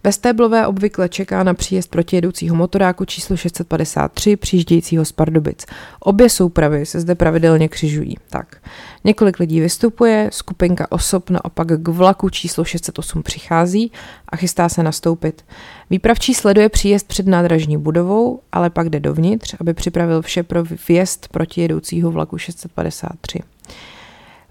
Ve 0.05 0.11
Stéblové 0.11 0.67
obvykle 0.67 1.09
čeká 1.09 1.43
na 1.43 1.53
příjezd 1.53 1.89
protijedoucího 1.89 2.55
motoráku 2.55 3.05
číslo 3.05 3.37
653 3.37 4.35
přijíždějícího 4.35 5.05
z 5.05 5.11
Pardubic. 5.11 5.65
Obě 5.99 6.29
soupravy 6.29 6.85
se 6.85 6.99
zde 6.99 7.15
pravidelně 7.15 7.67
křižují. 7.67 8.17
Tak, 8.29 8.57
několik 9.03 9.39
lidí 9.39 9.61
vystupuje, 9.61 10.29
skupinka 10.33 10.91
osob 10.91 11.29
naopak 11.29 11.67
k 11.67 11.87
vlaku 11.87 12.29
číslo 12.29 12.63
608 12.63 13.23
přichází 13.23 13.91
a 14.29 14.35
chystá 14.35 14.69
se 14.69 14.83
nastoupit. 14.83 15.45
Výpravčí 15.89 16.33
sleduje 16.33 16.69
příjezd 16.69 17.07
před 17.07 17.27
nádražní 17.27 17.77
budovou, 17.77 18.41
ale 18.51 18.69
pak 18.69 18.89
jde 18.89 18.99
dovnitř, 18.99 19.55
aby 19.59 19.73
připravil 19.73 20.21
vše 20.21 20.43
pro 20.43 20.63
vjezd 20.87 21.27
protijedoucího 21.27 22.11
vlaku 22.11 22.37
653. 22.37 23.39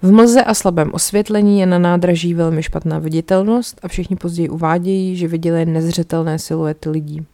V 0.04 0.12
mlze 0.12 0.44
a 0.44 0.54
slabém 0.54 0.90
osvětlení 0.92 1.60
je 1.60 1.66
na 1.66 1.78
nádraží 1.78 2.34
velmi 2.34 2.62
špatná 2.62 2.98
viditelnost 2.98 3.80
a 3.82 3.88
všichni 3.88 4.16
později 4.16 4.48
uvádějí, 4.48 5.16
že 5.16 5.28
viděli 5.28 5.66
nezřetelné 5.66 6.38
siluety 6.38 6.90
lidí. 6.90 7.26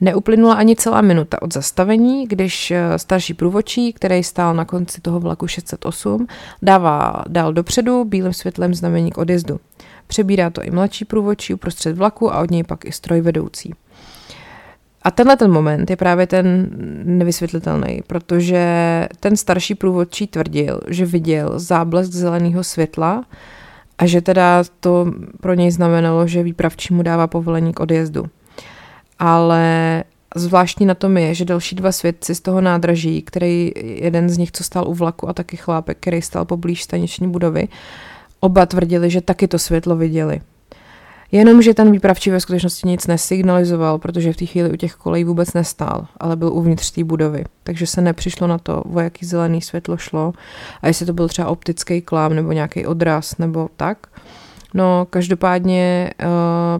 Neuplynula 0.00 0.54
ani 0.54 0.76
celá 0.76 1.00
minuta 1.00 1.42
od 1.42 1.52
zastavení, 1.52 2.26
když 2.26 2.70
eh, 2.70 2.98
starší 2.98 3.34
průvočí, 3.34 3.92
který 3.92 4.24
stál 4.24 4.54
na 4.54 4.64
konci 4.64 5.00
toho 5.00 5.20
vlaku 5.20 5.46
608, 5.46 6.26
dává 6.62 7.24
dál 7.28 7.52
dopředu 7.52 8.04
bílým 8.04 8.32
světlem 8.32 8.74
znamení 8.74 9.10
k 9.10 9.18
odjezdu. 9.18 9.60
Přebírá 10.06 10.50
to 10.50 10.62
i 10.62 10.70
mladší 10.70 11.04
průvočí 11.04 11.54
uprostřed 11.54 11.96
vlaku 11.96 12.32
a 12.32 12.40
od 12.40 12.50
něj 12.50 12.64
pak 12.64 12.84
i 12.84 12.92
strojvedoucí. 12.92 13.74
A 15.02 15.10
tenhle 15.10 15.36
ten 15.36 15.50
moment 15.50 15.90
je 15.90 15.96
právě 15.96 16.26
ten 16.26 16.70
nevysvětlitelný, 17.04 18.02
protože 18.06 18.64
ten 19.20 19.36
starší 19.36 19.74
průvodčí 19.74 20.26
tvrdil, 20.26 20.80
že 20.88 21.06
viděl 21.06 21.58
záblesk 21.58 22.12
zeleného 22.12 22.64
světla 22.64 23.24
a 23.98 24.06
že 24.06 24.20
teda 24.20 24.64
to 24.80 25.12
pro 25.40 25.54
něj 25.54 25.70
znamenalo, 25.70 26.26
že 26.26 26.42
výpravčí 26.42 26.94
mu 26.94 27.02
dává 27.02 27.26
povolení 27.26 27.72
k 27.72 27.80
odjezdu. 27.80 28.26
Ale 29.18 30.04
zvláštní 30.36 30.86
na 30.86 30.94
tom 30.94 31.16
je, 31.16 31.34
že 31.34 31.44
další 31.44 31.76
dva 31.76 31.92
svědci 31.92 32.34
z 32.34 32.40
toho 32.40 32.60
nádraží, 32.60 33.22
který 33.22 33.72
jeden 33.76 34.28
z 34.28 34.38
nich, 34.38 34.52
co 34.52 34.64
stál 34.64 34.88
u 34.88 34.94
vlaku 34.94 35.28
a 35.28 35.32
taky 35.32 35.56
chlápek, 35.56 35.96
který 36.00 36.22
stál 36.22 36.44
poblíž 36.44 36.82
staniční 36.82 37.28
budovy, 37.28 37.68
oba 38.40 38.66
tvrdili, 38.66 39.10
že 39.10 39.20
taky 39.20 39.48
to 39.48 39.58
světlo 39.58 39.96
viděli. 39.96 40.40
Jenomže 41.32 41.74
ten 41.74 41.92
výpravčí 41.92 42.30
ve 42.30 42.40
skutečnosti 42.40 42.88
nic 42.88 43.06
nesignalizoval, 43.06 43.98
protože 43.98 44.32
v 44.32 44.36
té 44.36 44.46
chvíli 44.46 44.70
u 44.70 44.76
těch 44.76 44.94
kolejí 44.94 45.24
vůbec 45.24 45.52
nestál, 45.52 46.06
ale 46.20 46.36
byl 46.36 46.52
uvnitř 46.52 46.90
té 46.90 47.04
budovy. 47.04 47.44
Takže 47.62 47.86
se 47.86 48.00
nepřišlo 48.00 48.46
na 48.46 48.58
to, 48.58 48.82
o 48.82 49.00
jaký 49.00 49.26
zelený 49.26 49.62
světlo 49.62 49.96
šlo 49.96 50.32
a 50.82 50.86
jestli 50.86 51.06
to 51.06 51.12
byl 51.12 51.28
třeba 51.28 51.48
optický 51.48 52.00
klám 52.00 52.34
nebo 52.34 52.52
nějaký 52.52 52.86
odraz 52.86 53.38
nebo 53.38 53.68
tak. 53.76 54.06
No, 54.74 55.06
každopádně 55.10 56.10
uh, 56.20 56.28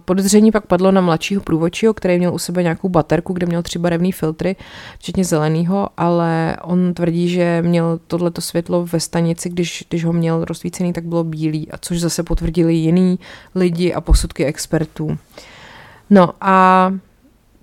podezření 0.05 0.53
pak 0.53 0.67
padlo 0.67 0.93
na 0.93 1.01
mladšího 1.01 1.43
průvodčího, 1.43 1.95
který 1.95 2.19
měl 2.19 2.35
u 2.35 2.39
sebe 2.39 2.63
nějakou 2.63 2.89
baterku, 2.89 3.33
kde 3.33 3.47
měl 3.47 3.63
tři 3.63 3.79
barevné 3.79 4.13
filtry, 4.13 4.57
včetně 4.99 5.25
zeleného, 5.25 5.89
ale 5.97 6.57
on 6.63 6.95
tvrdí, 6.95 7.29
že 7.29 7.63
měl 7.63 8.01
tohleto 8.07 8.41
světlo 8.41 8.87
ve 8.87 9.01
stanici, 9.01 9.49
když, 9.49 9.85
když 9.89 10.05
ho 10.05 10.13
měl 10.13 10.45
rozsvícený, 10.45 10.93
tak 10.93 11.05
bylo 11.05 11.25
bílý, 11.25 11.71
a 11.71 11.79
což 11.79 12.01
zase 12.01 12.23
potvrdili 12.23 12.75
jiný 12.75 13.19
lidi 13.55 13.95
a 13.95 14.01
posudky 14.01 14.45
expertů. 14.45 15.19
No 16.11 16.31
a 16.41 16.93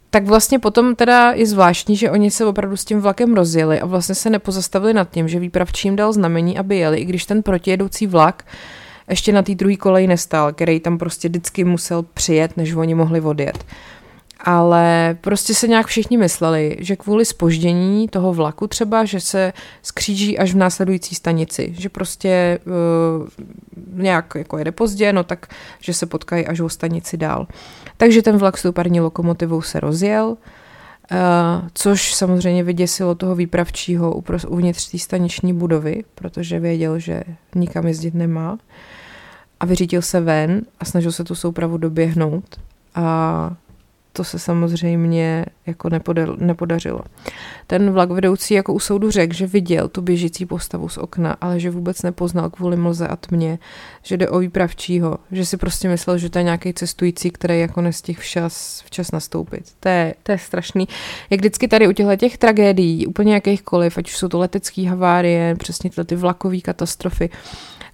tak 0.10 0.26
vlastně 0.26 0.60
potom 0.60 0.96
teda 0.96 1.32
je 1.32 1.46
zvláštní, 1.46 1.96
že 1.96 2.12
oni 2.12 2.32
se 2.32 2.46
opravdu 2.46 2.78
s 2.78 2.86
tím 2.86 3.00
vlakem 3.00 3.34
rozjeli 3.34 3.80
a 3.80 3.86
vlastně 3.86 4.16
se 4.16 4.30
nepozastavili 4.30 4.94
nad 4.94 5.12
tím, 5.12 5.28
že 5.28 5.40
výpravčím 5.40 5.96
dal 5.96 6.14
znamení, 6.14 6.58
aby 6.58 6.78
jeli, 6.78 6.98
i 6.98 7.06
když 7.06 7.26
ten 7.26 7.44
protijedoucí 7.44 8.08
vlak 8.08 8.46
uh, 8.48 8.85
ještě 9.10 9.32
na 9.32 9.42
té 9.42 9.56
druhé 9.56 9.76
koleji 9.76 10.08
nestál, 10.08 10.54
který 10.54 10.80
tam 10.80 10.98
prostě 10.98 11.30
vždycky 11.30 11.64
musel 11.64 12.04
přijet, 12.04 12.58
než 12.58 12.74
oni 12.74 12.96
mohli 12.96 13.22
odjet. 13.22 13.66
Ale 14.40 15.18
prostě 15.22 15.54
se 15.54 15.68
nějak 15.68 15.88
všichni 15.88 16.18
mysleli, 16.18 16.78
že 16.80 16.96
kvůli 16.96 17.26
spoždění 17.26 18.08
toho 18.08 18.34
vlaku 18.34 18.68
třeba, 18.68 19.06
že 19.06 19.20
se 19.20 19.54
skříží 19.82 20.38
až 20.38 20.54
v 20.54 20.58
následující 20.58 21.16
stanici, 21.16 21.74
že 21.78 21.90
prostě 21.90 22.60
uh, 22.66 23.28
nějak 24.02 24.34
jako 24.36 24.58
jede 24.58 24.72
pozdě, 24.72 25.14
no 25.14 25.24
tak, 25.24 25.48
že 25.80 25.94
se 25.94 26.06
potkají 26.06 26.48
až 26.48 26.60
o 26.60 26.70
stanici 26.70 27.18
dál. 27.18 27.48
Takže 27.98 28.22
ten 28.22 28.38
vlak 28.38 28.58
s 28.58 28.62
tou 28.62 28.72
parní 28.72 29.00
lokomotivou 29.02 29.62
se 29.62 29.80
rozjel, 29.80 30.28
Uh, 30.28 30.36
což 31.74 32.14
samozřejmě 32.14 32.64
vyděsilo 32.64 33.16
toho 33.16 33.36
výpravčího 33.36 34.22
uvnitř 34.48 34.92
té 34.92 34.98
staniční 34.98 35.54
budovy, 35.54 36.04
protože 36.16 36.60
věděl, 36.60 37.00
že 37.00 37.24
nikam 37.56 37.88
jezdit 37.88 38.14
nemá. 38.14 38.58
A 39.60 39.66
vyřítil 39.66 40.02
se 40.02 40.20
ven 40.22 40.62
a 40.80 40.86
snažil 40.86 41.12
se 41.12 41.24
tu 41.24 41.36
soupravu 41.36 41.78
doběhnout. 41.78 42.60
A 42.96 43.56
to 44.16 44.24
se 44.24 44.40
samozřejmě 44.40 45.46
jako 45.66 45.90
nepodařilo. 46.38 47.00
Ten 47.68 47.92
vlak 47.92 48.10
vedoucí 48.10 48.54
jako 48.54 48.74
u 48.74 48.80
soudu 48.80 49.12
řekl, 49.12 49.34
že 49.34 49.48
viděl 49.48 49.88
tu 49.88 50.02
běžící 50.02 50.46
postavu 50.46 50.90
z 50.90 50.98
okna, 50.98 51.36
ale 51.42 51.60
že 51.60 51.70
vůbec 51.70 52.02
nepoznal 52.02 52.50
kvůli 52.50 52.78
mlze 52.78 53.08
a 53.08 53.16
tmě, 53.16 53.60
že 54.04 54.18
jde 54.18 54.30
o 54.30 54.40
výpravčího, 54.40 55.18
že 55.32 55.46
si 55.46 55.58
prostě 55.58 55.90
myslel, 55.90 56.18
že 56.18 56.30
to 56.30 56.38
je 56.38 56.44
nějaký 56.44 56.74
cestující, 56.74 57.32
který 57.32 57.60
jako 57.60 57.82
nestihl 57.82 58.22
včas, 58.22 58.84
včas 58.86 59.12
nastoupit. 59.12 59.64
To 59.80 59.90
je, 59.90 60.16
to 60.24 60.32
je 60.32 60.38
strašný. 60.38 60.88
Jak 61.30 61.40
vždycky 61.40 61.68
tady 61.68 61.88
u 61.88 61.92
těchto 61.92 62.16
těch 62.16 62.38
tragédií, 62.38 63.08
úplně 63.08 63.34
jakýchkoliv, 63.34 63.98
ať 63.98 64.10
už 64.10 64.18
jsou 64.18 64.28
to 64.28 64.40
letecké 64.40 64.90
havárie, 64.90 65.56
přesně 65.56 65.90
tyhle 65.90 66.06
ty 66.06 66.16
vlakové 66.16 66.60
katastrofy, 66.60 67.30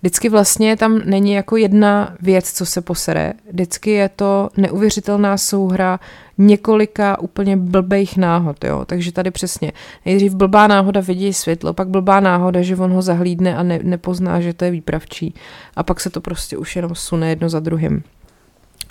vždycky 0.02 0.30
vlastně 0.30 0.78
tam 0.78 1.02
není 1.06 1.32
jako 1.32 1.58
jedna 1.58 2.16
věc, 2.22 2.52
co 2.52 2.66
se 2.66 2.82
posere. 2.82 3.34
Vždycky 3.52 3.91
je 3.91 4.10
to 4.10 4.49
neuvěřitelná 4.58 5.38
souhra 5.38 5.99
několika 6.38 7.20
úplně 7.20 7.58
blbejch 7.58 8.18
náhod, 8.18 8.64
jo. 8.64 8.86
Takže 8.86 9.12
tady 9.12 9.32
přesně. 9.32 9.72
Nejdřív 10.06 10.34
blbá 10.34 10.68
náhoda 10.68 11.02
vidí 11.02 11.34
světlo, 11.34 11.74
pak 11.74 11.88
blbá 11.88 12.20
náhoda, 12.20 12.62
že 12.62 12.76
on 12.76 12.91
ho 12.91 13.02
zahlídne 13.02 13.56
a 13.56 13.64
ne, 13.64 13.80
nepozná, 13.84 14.41
že 14.41 14.54
to 14.54 14.66
je 14.66 14.72
výpravčí. 14.72 15.34
A 15.76 15.84
pak 15.84 15.99
se 15.99 16.10
to 16.10 16.22
prostě 16.22 16.58
už 16.58 16.76
jenom 16.76 16.95
sune 16.95 17.30
jedno 17.30 17.49
za 17.49 17.60
druhým. 17.60 18.04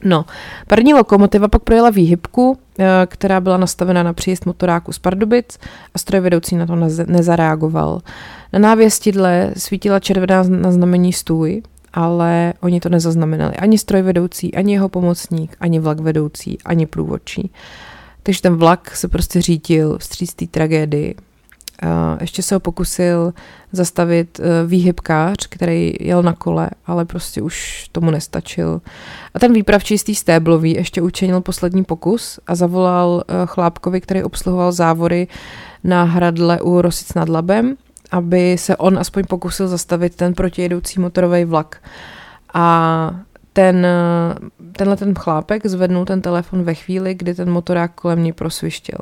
No, 0.04 0.24
parní 0.68 0.94
lokomotiva 0.94 1.48
pak 1.48 1.62
projela 1.62 1.90
výhybku, 1.90 2.58
která 3.06 3.40
byla 3.40 3.56
nastavena 3.56 4.02
na 4.02 4.12
příjezd 4.12 4.46
motoráku 4.46 4.92
z 4.92 4.98
Pardubic 4.98 5.58
a 5.94 5.98
strojvedoucí 5.98 6.56
na 6.56 6.66
to 6.66 6.76
nezareagoval. 7.06 8.00
Na 8.52 8.58
návěstidle 8.58 9.52
svítila 9.56 10.00
červená 10.00 10.42
na 10.42 10.72
znamení 10.72 11.12
stůj, 11.12 11.62
ale 11.92 12.54
oni 12.60 12.80
to 12.80 12.88
nezaznamenali. 12.88 13.56
Ani 13.56 13.78
strojvedoucí, 13.78 14.54
ani 14.54 14.72
jeho 14.72 14.88
pomocník, 14.88 15.56
ani 15.60 15.78
vlak 15.78 16.00
vedoucí, 16.00 16.58
ani 16.64 16.86
průvodčí. 16.86 17.50
Takže 18.22 18.42
ten 18.42 18.56
vlak 18.56 18.96
se 18.96 19.08
prostě 19.08 19.42
řítil 19.42 19.98
vstříc 19.98 20.34
té 20.34 20.46
tragédii. 20.46 21.14
Ještě 22.20 22.42
se 22.42 22.54
ho 22.54 22.60
pokusil 22.60 23.32
zastavit 23.72 24.40
e, 24.40 24.66
výhybkář, 24.66 25.46
který 25.48 25.94
jel 26.00 26.22
na 26.22 26.32
kole, 26.32 26.70
ale 26.86 27.04
prostě 27.04 27.42
už 27.42 27.88
tomu 27.92 28.10
nestačil. 28.10 28.80
A 29.34 29.38
ten 29.38 29.52
výpravčí 29.52 29.98
z 29.98 30.04
té 30.04 30.14
stéblový 30.14 30.72
ještě 30.72 31.02
učinil 31.02 31.40
poslední 31.40 31.84
pokus 31.84 32.40
a 32.46 32.54
zavolal 32.54 33.22
e, 33.28 33.46
chlápkovi, 33.46 34.00
který 34.00 34.22
obsluhoval 34.22 34.72
závory 34.72 35.28
na 35.84 36.02
hradle 36.02 36.60
u 36.60 36.82
Rosic 36.82 37.14
nad 37.14 37.28
Labem, 37.28 37.76
aby 38.10 38.58
se 38.58 38.76
on 38.76 38.98
aspoň 38.98 39.24
pokusil 39.24 39.68
zastavit 39.68 40.16
ten 40.16 40.34
protijedoucí 40.34 41.00
motorový 41.00 41.44
vlak. 41.44 41.76
A 42.54 43.20
ten, 43.52 43.86
tenhle 44.72 44.96
ten 44.96 45.14
chlápek 45.14 45.66
zvednul 45.66 46.04
ten 46.04 46.22
telefon 46.22 46.62
ve 46.62 46.74
chvíli, 46.74 47.14
kdy 47.14 47.34
ten 47.34 47.50
motorák 47.50 47.94
kolem 47.94 48.22
něj 48.22 48.32
prosvištěl. 48.32 48.98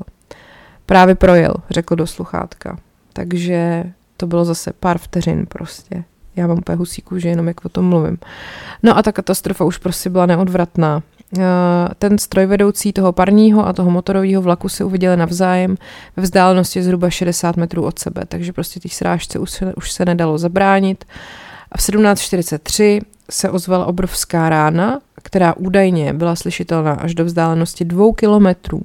Právě 0.89 1.14
projel, 1.14 1.55
řekl 1.70 1.97
do 1.97 2.07
sluchátka. 2.07 2.78
Takže 3.12 3.84
to 4.16 4.26
bylo 4.26 4.45
zase 4.45 4.72
pár 4.80 4.99
vteřin 4.99 5.47
prostě. 5.47 6.05
Já 6.36 6.47
mám 6.47 6.59
úplně 6.59 6.76
husí 6.76 7.03
kůži, 7.03 7.28
jenom 7.28 7.49
jak 7.49 7.64
o 7.64 7.68
tom 7.68 7.89
mluvím. 7.89 8.18
No 8.82 8.99
a 8.99 9.03
ta 9.03 9.12
katastrofa 9.12 9.64
už 9.64 9.78
prostě 9.78 10.11
byla 10.11 10.26
neodvratná. 10.26 11.03
Eh, 11.39 11.41
ten 11.99 12.18
strojvedoucí 12.18 12.93
toho 12.93 13.12
parního 13.12 13.66
a 13.66 13.72
toho 13.72 13.91
motorového 13.91 14.43
vlaku 14.43 14.68
se 14.68 14.84
uviděli 14.84 15.16
navzájem 15.16 15.76
ve 16.16 16.22
vzdálenosti 16.22 16.82
zhruba 16.82 17.11
60 17.11 17.57
metrů 17.57 17.84
od 17.84 17.99
sebe, 17.99 18.22
takže 18.28 18.53
prostě 18.53 18.80
té 18.80 18.89
srážce 18.89 19.39
už 19.39 19.51
se, 19.51 19.74
už 19.74 19.93
se 19.93 20.05
nedalo 20.05 20.39
zabránit. 20.39 21.05
A 21.72 21.78
v 21.78 21.80
1743 21.80 23.01
se 23.30 23.51
ozvala 23.51 23.86
obrovská 23.86 24.49
rána, 24.49 25.01
která 25.22 25.57
údajně 25.57 26.12
byla 26.12 26.36
slyšitelná 26.36 26.93
až 26.93 27.14
do 27.14 27.24
vzdálenosti 27.24 27.84
dvou 27.84 28.12
kilometrů. 28.12 28.82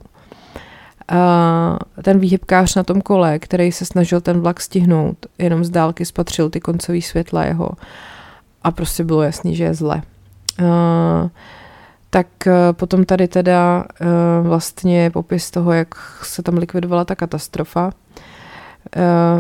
Ten 2.04 2.20
výhybkář 2.20 2.76
na 2.76 2.84
tom 2.84 3.02
kole, 3.02 3.40
který 3.40 3.72
se 3.72 3.86
snažil 3.86 4.22
ten 4.22 4.40
vlak 4.42 4.62
stihnout, 4.62 5.18
jenom 5.38 5.64
z 5.64 5.70
dálky 5.70 6.06
spatřil 6.06 6.50
ty 6.50 6.60
koncové 6.60 7.02
světla 7.02 7.44
jeho 7.44 7.70
a 8.64 8.72
prostě 8.72 9.04
bylo 9.04 9.22
jasný, 9.22 9.56
že 9.56 9.64
je 9.64 9.74
zle. 9.74 10.02
A 10.66 11.30
tak 12.10 12.48
eh, 12.48 12.54
potom 12.72 13.06
tady 13.06 13.28
teda 13.28 13.86
eh, 14.02 14.06
vlastně 14.42 15.10
popis 15.10 15.52
toho, 15.52 15.72
jak 15.72 15.96
se 16.24 16.44
tam 16.44 16.58
likvidovala 16.58 17.06
ta 17.06 17.16
katastrofa. 17.16 17.92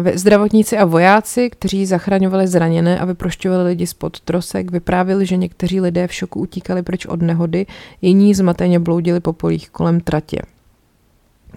Eh, 0.05 0.17
zdravotníci 0.17 0.77
a 0.77 0.85
vojáci, 0.85 1.49
kteří 1.49 1.85
zachraňovali 1.85 2.47
zraněné 2.47 2.99
a 2.99 3.05
vyprošťovali 3.05 3.63
lidi 3.63 3.87
spod 3.87 4.19
trosek, 4.19 4.71
vyprávěli, 4.71 5.25
že 5.25 5.37
někteří 5.37 5.81
lidé 5.81 6.07
v 6.07 6.13
šoku 6.13 6.39
utíkali 6.39 6.83
pryč 6.83 7.05
od 7.05 7.21
nehody, 7.21 7.65
jiní 8.01 8.33
zmateně 8.33 8.79
bloudili 8.79 9.19
po 9.19 9.33
polích 9.33 9.69
kolem 9.69 9.99
tratě. 9.99 10.39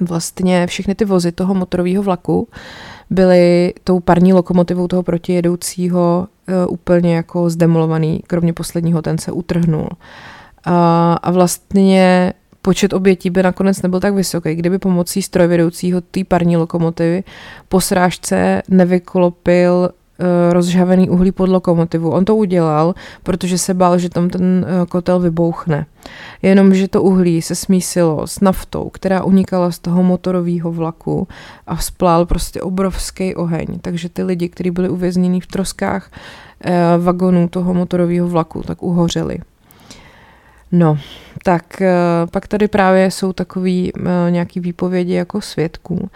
Vlastně 0.01 0.67
všechny 0.67 0.95
ty 0.95 1.05
vozy 1.05 1.33
toho 1.33 1.55
motorového 1.55 2.03
vlaku 2.03 2.49
byly 3.11 3.75
tou 3.85 4.01
parní 4.01 4.33
lokomotivou 4.33 4.89
toho 4.89 5.03
protijedoucího 5.03 6.29
úplně 6.69 7.17
jako 7.17 7.51
zdemolovaný, 7.51 8.23
kromě 8.27 8.53
posledního, 8.53 9.03
ten 9.03 9.19
se 9.19 9.33
utrhnul. 9.33 9.89
A, 10.65 11.13
a 11.23 11.31
vlastně 11.31 12.33
počet 12.63 12.93
obětí 12.93 13.31
by 13.31 13.43
nakonec 13.43 13.83
nebyl 13.83 14.01
tak 14.01 14.15
vysoký, 14.15 14.55
kdyby 14.55 14.79
pomocí 14.79 15.23
strojvedoucího 15.23 16.01
té 16.01 16.25
parní 16.25 16.57
lokomotivy 16.57 17.25
po 17.69 17.81
srážce 17.81 18.63
nevyklopil 18.69 19.91
rozžhavený 20.51 21.11
uhlí 21.11 21.33
pod 21.33 21.49
lokomotivu. 21.49 22.11
On 22.11 22.25
to 22.25 22.37
udělal, 22.37 22.95
protože 23.23 23.59
se 23.59 23.75
bál, 23.75 23.99
že 23.99 24.09
tam 24.09 24.29
ten 24.29 24.67
uh, 24.69 24.87
kotel 24.87 25.21
vybouchne. 25.21 25.87
Jenomže 26.43 26.89
to 26.89 27.03
uhlí 27.03 27.43
se 27.43 27.55
smísilo 27.55 28.27
s 28.27 28.41
naftou, 28.41 28.91
která 28.91 29.25
unikala 29.25 29.71
z 29.71 29.79
toho 29.79 30.03
motorového 30.03 30.73
vlaku 30.73 31.29
a 31.67 31.77
splál 31.77 32.27
prostě 32.27 32.63
obrovský 32.63 33.35
oheň. 33.35 33.67
Takže 33.81 34.09
ty 34.09 34.23
lidi, 34.23 34.49
kteří 34.49 34.71
byli 34.71 34.89
uvězněni 34.89 35.41
v 35.41 35.47
troskách 35.47 36.11
uh, 36.11 37.05
vagonů 37.05 37.49
toho 37.49 37.75
motorového 37.75 38.29
vlaku, 38.29 38.63
tak 38.63 38.83
uhořeli. 38.83 39.39
No, 40.73 40.99
tak 41.45 41.83
eh, 41.83 41.95
pak 42.31 42.49
tady 42.49 42.69
právě 42.69 43.11
jsou 43.11 43.33
takový 43.33 43.93
eh, 43.97 44.31
nějaký 44.31 44.61
výpovědi 44.61 45.13
jako 45.13 45.41
svědků. 45.41 46.11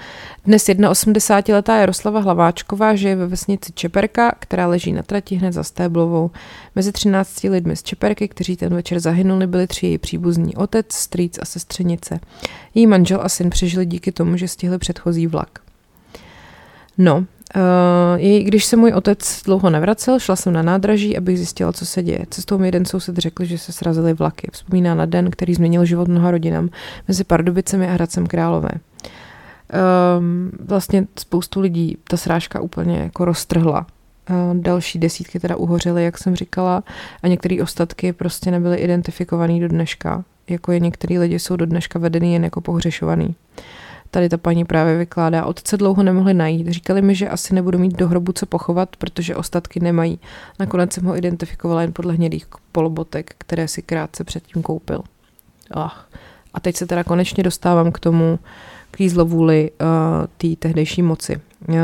Dnes 0.44 0.68
81-letá 0.68 1.76
Jaroslava 1.80 2.20
Hlaváčková 2.20 2.94
žije 2.94 3.16
ve 3.16 3.26
vesnici 3.26 3.72
Čeperka, 3.72 4.32
která 4.38 4.66
leží 4.66 4.92
na 4.92 5.02
trati 5.02 5.36
hned 5.36 5.52
za 5.52 5.62
Stéblovou. 5.62 6.30
Mezi 6.74 6.92
13 6.92 7.42
lidmi 7.44 7.76
z 7.76 7.82
Čeperky, 7.82 8.28
kteří 8.28 8.56
ten 8.56 8.74
večer 8.74 9.00
zahynuli, 9.00 9.46
byli 9.46 9.66
tři 9.66 9.86
její 9.86 9.98
příbuzní 9.98 10.56
otec, 10.56 10.92
strýc 10.92 11.38
a 11.42 11.44
sestřenice. 11.44 12.20
Její 12.74 12.86
manžel 12.86 13.20
a 13.22 13.28
syn 13.28 13.50
přežili 13.50 13.86
díky 13.86 14.12
tomu, 14.12 14.36
že 14.36 14.48
stihli 14.48 14.78
předchozí 14.78 15.26
vlak. 15.26 15.58
No, 16.98 17.24
Uh, 17.56 18.42
když 18.44 18.64
se 18.64 18.76
můj 18.76 18.92
otec 18.92 19.42
dlouho 19.44 19.70
nevracel, 19.70 20.18
šla 20.18 20.36
jsem 20.36 20.52
na 20.52 20.62
nádraží, 20.62 21.16
abych 21.16 21.36
zjistila, 21.36 21.72
co 21.72 21.86
se 21.86 22.02
děje. 22.02 22.26
Cestou 22.30 22.58
mi 22.58 22.68
jeden 22.68 22.84
soused 22.84 23.18
řekl, 23.18 23.44
že 23.44 23.58
se 23.58 23.72
srazily 23.72 24.14
vlaky. 24.14 24.48
Vzpomíná 24.52 24.94
na 24.94 25.06
den, 25.06 25.30
který 25.30 25.54
změnil 25.54 25.84
život 25.84 26.08
mnoha 26.08 26.30
rodinám 26.30 26.68
mezi 27.08 27.24
Pardubicemi 27.24 27.88
a 27.88 27.92
Hradcem 27.92 28.26
Králové. 28.26 28.70
Um, 30.18 30.50
vlastně 30.64 31.06
spoustu 31.18 31.60
lidí 31.60 31.96
ta 32.08 32.16
srážka 32.16 32.60
úplně 32.60 32.98
jako 32.98 33.24
roztrhla. 33.24 33.86
Uh, 34.30 34.56
další 34.56 34.98
desítky 34.98 35.40
teda 35.40 35.56
uhořely, 35.56 36.04
jak 36.04 36.18
jsem 36.18 36.36
říkala, 36.36 36.82
a 37.22 37.28
některé 37.28 37.62
ostatky 37.62 38.12
prostě 38.12 38.50
nebyly 38.50 38.76
identifikované 38.76 39.60
do 39.60 39.68
dneška. 39.68 40.24
Jako 40.48 40.72
je 40.72 40.80
některý 40.80 41.18
lidi 41.18 41.38
jsou 41.38 41.56
do 41.56 41.66
dneška 41.66 41.98
vedený 41.98 42.32
jen 42.32 42.44
jako 42.44 42.60
pohřešovaný. 42.60 43.26
Uh, 43.26 43.34
Tady 44.10 44.28
ta 44.28 44.36
paní 44.36 44.64
právě 44.64 44.98
vykládá, 44.98 45.44
otce 45.44 45.76
dlouho 45.76 46.02
nemohli 46.02 46.34
najít. 46.34 46.68
Říkali 46.68 47.02
mi, 47.02 47.14
že 47.14 47.28
asi 47.28 47.54
nebudu 47.54 47.78
mít 47.78 47.96
do 47.96 48.08
hrobu 48.08 48.32
co 48.32 48.46
pochovat, 48.46 48.96
protože 48.96 49.36
ostatky 49.36 49.80
nemají. 49.80 50.18
Nakonec 50.58 50.92
jsem 50.92 51.04
ho 51.04 51.16
identifikovala 51.16 51.82
jen 51.82 51.92
podle 51.92 52.14
hnědých 52.14 52.46
polobotek, 52.72 53.34
které 53.38 53.68
si 53.68 53.82
krátce 53.82 54.24
předtím 54.24 54.62
koupil. 54.62 55.02
Ach. 55.70 56.08
A 56.54 56.60
teď 56.60 56.76
se 56.76 56.86
teda 56.86 57.04
konečně 57.04 57.42
dostávám 57.42 57.92
k 57.92 57.98
tomu, 57.98 58.38
k 58.90 59.08
zlovůli 59.08 59.70
uh, 59.70 59.86
té 60.36 60.56
tehdejší 60.56 61.02
moci. 61.02 61.40
Uh, 61.68 61.76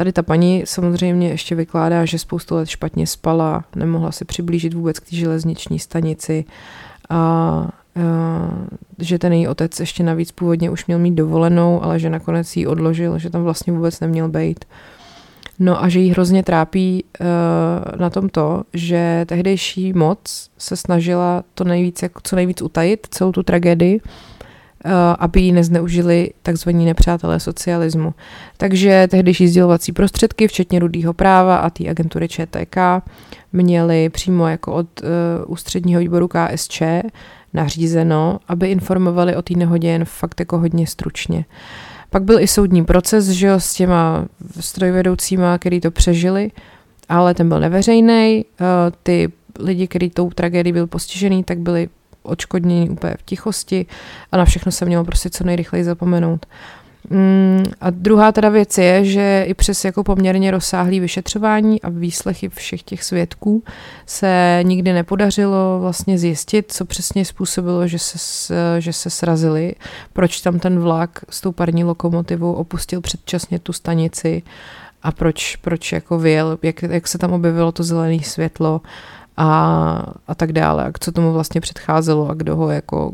Tady 0.00 0.12
ta 0.12 0.22
paní 0.22 0.62
samozřejmě 0.66 1.28
ještě 1.28 1.54
vykládá, 1.54 2.04
že 2.04 2.18
spoustu 2.18 2.54
let 2.54 2.68
špatně 2.68 3.06
spala, 3.06 3.64
nemohla 3.76 4.12
se 4.12 4.24
přiblížit 4.24 4.74
vůbec 4.74 4.98
k 4.98 5.10
té 5.10 5.16
železniční 5.16 5.78
stanici 5.78 6.44
a 7.08 7.68
že 8.98 9.18
ten 9.18 9.32
její 9.32 9.48
otec 9.48 9.80
ještě 9.80 10.02
navíc 10.02 10.32
původně 10.32 10.70
už 10.70 10.86
měl 10.86 10.98
mít 10.98 11.14
dovolenou, 11.14 11.82
ale 11.82 11.98
že 11.98 12.10
nakonec 12.10 12.56
ji 12.56 12.66
odložil, 12.66 13.18
že 13.18 13.30
tam 13.30 13.42
vlastně 13.42 13.72
vůbec 13.72 14.00
neměl 14.00 14.28
být. 14.28 14.64
No 15.58 15.84
a 15.84 15.88
že 15.88 16.00
jí 16.00 16.10
hrozně 16.10 16.42
trápí 16.42 17.04
uh, 17.20 17.26
na 18.00 18.10
tom 18.10 18.28
to, 18.28 18.62
že 18.72 19.24
tehdejší 19.28 19.92
moc 19.92 20.50
se 20.58 20.76
snažila 20.76 21.44
to 21.54 21.64
nejvíc, 21.64 22.04
co 22.22 22.36
nejvíc 22.36 22.62
utajit, 22.62 23.06
celou 23.10 23.32
tu 23.32 23.42
tragédii 23.42 24.00
aby 25.18 25.40
ji 25.40 25.52
nezneužili 25.52 26.30
takzvaní 26.42 26.84
nepřátelé 26.84 27.40
socialismu. 27.40 28.14
Takže 28.56 29.08
tehdejší 29.10 29.48
sdělovací 29.48 29.92
prostředky, 29.92 30.48
včetně 30.48 30.78
rudého 30.78 31.12
práva 31.12 31.56
a 31.56 31.70
té 31.70 31.88
agentury 31.88 32.28
ČTK, 32.28 32.76
měli 33.52 34.08
přímo 34.08 34.48
jako 34.48 34.72
od 34.72 34.86
uh, 35.02 35.08
ústředního 35.46 36.00
výboru 36.00 36.28
KSČ 36.28 36.82
nařízeno, 37.54 38.38
aby 38.48 38.70
informovali 38.70 39.36
o 39.36 39.42
té 39.42 39.54
nehodě 39.54 39.88
jen 39.88 40.04
fakt 40.04 40.40
jako 40.40 40.58
hodně 40.58 40.86
stručně. 40.86 41.44
Pak 42.10 42.22
byl 42.22 42.40
i 42.40 42.46
soudní 42.46 42.84
proces, 42.84 43.28
že 43.28 43.46
jo, 43.46 43.60
s 43.60 43.74
těma 43.74 44.24
strojvedoucíma, 44.60 45.58
který 45.58 45.80
to 45.80 45.90
přežili, 45.90 46.50
ale 47.08 47.34
ten 47.34 47.48
byl 47.48 47.60
neveřejný. 47.60 48.44
Uh, 48.60 48.66
ty 49.02 49.32
lidi, 49.58 49.88
kteří 49.88 50.10
tou 50.10 50.30
tragédií 50.30 50.72
byl 50.72 50.86
postižený, 50.86 51.44
tak 51.44 51.58
byli 51.58 51.88
odškodnění 52.22 52.90
úplně 52.90 53.14
v 53.18 53.22
tichosti 53.22 53.86
a 54.32 54.36
na 54.36 54.44
všechno 54.44 54.72
se 54.72 54.84
mělo 54.84 55.04
prostě 55.04 55.30
co 55.30 55.44
nejrychleji 55.44 55.84
zapomenout. 55.84 56.46
Mm, 57.10 57.64
a 57.80 57.90
druhá 57.90 58.32
teda 58.32 58.48
věc 58.48 58.78
je, 58.78 59.04
že 59.04 59.44
i 59.48 59.54
přes 59.54 59.84
jako 59.84 60.04
poměrně 60.04 60.50
rozsáhlý 60.50 61.00
vyšetřování 61.00 61.82
a 61.82 61.88
výslechy 61.88 62.48
všech 62.48 62.82
těch 62.82 63.04
svědků 63.04 63.62
se 64.06 64.60
nikdy 64.62 64.92
nepodařilo 64.92 65.78
vlastně 65.80 66.18
zjistit, 66.18 66.72
co 66.72 66.84
přesně 66.84 67.24
způsobilo, 67.24 67.86
že 67.86 67.98
se, 67.98 68.54
že 68.78 68.92
se 68.92 69.10
srazili, 69.10 69.74
proč 70.12 70.40
tam 70.40 70.58
ten 70.58 70.78
vlak 70.78 71.24
s 71.30 71.40
tou 71.40 71.52
parní 71.52 71.84
lokomotivou 71.84 72.52
opustil 72.52 73.00
předčasně 73.00 73.58
tu 73.58 73.72
stanici 73.72 74.42
a 75.02 75.12
proč, 75.12 75.56
proč 75.56 75.92
jako 75.92 76.18
vyjel, 76.18 76.58
jak, 76.62 76.82
jak 76.82 77.08
se 77.08 77.18
tam 77.18 77.32
objevilo 77.32 77.72
to 77.72 77.82
zelené 77.82 78.22
světlo 78.22 78.80
a, 79.40 80.02
a 80.28 80.34
tak 80.34 80.52
dále, 80.52 80.84
a 80.84 80.92
co 81.00 81.12
tomu 81.12 81.32
vlastně 81.32 81.60
předcházelo 81.60 82.28
a 82.28 82.34
kdo 82.34 82.56
ho 82.56 82.70
jako, 82.70 83.12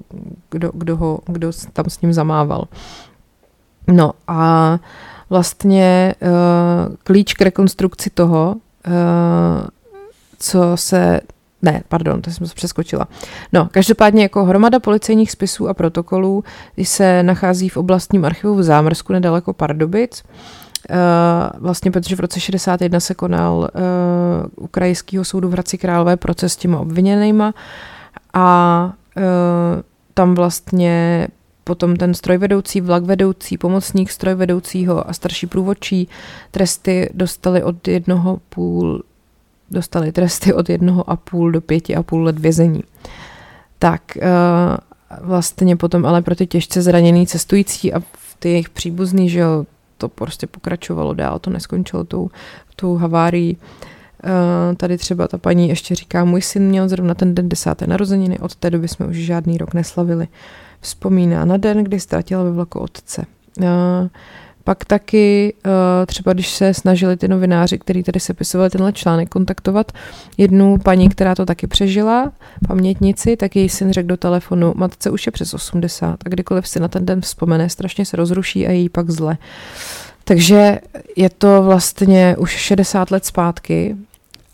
kdo, 0.50 0.70
kdo, 0.74 0.96
ho, 0.96 1.18
kdo 1.26 1.50
tam 1.72 1.84
s 1.88 2.00
ním 2.00 2.12
zamával. 2.12 2.64
No 3.86 4.12
a 4.28 4.78
vlastně 5.30 6.14
uh, 6.22 6.94
klíč 7.04 7.34
k 7.34 7.42
rekonstrukci 7.42 8.10
toho, 8.10 8.56
uh, 8.86 8.92
co 10.38 10.60
se 10.74 11.20
ne, 11.62 11.82
pardon, 11.88 12.22
to 12.22 12.30
jsem 12.30 12.46
se 12.46 12.54
přeskočila. 12.54 13.08
No, 13.52 13.68
každopádně 13.72 14.22
jako 14.22 14.44
hromada 14.44 14.80
policejních 14.80 15.30
spisů 15.30 15.68
a 15.68 15.74
protokolů 15.74 16.44
se 16.82 17.22
nachází 17.22 17.68
v 17.68 17.76
oblastním 17.76 18.24
archivu 18.24 18.54
v 18.54 18.62
Zámrsku 18.62 19.12
nedaleko 19.12 19.52
Pardubic. 19.52 20.22
Uh, 20.22 20.65
vlastně 21.58 21.90
protože 21.90 22.16
v 22.16 22.20
roce 22.20 22.40
61 22.40 23.00
se 23.00 23.14
konal 23.14 23.58
uh, 23.58 24.64
u 24.64 24.66
krajského 24.66 25.24
soudu 25.24 25.48
v 25.48 25.52
Hradci 25.52 25.78
Králové 25.78 26.16
proces 26.16 26.52
s 26.52 26.56
těma 26.56 26.80
obviněnýma 26.80 27.54
a 28.34 28.92
uh, 29.16 29.22
tam 30.14 30.34
vlastně 30.34 31.28
potom 31.64 31.96
ten 31.96 32.14
strojvedoucí, 32.14 32.80
vlakvedoucí, 32.80 33.58
pomocník 33.58 34.10
strojvedoucího 34.10 35.10
a 35.10 35.12
starší 35.12 35.46
průvodčí 35.46 36.08
tresty 36.50 37.10
dostali 37.14 37.62
od 37.62 37.88
jednoho 37.88 38.38
půl 38.48 39.02
dostali 39.70 40.12
tresty 40.12 40.54
od 40.54 40.68
jednoho 40.68 41.10
a 41.10 41.16
půl 41.16 41.50
do 41.52 41.60
pěti 41.60 41.96
a 41.96 42.02
půl 42.02 42.24
let 42.24 42.38
vězení. 42.38 42.84
Tak 43.78 44.02
vlastně 45.20 45.76
potom 45.76 46.06
ale 46.06 46.22
pro 46.22 46.34
ty 46.34 46.46
těžce 46.46 46.82
zraněný 46.82 47.26
cestující 47.26 47.92
a 47.92 48.02
ty 48.38 48.48
jejich 48.48 48.70
příbuzný, 48.70 49.28
že 49.28 49.38
jo, 49.38 49.66
to 49.98 50.08
prostě 50.08 50.46
pokračovalo 50.46 51.14
dál, 51.14 51.38
to 51.38 51.50
neskončilo 51.50 52.04
tou, 52.04 52.30
tou 52.76 52.96
havárií. 52.96 53.56
Uh, 54.24 54.76
tady 54.76 54.98
třeba 54.98 55.28
ta 55.28 55.38
paní 55.38 55.68
ještě 55.68 55.94
říká, 55.94 56.24
můj 56.24 56.42
syn 56.42 56.68
měl 56.68 56.88
zrovna 56.88 57.14
ten 57.14 57.34
den 57.34 57.48
desáté 57.48 57.86
narozeniny, 57.86 58.38
od 58.38 58.56
té 58.56 58.70
doby 58.70 58.88
jsme 58.88 59.06
už 59.06 59.16
žádný 59.16 59.58
rok 59.58 59.74
neslavili. 59.74 60.28
Vzpomíná 60.80 61.44
na 61.44 61.56
den, 61.56 61.84
kdy 61.84 62.00
ztratil 62.00 62.44
ve 62.44 62.50
vlaku 62.50 62.78
otce. 62.78 63.26
Pak 64.66 64.84
taky 64.84 65.54
uh, 65.66 65.72
třeba, 66.06 66.32
když 66.32 66.50
se 66.50 66.74
snažili 66.74 67.16
ty 67.16 67.28
novináři, 67.28 67.78
kteří 67.78 68.02
tady 68.02 68.20
sepisovali 68.20 68.70
tenhle 68.70 68.92
článek, 68.92 69.28
kontaktovat 69.28 69.92
jednu 70.38 70.78
paní, 70.78 71.08
která 71.08 71.34
to 71.34 71.46
taky 71.46 71.66
přežila, 71.66 72.32
pamětnici, 72.68 73.36
tak 73.36 73.56
její 73.56 73.68
syn 73.68 73.92
řekl 73.92 74.08
do 74.08 74.16
telefonu, 74.16 74.72
matce 74.76 75.10
už 75.10 75.26
je 75.26 75.32
přes 75.32 75.54
80 75.54 76.10
a 76.26 76.28
kdykoliv 76.28 76.68
si 76.68 76.80
na 76.80 76.88
ten 76.88 77.06
den 77.06 77.20
vzpomene, 77.20 77.68
strašně 77.68 78.04
se 78.04 78.16
rozruší 78.16 78.66
a 78.66 78.70
jí 78.70 78.88
pak 78.88 79.10
zle. 79.10 79.38
Takže 80.24 80.78
je 81.16 81.30
to 81.30 81.62
vlastně 81.62 82.36
už 82.38 82.50
60 82.50 83.10
let 83.10 83.24
zpátky 83.24 83.96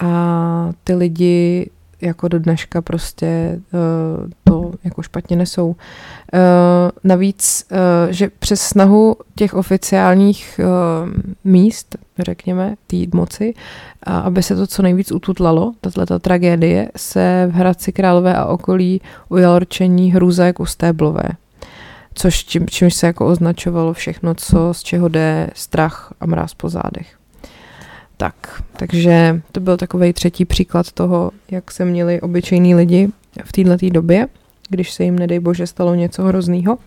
a 0.00 0.72
ty 0.84 0.94
lidi 0.94 1.70
jako 2.02 2.28
do 2.28 2.38
dneška 2.38 2.82
prostě 2.82 3.60
uh, 3.72 4.30
to 4.44 4.72
jako 4.84 5.02
špatně 5.02 5.36
nesou. 5.36 5.68
Uh, 5.68 5.74
navíc, 7.04 7.66
uh, 7.70 8.10
že 8.10 8.30
přes 8.38 8.60
snahu 8.60 9.16
těch 9.34 9.54
oficiálních 9.54 10.60
míst, 11.44 11.96
řekněme, 12.18 12.74
té 12.86 12.96
moci, 13.14 13.54
a 14.02 14.18
aby 14.18 14.42
se 14.42 14.56
to 14.56 14.66
co 14.66 14.82
nejvíc 14.82 15.12
ututlalo, 15.12 15.72
tato 15.80 16.18
tragédie, 16.18 16.88
se 16.96 17.48
v 17.52 17.54
Hradci 17.54 17.92
Králové 17.92 18.34
a 18.34 18.44
okolí 18.44 19.00
ujalo 19.28 19.58
rčení 19.58 20.12
hrůza 20.12 20.46
jako 20.46 20.66
stéblové 20.66 21.22
což 22.14 22.44
čím, 22.44 22.68
čímž 22.68 22.94
se 22.94 23.06
jako 23.06 23.26
označovalo 23.26 23.92
všechno, 23.92 24.34
co 24.34 24.74
z 24.74 24.82
čeho 24.82 25.08
jde 25.08 25.50
strach 25.54 26.14
a 26.20 26.26
mráz 26.26 26.54
po 26.54 26.68
zádech. 26.68 27.21
Tak, 28.22 28.62
takže 28.76 29.40
to 29.52 29.60
byl 29.60 29.76
takový 29.76 30.12
třetí 30.12 30.44
příklad 30.44 30.92
toho, 30.92 31.30
jak 31.50 31.70
se 31.70 31.84
měli 31.84 32.20
obyčejní 32.20 32.74
lidi 32.74 33.08
v 33.44 33.52
této 33.52 33.90
době, 33.90 34.28
když 34.68 34.92
se 34.92 35.04
jim, 35.04 35.18
nedej 35.18 35.38
bože, 35.38 35.66
stalo 35.66 35.94
něco 35.94 36.22
hroznýho. 36.22 36.78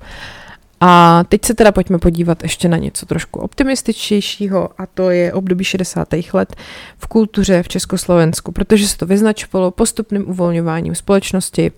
A 0.82 1.24
teď 1.30 1.46
se 1.46 1.54
teda 1.54 1.72
pojďme 1.72 2.00
podívat 2.00 2.44
ještě 2.44 2.68
na 2.68 2.78
něco 2.78 3.06
trošku 3.06 3.40
optimističtějšího 3.40 4.70
a 4.78 4.86
to 4.86 5.10
je 5.10 5.34
období 5.34 5.64
60. 5.64 6.08
let 6.34 6.56
v 6.98 7.08
kultuře 7.08 7.64
v 7.64 7.68
Československu, 7.68 8.52
protože 8.52 8.88
se 8.88 8.98
to 8.98 9.06
vyznačovalo 9.06 9.72
postupným 9.72 10.30
uvolňováním 10.30 10.96
společnosti 10.96 11.72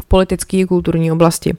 v 0.00 0.04
politické 0.04 0.56
a 0.56 0.66
kulturní 0.66 1.12
oblasti. 1.12 1.56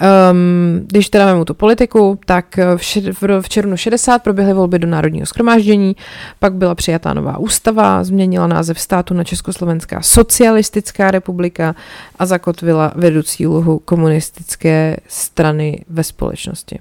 Um, 0.00 0.86
když 0.86 1.08
teda 1.08 1.26
máme 1.26 1.44
tu 1.44 1.54
politiku, 1.54 2.18
tak 2.26 2.56
v, 2.56 2.80
šer- 2.80 3.40
v 3.42 3.48
červnu 3.48 3.76
60 3.76 4.22
proběhly 4.22 4.52
volby 4.52 4.78
do 4.78 4.86
Národního 4.86 5.26
schromáždění, 5.26 5.96
pak 6.38 6.54
byla 6.54 6.74
přijatá 6.74 7.14
nová 7.14 7.38
ústava, 7.38 8.04
změnila 8.04 8.46
název 8.46 8.80
státu 8.80 9.14
na 9.14 9.24
Československá 9.24 10.02
socialistická 10.02 11.10
republika 11.10 11.74
a 12.18 12.26
zakotvila 12.26 12.92
vedoucí 12.94 13.46
úlohu 13.46 13.78
komunistické 13.78 14.96
strany 15.08 15.84
ve 15.88 16.04
společnosti. 16.04 16.78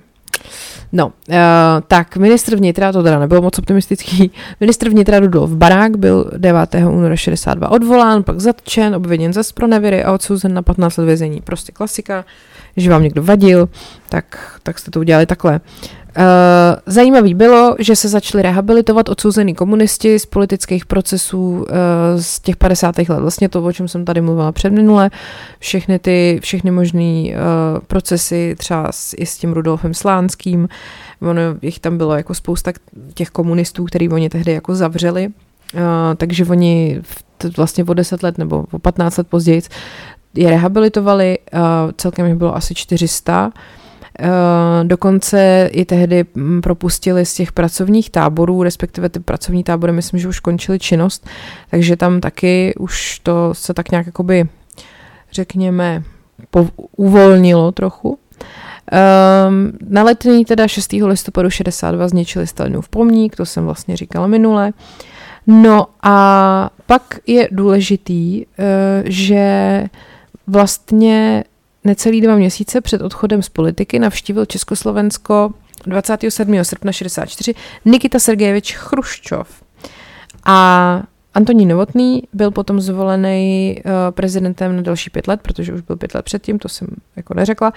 No, 0.95 1.07
uh, 1.07 1.35
tak 1.87 2.17
ministr 2.17 2.55
vnitra, 2.55 2.91
to 2.91 3.03
teda 3.03 3.19
nebylo 3.19 3.41
moc 3.41 3.59
optimistický, 3.59 4.31
ministr 4.59 4.89
vnitra 4.89 5.19
Rudolf 5.19 5.49
Barák 5.49 5.97
byl 5.97 6.31
9. 6.37 6.75
února 6.89 7.15
62 7.15 7.71
odvolán, 7.71 8.23
pak 8.23 8.39
zatčen, 8.39 8.95
obviněn 8.95 9.33
za 9.33 9.43
spronevěry 9.43 10.03
a 10.03 10.13
odsouzen 10.13 10.53
na 10.53 10.61
15 10.61 10.97
let 10.97 11.05
vězení. 11.05 11.41
Prostě 11.41 11.71
klasika 11.71 12.25
že 12.77 12.89
vám 12.89 13.03
někdo 13.03 13.23
vadil, 13.23 13.69
tak, 14.09 14.59
tak 14.63 14.79
jste 14.79 14.91
to 14.91 14.99
udělali 14.99 15.25
takhle. 15.25 15.53
Uh, 15.53 15.59
zajímavý 16.85 17.33
bylo, 17.33 17.75
že 17.79 17.95
se 17.95 18.09
začali 18.09 18.41
rehabilitovat 18.41 19.09
odsouzený 19.09 19.55
komunisti 19.55 20.19
z 20.19 20.25
politických 20.25 20.85
procesů 20.85 21.51
uh, 21.51 21.65
z 22.19 22.39
těch 22.39 22.57
50. 22.57 22.97
let. 22.97 23.09
Vlastně 23.09 23.49
to, 23.49 23.63
o 23.63 23.73
čem 23.73 23.87
jsem 23.87 24.05
tady 24.05 24.21
mluvila 24.21 24.51
před 24.51 24.73
minule, 24.73 25.11
všechny 25.59 25.99
ty, 25.99 26.39
všechny 26.41 26.71
možné 26.71 27.23
uh, 27.23 27.31
procesy, 27.87 28.55
třeba 28.57 28.91
s, 28.91 29.15
i 29.17 29.25
s 29.25 29.37
tím 29.37 29.53
Rudolfem 29.53 29.93
Slánským, 29.93 30.69
ono 31.21 31.41
jich 31.61 31.79
tam 31.79 31.97
bylo 31.97 32.15
jako 32.15 32.33
spousta 32.33 32.71
těch 33.13 33.29
komunistů, 33.29 33.85
který 33.85 34.09
oni 34.09 34.29
tehdy 34.29 34.51
jako 34.51 34.75
zavřeli, 34.75 35.29
takže 36.17 36.45
oni 36.45 37.01
vlastně 37.57 37.83
o 37.83 37.93
10 37.93 38.23
let 38.23 38.37
nebo 38.37 38.65
o 38.71 38.79
15 38.79 39.17
let 39.17 39.27
později 39.27 39.61
je 40.35 40.49
rehabilitovali, 40.49 41.37
celkem 41.97 42.25
jich 42.25 42.35
bylo 42.35 42.55
asi 42.55 42.75
400. 42.75 43.51
Uh, 44.19 44.87
dokonce 44.87 45.69
i 45.71 45.85
tehdy 45.85 46.25
mm, 46.35 46.61
propustili 46.61 47.25
z 47.25 47.33
těch 47.33 47.51
pracovních 47.51 48.09
táborů, 48.09 48.63
respektive 48.63 49.09
ty 49.09 49.19
pracovní 49.19 49.63
tábory, 49.63 49.91
myslím, 49.91 50.19
že 50.19 50.27
už 50.27 50.39
končily 50.39 50.79
činnost, 50.79 51.27
takže 51.71 51.95
tam 51.95 52.21
taky 52.21 52.73
už 52.79 53.19
to 53.19 53.53
se 53.53 53.73
tak 53.73 53.91
nějak 53.91 54.05
jakoby, 54.05 54.47
řekněme, 55.31 56.03
uvolnilo 56.97 57.71
trochu. 57.71 58.09
Um, 58.09 59.71
na 59.89 60.03
letní 60.03 60.45
teda 60.45 60.67
6. 60.67 60.93
listopadu 60.93 61.49
62 61.49 62.07
zničili 62.07 62.47
Stalinův 62.47 62.89
pomník, 62.89 63.35
to 63.35 63.45
jsem 63.45 63.65
vlastně 63.65 63.97
říkala 63.97 64.27
minule. 64.27 64.73
No 65.47 65.87
a 66.03 66.69
pak 66.85 67.19
je 67.27 67.47
důležitý, 67.51 68.45
uh, 68.45 68.63
že 69.05 69.83
vlastně 70.47 71.43
necelý 71.83 72.21
dva 72.21 72.35
měsíce 72.35 72.81
před 72.81 73.01
odchodem 73.01 73.41
z 73.41 73.49
politiky 73.49 73.99
navštívil 73.99 74.45
Československo 74.45 75.53
27. 75.85 76.63
srpna 76.63 76.91
64 76.91 77.55
Nikita 77.85 78.19
Sergejevič 78.19 78.75
Chruščov. 78.75 79.47
A 80.45 81.01
Antonín 81.33 81.69
Novotný 81.69 82.23
byl 82.33 82.51
potom 82.51 82.81
zvolený 82.81 83.77
uh, 83.85 83.91
prezidentem 84.11 84.75
na 84.75 84.81
další 84.81 85.09
pět 85.09 85.27
let, 85.27 85.39
protože 85.41 85.73
už 85.73 85.81
byl 85.81 85.95
pět 85.95 86.15
let 86.15 86.25
předtím, 86.25 86.59
to 86.59 86.69
jsem 86.69 86.87
jako 87.15 87.33
neřekla. 87.33 87.73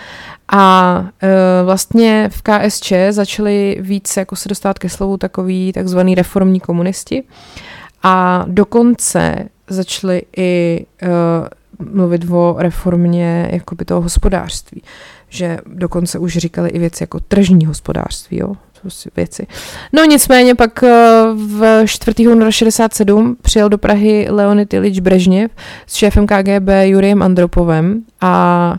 A 0.48 1.00
uh, 1.00 1.28
vlastně 1.64 2.30
v 2.32 2.42
KSČ 2.42 2.92
začali 3.10 3.76
víc 3.80 4.16
jako 4.16 4.36
se 4.36 4.48
dostat 4.48 4.78
ke 4.78 4.88
slovu 4.88 5.16
takový 5.16 5.72
takzvaný 5.72 6.14
reformní 6.14 6.60
komunisti 6.60 7.22
a 8.02 8.44
dokonce 8.48 9.48
začali 9.68 10.22
i 10.36 10.86
uh, 11.02 11.08
mluvit 11.78 12.30
o 12.30 12.54
reformě 12.58 13.48
jakoby 13.52 13.84
toho 13.84 14.00
hospodářství, 14.00 14.82
že 15.28 15.58
dokonce 15.66 16.18
už 16.18 16.36
říkali 16.36 16.70
i 16.70 16.78
věci 16.78 17.02
jako 17.02 17.20
tržní 17.20 17.66
hospodářství, 17.66 18.38
jo, 18.38 18.54
prostě 18.80 19.10
věci. 19.16 19.46
No 19.92 20.04
nicméně 20.04 20.54
pak 20.54 20.82
eh, 20.82 20.90
v 21.34 21.86
4. 21.86 22.28
února 22.28 22.50
67 22.50 23.36
přijel 23.42 23.68
do 23.68 23.78
Prahy 23.78 24.26
Leonid 24.30 24.74
Ilič 24.74 25.00
Brežněv 25.00 25.50
s 25.86 25.94
šéfem 25.94 26.26
KGB 26.26 26.68
Juriem 26.82 27.22
Andropovem 27.22 28.02
a 28.20 28.74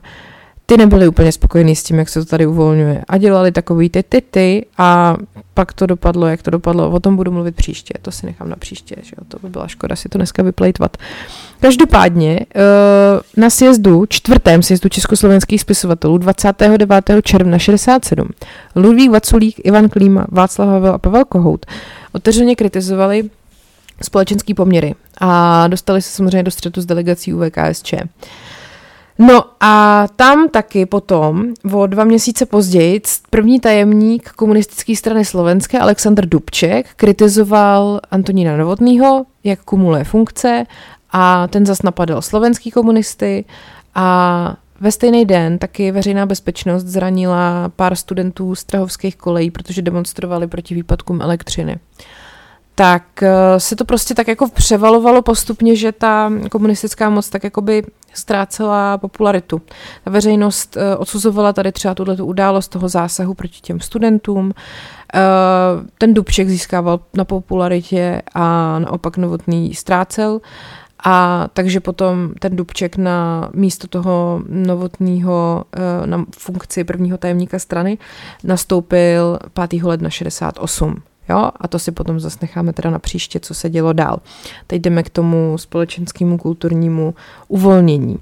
ty 0.70 0.78
nebyli 0.78 1.07
úplně 1.07 1.32
spokojení 1.32 1.76
s 1.76 1.84
tím, 1.84 1.99
jak 1.99 2.09
se 2.09 2.20
to 2.20 2.26
tady 2.26 2.45
uvolňuje. 2.45 3.03
A 3.07 3.18
dělali 3.18 3.51
takový 3.51 3.89
ty 3.89 4.03
ty 4.03 4.22
ty 4.22 4.65
a 4.78 5.18
pak 5.53 5.74
to 5.74 5.86
dopadlo, 5.86 6.28
jak 6.28 6.41
to 6.41 6.51
dopadlo. 6.51 6.91
O 6.91 6.99
tom 6.99 7.15
budu 7.15 7.32
mluvit 7.32 7.55
příště, 7.55 7.93
to 8.01 8.11
si 8.11 8.26
nechám 8.26 8.49
na 8.49 8.55
příště, 8.55 8.95
že 9.01 9.13
jo? 9.18 9.26
to 9.28 9.38
by 9.41 9.49
byla 9.49 9.68
škoda 9.68 9.95
si 9.95 10.09
to 10.09 10.18
dneska 10.18 10.43
vyplejtvat. 10.43 10.97
Každopádně 11.59 12.39
eh, 12.55 12.61
na 13.38 13.49
sjezdu, 13.49 14.05
čtvrtém 14.09 14.63
sjezdu 14.63 14.89
československých 14.89 15.61
spisovatelů 15.61 16.18
29. 16.18 17.05
června 17.24 17.59
67 17.59 18.30
Ludvík 18.76 19.11
Vaculík, 19.11 19.55
Ivan 19.63 19.89
Klíma, 19.89 20.26
Václav 20.32 20.70
Havel 20.70 20.93
a 20.93 20.97
Pavel 20.97 21.26
Kohout 21.26 21.65
otevřeně 22.11 22.55
kritizovali 22.55 23.30
společenský 24.01 24.53
poměry 24.53 24.95
a 25.22 25.68
dostali 25.68 26.01
se 26.01 26.09
samozřejmě 26.09 26.43
do 26.43 26.51
střetu 26.51 26.82
s 26.82 26.86
delegací 26.86 27.34
UVKSČ. 27.34 27.93
No 29.20 29.43
a 29.59 30.05
tam 30.15 30.49
taky 30.49 30.86
potom, 30.86 31.53
o 31.74 31.88
dva 31.88 32.03
měsíce 32.03 32.45
později, 32.45 33.01
první 33.30 33.59
tajemník 33.59 34.30
komunistické 34.30 34.95
strany 34.95 35.26
slovenské 35.26 35.80
Aleksandr 35.80 36.26
Dubček 36.26 36.88
kritizoval 36.95 37.99
Antonína 38.11 38.57
Novotného, 38.57 39.26
jak 39.43 39.63
kumuluje 39.63 40.03
funkce 40.03 40.65
a 41.11 41.47
ten 41.47 41.65
zas 41.65 41.82
napadl 41.82 42.22
slovenský 42.22 42.72
komunisty 42.72 43.45
a 43.95 44.57
ve 44.80 44.91
stejný 44.91 45.26
den 45.26 45.57
taky 45.57 45.91
veřejná 45.91 46.26
bezpečnost 46.26 46.84
zranila 46.84 47.72
pár 47.76 47.95
studentů 47.95 48.55
z 48.55 48.63
trahovských 48.63 49.15
kolejí, 49.15 49.51
protože 49.51 49.82
demonstrovali 49.82 50.47
proti 50.47 50.76
výpadkům 50.76 51.22
elektřiny 51.22 51.80
tak 52.80 53.23
eh, 53.23 53.59
se 53.59 53.75
to 53.75 53.86
prostě 53.86 54.15
tak 54.15 54.28
jako 54.28 54.49
převalovalo 54.49 55.21
postupně, 55.21 55.75
že 55.75 55.91
ta 55.91 56.32
komunistická 56.51 57.09
moc 57.09 57.30
tak 57.30 57.43
jako 57.43 57.61
by 57.61 57.84
ztrácela 58.13 58.97
popularitu. 58.97 59.61
Ta 60.03 60.11
veřejnost 60.11 60.78
eh, 60.78 60.95
odsuzovala 60.95 61.53
tady 61.53 61.71
třeba 61.71 61.93
tuto 61.93 62.25
událost 62.25 62.67
toho 62.67 62.89
zásahu 62.89 63.34
proti 63.34 63.61
těm 63.61 63.80
studentům. 63.80 64.53
Eh, 65.13 65.19
ten 65.97 66.13
Dubček 66.13 66.49
získával 66.49 66.99
na 67.13 67.25
popularitě 67.25 68.21
a 68.34 68.80
naopak 68.80 69.17
Novotný 69.17 69.73
ztrácel. 69.73 70.41
A 71.03 71.47
takže 71.53 71.80
potom 71.80 72.34
ten 72.39 72.55
Dubček 72.55 72.97
na 72.97 73.49
místo 73.53 73.88
toho 73.88 74.41
novotního 74.49 75.65
na 76.05 76.25
funkci 76.38 76.84
prvního 76.84 77.17
tajemníka 77.17 77.59
strany 77.59 77.97
nastoupil 78.43 79.39
5. 79.69 79.84
ledna 79.84 80.09
68. 80.09 81.01
Jo? 81.30 81.51
A 81.55 81.67
to 81.67 81.80
si 81.80 81.91
potom 81.91 82.19
zase 82.19 82.38
necháme 82.41 82.73
teda 82.73 82.89
na 82.89 82.99
příště, 82.99 83.39
co 83.39 83.53
se 83.53 83.69
dělo 83.69 83.93
dál. 83.93 84.19
Teď 84.67 84.82
jdeme 84.82 85.03
k 85.03 85.09
tomu 85.09 85.57
společenskému 85.57 86.38
kulturnímu 86.38 87.15
uvolnění. 87.47 88.17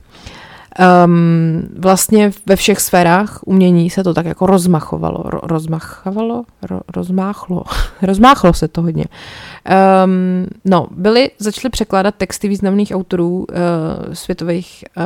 Um, 1.06 1.68
vlastně 1.78 2.32
ve 2.46 2.56
všech 2.56 2.80
sférách 2.80 3.40
umění 3.46 3.90
se 3.90 4.04
to 4.04 4.14
tak 4.14 4.26
jako 4.26 4.46
rozmachovalo, 4.46 5.24
ro, 5.26 5.40
rozmachovalo, 5.44 6.44
ro, 6.62 6.80
rozmáchlo, 6.96 7.64
rozmáchlo 8.02 8.54
se 8.54 8.68
to 8.68 8.82
hodně. 8.82 9.06
Um, 10.06 10.48
no, 10.66 10.88
byli, 10.92 11.32
začali 11.40 11.70
překládat 11.70 12.16
texty 12.16 12.48
významných 12.48 12.92
autorů 12.96 13.38
uh, 13.38 14.14
světových 14.14 14.86
uh, 14.98 15.04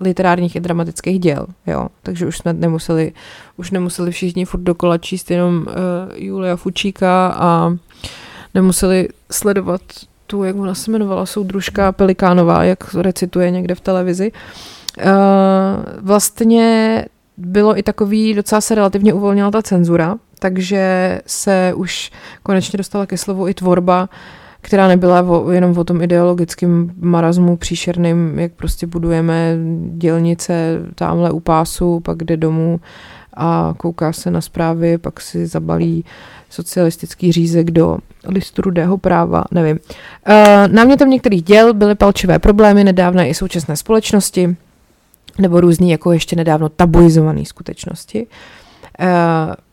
literárních 0.00 0.56
i 0.56 0.60
dramatických 0.60 1.20
děl, 1.20 1.46
jo, 1.66 1.88
takže 2.02 2.26
už 2.26 2.38
jsme 2.38 2.52
nemuseli, 2.52 3.12
už 3.56 3.70
nemuseli 3.70 4.10
všichni 4.10 4.44
furt 4.44 4.60
dokola 4.60 4.98
číst 4.98 5.30
jenom 5.30 5.56
uh, 5.56 5.64
Julia 6.14 6.56
Fučíka 6.56 7.34
a 7.38 7.76
nemuseli 8.54 9.08
sledovat 9.32 9.80
tu, 10.26 10.44
jak 10.44 10.56
ona 10.56 10.74
se 10.74 10.90
jmenovala, 10.90 11.26
soudružka 11.26 11.92
Pelikánová, 11.92 12.64
jak 12.64 12.94
recituje 12.94 13.50
někde 13.50 13.74
v 13.74 13.80
televizi. 13.80 14.32
Uh, 14.32 15.12
vlastně 16.00 17.04
bylo 17.36 17.78
i 17.78 17.82
takový, 17.82 18.34
docela 18.34 18.60
se 18.60 18.74
relativně 18.74 19.12
uvolnila 19.12 19.50
ta 19.50 19.62
cenzura, 19.62 20.16
takže 20.44 21.20
se 21.26 21.72
už 21.76 22.10
konečně 22.42 22.76
dostala 22.76 23.06
ke 23.06 23.18
slovu 23.18 23.48
i 23.48 23.54
tvorba, 23.54 24.08
která 24.60 24.88
nebyla 24.88 25.22
o, 25.22 25.50
jenom 25.50 25.78
o 25.78 25.84
tom 25.84 26.02
ideologickém 26.02 26.90
marazmu 27.00 27.56
příšerným, 27.56 28.38
jak 28.38 28.52
prostě 28.52 28.86
budujeme 28.86 29.56
dělnice 29.88 30.78
tamhle 30.94 31.30
u 31.30 31.40
pásu, 31.40 32.00
pak 32.00 32.24
jde 32.24 32.36
domů 32.36 32.80
a 33.36 33.74
kouká 33.76 34.12
se 34.12 34.30
na 34.30 34.40
zprávy, 34.40 34.98
pak 34.98 35.20
si 35.20 35.46
zabalí 35.46 36.04
socialistický 36.50 37.32
řízek 37.32 37.70
do 37.70 37.98
listu 38.26 38.62
rudého 38.62 38.98
práva, 38.98 39.44
nevím. 39.50 39.78
Uh, 40.28 40.72
námětem 40.72 41.10
některých 41.10 41.42
děl 41.42 41.74
byly 41.74 41.94
palčivé 41.94 42.38
problémy 42.38 42.84
nedávné 42.84 43.28
i 43.28 43.34
současné 43.34 43.76
společnosti, 43.76 44.56
nebo 45.38 45.60
různý 45.60 45.90
jako 45.90 46.12
ještě 46.12 46.36
nedávno 46.36 46.68
tabuizované 46.68 47.44
skutečnosti. 47.44 48.26
Uh, 49.00 49.06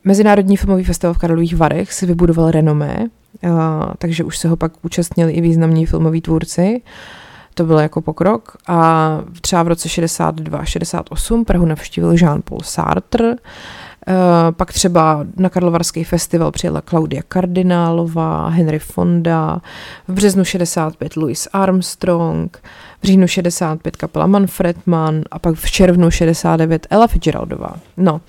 Mezinárodní 0.04 0.58
filmový 0.58 0.84
festival 0.84 1.14
v 1.14 1.18
Karlových 1.18 1.56
Varech 1.56 1.94
si 1.94 2.06
vybudoval 2.06 2.52
renomé, 2.52 3.08
takže 3.98 4.24
už 4.24 4.38
se 4.38 4.48
ho 4.48 4.56
pak 4.56 4.72
účastnili 4.82 5.32
i 5.32 5.42
významní 5.42 5.86
filmoví 5.86 6.22
tvůrci. 6.22 6.82
To 7.54 7.66
bylo 7.66 7.80
jako 7.80 8.02
pokrok. 8.02 8.58
A 8.68 9.20
třeba 9.42 9.64
v 9.64 9.68
roce 9.68 9.90
62-68 9.90 11.46
Prahu 11.46 11.66
navštívil 11.66 12.12
Jean-Paul 12.12 12.64
Sartre, 12.64 13.36
pak 14.52 14.74
třeba 14.74 15.26
na 15.38 15.50
Karlovarský 15.50 16.04
festival 16.04 16.52
přijela 16.52 16.82
Klaudia 16.82 17.22
Kardinálová, 17.28 18.50
Henry 18.50 18.80
Fonda, 18.80 19.62
v 20.08 20.14
březnu 20.14 20.46
65 20.46 21.16
Louis 21.16 21.48
Armstrong, 21.54 22.64
v 23.02 23.06
říjnu 23.06 23.28
65 23.28 23.96
kapela 23.96 24.28
Manfred 24.28 24.78
Mann 24.86 25.22
a 25.32 25.40
pak 25.40 25.56
v 25.56 25.72
červnu 25.72 26.12
69 26.12 26.88
Ella 26.90 27.08
Fitzgeraldová. 27.08 27.76
No, 27.98 28.22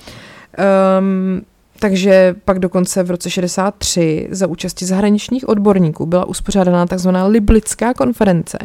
um, 0.98 1.42
takže 1.83 2.35
pak 2.45 2.59
dokonce 2.59 3.03
v 3.03 3.11
roce 3.11 3.30
63 3.30 4.28
za 4.30 4.47
účasti 4.47 4.87
zahraničních 4.87 5.49
odborníků 5.49 6.07
byla 6.07 6.24
uspořádaná 6.24 6.87
tzv. 6.87 7.09
Liblická 7.26 7.95
konference 7.95 8.59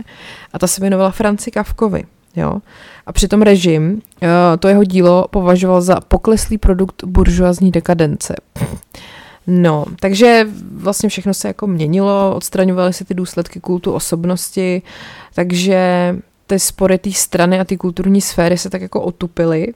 a 0.53 0.59
ta 0.59 0.67
se 0.67 0.81
věnovala 0.81 1.11
Franci 1.11 1.51
Kavkovi. 1.51 2.03
Jo? 2.35 2.57
A 3.05 3.13
přitom 3.13 3.41
režim 3.41 3.93
uh, 3.93 4.29
to 4.59 4.67
jeho 4.67 4.83
dílo 4.83 5.27
považoval 5.29 5.81
za 5.81 5.99
pokleslý 6.07 6.57
produkt 6.57 7.03
buržoazní 7.03 7.71
dekadence. 7.71 8.35
No, 9.47 9.85
takže 9.99 10.47
vlastně 10.71 11.09
všechno 11.09 11.33
se 11.33 11.47
jako 11.47 11.67
měnilo, 11.67 12.35
odstraňovaly 12.35 12.93
se 12.93 13.05
ty 13.05 13.13
důsledky 13.13 13.59
kultu 13.59 13.93
osobnosti, 13.93 14.81
takže 15.35 16.15
ty 16.47 16.59
spory 16.59 16.97
té 16.97 17.11
strany 17.11 17.59
a 17.59 17.63
ty 17.63 17.77
kulturní 17.77 18.21
sféry 18.21 18.57
se 18.57 18.69
tak 18.69 18.81
jako 18.81 19.01
otupily 19.01 19.73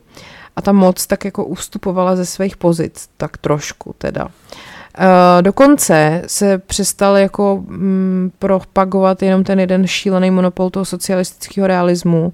a 0.56 0.62
ta 0.62 0.72
moc 0.72 1.08
tak 1.08 1.26
jako 1.26 1.45
ustupovala 1.45 2.16
ze 2.16 2.26
svých 2.26 2.58
pozic, 2.58 3.10
tak 3.18 3.38
trošku 3.38 3.95
teda. 3.97 4.26
Uh, 4.26 5.41
dokonce 5.41 6.22
se 6.28 6.58
přestal 6.58 7.18
jako 7.18 7.64
mm, 7.68 8.32
propagovat 8.39 9.24
jenom 9.24 9.43
ten 9.43 9.60
jeden 9.60 9.88
šílený 9.88 10.32
monopol 10.32 10.70
toho 10.70 10.86
socialistického 10.86 11.68
realismu 11.68 12.34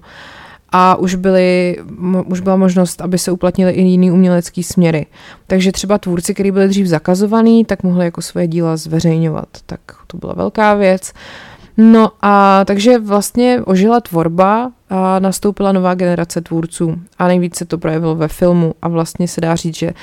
a 0.72 0.96
už, 0.96 1.14
byly, 1.14 1.76
už 2.26 2.40
byla 2.40 2.56
možnost, 2.56 3.00
aby 3.00 3.18
se 3.18 3.32
uplatnily 3.32 3.72
i 3.72 3.82
jiný 3.82 4.10
umělecký 4.10 4.62
směry. 4.62 5.06
Takže 5.46 5.72
třeba 5.72 5.98
tvůrci, 5.98 6.34
kteří 6.34 6.50
byli 6.50 6.68
dřív 6.68 6.86
zakazovaní, 6.86 7.64
tak 7.64 7.82
mohli 7.82 8.04
jako 8.04 8.22
své 8.22 8.46
díla 8.46 8.76
zveřejňovat. 8.76 9.48
Tak 9.66 9.80
to 10.06 10.16
byla 10.16 10.34
velká 10.34 10.74
věc. 10.74 11.12
No 11.80 12.10
a 12.22 12.64
takže 12.64 12.98
vlastně 12.98 13.60
ožila 13.64 14.00
tvorba 14.00 14.72
a 14.90 15.18
nastoupila 15.18 15.72
nová 15.72 15.94
generace 15.94 16.40
tvůrců 16.40 16.94
a 17.18 17.28
nejvíce 17.28 17.58
se 17.58 17.64
to 17.64 17.78
projevilo 17.78 18.14
ve 18.14 18.28
filmu 18.28 18.74
a 18.82 18.88
vlastně 18.88 19.28
se 19.28 19.40
dá 19.40 19.56
říct, 19.56 19.76
že 19.76 19.86
uh, 19.86 19.94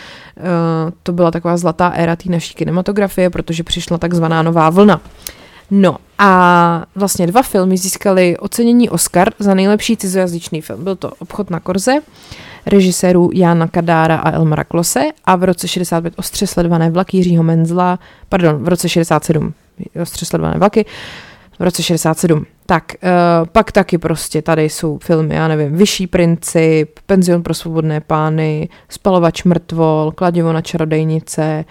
to 1.03 1.13
byla 1.13 1.32
taková 1.32 1.57
zlatá 1.57 1.88
éra 1.88 2.15
té 2.15 2.30
naší 2.30 2.53
kinematografie, 2.53 3.30
protože 3.30 3.63
přišla 3.63 3.97
takzvaná 3.97 4.43
nová 4.43 4.69
vlna. 4.69 5.01
No 5.71 5.97
a 6.19 6.86
vlastně 6.95 7.28
dva 7.28 7.41
filmy 7.41 7.78
získaly 7.78 8.38
ocenění 8.38 8.89
Oscar 8.89 9.30
za 9.39 9.53
nejlepší 9.53 9.97
cizojazyčný 9.97 10.61
film. 10.61 10.84
Byl 10.84 10.95
to 10.95 11.11
Obchod 11.19 11.49
na 11.49 11.59
Korze, 11.59 11.93
režisérů 12.65 13.30
Jana 13.34 13.67
Kadára 13.67 14.15
a 14.15 14.32
Elmara 14.32 14.63
Klose 14.63 15.03
a 15.26 15.36
v 15.36 15.43
roce 15.43 15.67
65 15.67 16.13
ostře 16.17 16.47
sledované 16.47 16.89
vlaky 16.89 17.17
Jiřího 17.17 17.43
Menzla, 17.43 17.99
pardon, 18.30 18.63
v 18.63 18.67
roce 18.67 18.89
67 18.89 19.53
ostře 20.01 20.26
sledované 20.26 20.57
vlaky, 20.57 20.86
v 21.60 21.64
roce 21.64 21.84
67. 21.84 22.45
Tak, 22.66 22.84
uh, 23.03 23.10
pak 23.51 23.72
taky 23.72 23.97
prostě 23.97 24.41
tady 24.41 24.64
jsou 24.64 24.97
filmy, 24.97 25.36
já 25.36 25.47
nevím, 25.47 25.76
Vyšší 25.76 26.08
princip, 26.08 26.99
Penzion 27.06 27.43
pro 27.43 27.53
svobodné 27.53 28.01
pány, 28.01 28.70
Spalovač 28.89 29.43
mrtvol, 29.43 30.12
Kladivo 30.12 30.53
na 30.53 30.62
čarodejnice, 30.62 31.66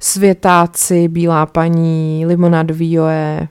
Světáci, 0.00 1.08
Bílá 1.08 1.46
paní, 1.46 2.26
Limonádový 2.26 2.92
joe, 2.92 3.48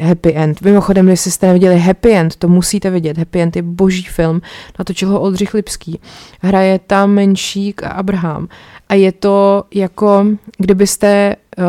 Happy 0.00 0.34
End. 0.34 0.62
Mimochodem, 0.62 1.06
když 1.06 1.20
jste 1.20 1.46
neviděli 1.46 1.78
Happy 1.78 2.12
End, 2.12 2.36
to 2.36 2.48
musíte 2.48 2.90
vidět. 2.90 3.18
Happy 3.18 3.42
End 3.42 3.56
je 3.56 3.62
boží 3.62 4.02
film, 4.02 4.40
natočil 4.78 5.08
ho 5.08 5.20
Oldřich 5.20 5.54
Lipský. 5.54 6.00
Hraje 6.40 6.78
tam 6.86 7.10
Menšík 7.10 7.82
a 7.82 7.88
Abraham. 7.88 8.48
A 8.88 8.94
je 8.94 9.12
to 9.12 9.64
jako, 9.74 10.26
kdybyste 10.58 11.36
uh, 11.58 11.64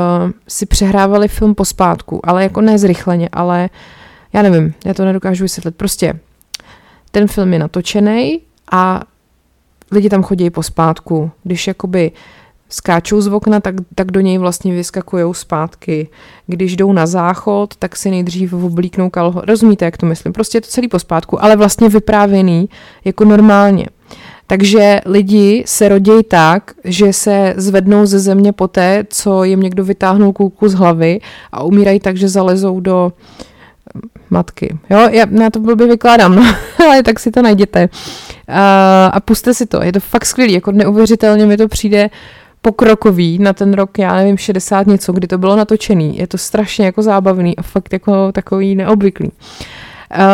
si 0.47 0.65
přehrávali 0.65 1.27
film 1.27 1.55
pospátku, 1.55 2.19
ale 2.23 2.43
jako 2.43 2.61
ne 2.61 2.77
zrychleně, 2.77 3.29
ale 3.31 3.69
já 4.33 4.41
nevím, 4.41 4.73
já 4.85 4.93
to 4.93 5.05
nedokážu 5.05 5.43
vysvětlit. 5.43 5.75
Prostě 5.75 6.19
ten 7.11 7.27
film 7.27 7.53
je 7.53 7.59
natočený 7.59 8.39
a 8.71 9.01
lidi 9.91 10.09
tam 10.09 10.23
chodí 10.23 10.49
pospátku. 10.49 11.31
Když 11.43 11.67
jakoby 11.67 12.11
skáčou 12.69 13.21
z 13.21 13.27
okna, 13.27 13.59
tak, 13.59 13.75
tak 13.95 14.11
do 14.11 14.19
něj 14.19 14.37
vlastně 14.37 14.73
vyskakují 14.73 15.25
zpátky. 15.31 16.09
Když 16.47 16.75
jdou 16.75 16.93
na 16.93 17.05
záchod, 17.05 17.75
tak 17.75 17.95
si 17.95 18.11
nejdřív 18.11 18.53
oblíknou 18.53 19.09
kalho. 19.09 19.41
Rozumíte, 19.47 19.85
jak 19.85 19.97
to 19.97 20.05
myslím? 20.05 20.33
Prostě 20.33 20.57
je 20.57 20.61
to 20.61 20.67
celý 20.67 20.87
pospátku, 20.87 21.43
ale 21.43 21.55
vlastně 21.55 21.89
vyprávěný 21.89 22.69
jako 23.05 23.25
normálně. 23.25 23.85
Takže 24.47 25.01
lidi 25.05 25.63
se 25.67 25.89
rodějí 25.89 26.23
tak, 26.23 26.71
že 26.83 27.13
se 27.13 27.53
zvednou 27.57 28.05
ze 28.05 28.19
země 28.19 28.53
poté, 28.53 29.03
co 29.09 29.43
jim 29.43 29.59
někdo 29.59 29.83
vytáhnul 29.83 30.33
kulku 30.33 30.69
z 30.69 30.73
hlavy 30.73 31.19
a 31.51 31.63
umírají 31.63 31.99
tak, 31.99 32.17
že 32.17 32.29
zalezou 32.29 32.79
do 32.79 33.13
matky. 34.29 34.77
Jo, 34.89 34.99
já, 35.11 35.25
já 35.41 35.49
to 35.49 35.59
blbě 35.59 35.87
vykládám, 35.87 36.35
no, 36.35 36.55
ale 36.85 37.03
tak 37.03 37.19
si 37.19 37.31
to 37.31 37.41
najděte. 37.41 37.89
A, 38.47 39.05
a 39.13 39.19
puste 39.19 39.53
si 39.53 39.65
to, 39.65 39.83
je 39.83 39.91
to 39.91 39.99
fakt 39.99 40.25
skvělý, 40.25 40.53
jako 40.53 40.71
neuvěřitelně 40.71 41.45
mi 41.45 41.57
to 41.57 41.67
přijde 41.67 42.09
pokrokový 42.61 43.39
na 43.39 43.53
ten 43.53 43.73
rok, 43.73 43.99
já 43.99 44.15
nevím, 44.15 44.37
60 44.37 44.87
něco, 44.87 45.13
kdy 45.13 45.27
to 45.27 45.37
bylo 45.37 45.55
natočený. 45.55 46.17
Je 46.17 46.27
to 46.27 46.37
strašně 46.37 46.85
jako 46.85 47.01
zábavný 47.01 47.57
a 47.57 47.61
fakt 47.61 47.93
jako 47.93 48.31
takový 48.31 48.75
neobvyklý. 48.75 49.31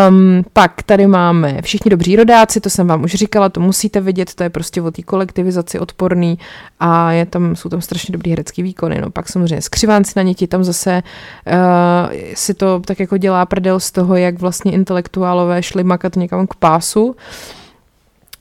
Um, 0.09 0.43
pak 0.53 0.83
tady 0.83 1.07
máme 1.07 1.61
Všichni 1.61 1.89
dobří 1.89 2.15
rodáci, 2.15 2.61
to 2.61 2.69
jsem 2.69 2.87
vám 2.87 3.03
už 3.03 3.11
říkala, 3.11 3.49
to 3.49 3.59
musíte 3.59 4.01
vidět, 4.01 4.33
to 4.33 4.43
je 4.43 4.49
prostě 4.49 4.81
o 4.81 4.91
té 4.91 5.01
kolektivizaci 5.01 5.79
odporný 5.79 6.39
a 6.79 7.11
je 7.11 7.25
tam, 7.25 7.55
jsou 7.55 7.69
tam 7.69 7.81
strašně 7.81 8.11
dobrý 8.11 8.31
herecký 8.31 8.63
výkony. 8.63 9.01
No 9.01 9.11
pak 9.11 9.29
samozřejmě 9.29 9.61
skřivánci 9.61 10.13
na 10.15 10.21
něti, 10.21 10.47
tam 10.47 10.63
zase 10.63 11.03
uh, 11.47 12.13
si 12.33 12.53
to 12.53 12.81
tak 12.85 12.99
jako 12.99 13.17
dělá 13.17 13.45
prdel 13.45 13.79
z 13.79 13.91
toho, 13.91 14.15
jak 14.15 14.39
vlastně 14.39 14.71
intelektuálové 14.71 15.63
šli 15.63 15.83
makat 15.83 16.15
někam 16.15 16.47
k 16.47 16.55
pásu. 16.55 17.15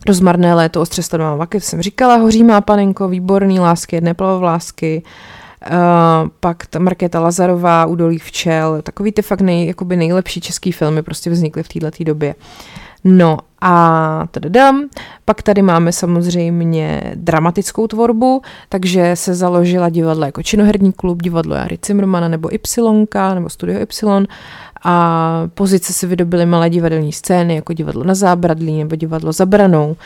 Rozmarné 0.06 0.54
léto, 0.54 0.80
ostře 0.80 1.02
stanovala 1.02 1.36
vaky, 1.36 1.60
jsem 1.60 1.82
říkala, 1.82 2.16
hoří 2.16 2.44
má 2.44 2.60
panenko, 2.60 3.08
výborný 3.08 3.60
lásky, 3.60 3.96
jedné 3.96 4.14
plavovlásky, 4.14 5.02
Uh, 5.70 6.28
pak 6.40 6.66
ta 6.66 6.78
Markéta 6.78 7.20
Lazarová, 7.20 7.86
Údolí 7.86 8.18
včel, 8.18 8.82
takový 8.82 9.12
ty 9.12 9.22
fakt 9.22 9.40
nej, 9.40 9.66
jakoby 9.66 9.96
nejlepší 9.96 10.40
český 10.40 10.72
filmy 10.72 11.02
prostě 11.02 11.30
vznikly 11.30 11.62
v 11.62 11.68
této 11.68 12.04
době. 12.04 12.34
No 13.04 13.38
a 13.60 14.26
tadadam. 14.30 14.88
Pak 15.24 15.42
tady 15.42 15.62
máme 15.62 15.92
samozřejmě 15.92 17.02
dramatickou 17.14 17.86
tvorbu, 17.86 18.42
takže 18.68 19.16
se 19.16 19.34
založila 19.34 19.88
divadlo 19.88 20.24
jako 20.24 20.42
činoherní 20.42 20.92
klub, 20.92 21.22
divadlo 21.22 21.54
Jary 21.54 21.78
Cimrmana 21.78 22.28
nebo 22.28 22.54
Y, 22.54 23.34
nebo 23.34 23.48
Studio 23.48 23.80
Y 23.80 24.26
a 24.84 25.48
pozice 25.54 25.92
si 25.92 26.06
vydobily 26.06 26.46
malé 26.46 26.70
divadelní 26.70 27.12
scény, 27.12 27.54
jako 27.54 27.72
divadlo 27.72 28.04
na 28.04 28.14
zábradlí 28.14 28.78
nebo 28.78 28.96
divadlo 28.96 29.32
za 29.32 29.46
branou. 29.46 29.96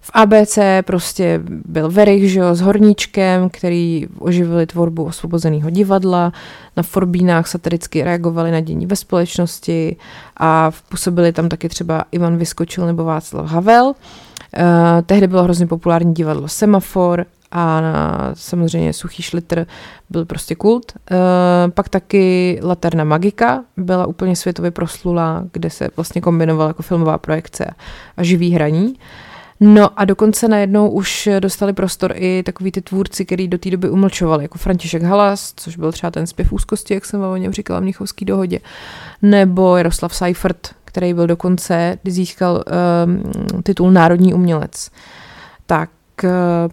V 0.00 0.10
ABC 0.14 0.58
prostě 0.84 1.40
byl 1.46 1.90
Verich, 1.90 2.30
že 2.30 2.40
jo, 2.40 2.54
s 2.54 2.60
Horníčkem, 2.60 3.48
který 3.50 4.06
oživili 4.18 4.66
tvorbu 4.66 5.04
osvobozeného 5.04 5.70
divadla. 5.70 6.32
Na 6.76 6.82
Forbínách 6.82 7.48
satiricky 7.48 8.02
reagovali 8.02 8.50
na 8.50 8.60
dění 8.60 8.86
ve 8.86 8.96
společnosti 8.96 9.96
a 10.36 10.70
působili 10.88 11.32
tam 11.32 11.48
taky 11.48 11.68
třeba 11.68 12.04
Ivan 12.12 12.36
Vyskočil 12.36 12.86
nebo 12.86 13.04
Václav 13.04 13.46
Havel. 13.46 13.84
Uh, 13.86 13.92
tehdy 15.06 15.26
bylo 15.26 15.42
hrozně 15.42 15.66
populární 15.66 16.14
divadlo 16.14 16.48
Semafor 16.48 17.26
a 17.54 17.82
samozřejmě 18.34 18.92
Suchý 18.92 19.22
šlitr 19.22 19.66
byl 20.10 20.24
prostě 20.24 20.54
kult. 20.54 20.92
Uh, 21.10 21.18
pak 21.70 21.88
taky 21.88 22.58
Laterna 22.62 23.04
Magika 23.04 23.64
byla 23.76 24.06
úplně 24.06 24.36
světově 24.36 24.70
proslulá, 24.70 25.44
kde 25.52 25.70
se 25.70 25.88
vlastně 25.96 26.20
kombinovala 26.20 26.68
jako 26.68 26.82
filmová 26.82 27.18
projekce 27.18 27.66
a 28.16 28.22
živý 28.22 28.50
hraní. 28.50 28.94
No 29.60 30.00
a 30.00 30.04
dokonce 30.04 30.48
najednou 30.48 30.90
už 30.90 31.28
dostali 31.40 31.72
prostor 31.72 32.12
i 32.16 32.42
takový 32.42 32.72
ty 32.72 32.82
tvůrci, 32.82 33.24
který 33.24 33.48
do 33.48 33.58
té 33.58 33.70
doby 33.70 33.90
umlčovali, 33.90 34.44
jako 34.44 34.58
František 34.58 35.02
Halas, 35.02 35.52
což 35.56 35.76
byl 35.76 35.92
třeba 35.92 36.10
ten 36.10 36.26
zpěv 36.26 36.52
úzkosti, 36.52 36.94
jak 36.94 37.04
jsem 37.04 37.20
vám 37.20 37.32
o 37.32 37.36
něm 37.36 37.52
říkala 37.52 37.80
v 37.80 37.82
Mnichovský 37.82 38.24
dohodě, 38.24 38.60
nebo 39.22 39.76
Jaroslav 39.76 40.14
Seifert, 40.14 40.74
který 40.84 41.14
byl 41.14 41.26
dokonce, 41.26 41.98
kdy 42.02 42.12
získal 42.12 42.64
um, 43.06 43.62
titul 43.62 43.90
Národní 43.90 44.34
umělec. 44.34 44.90
Tak 45.66 45.90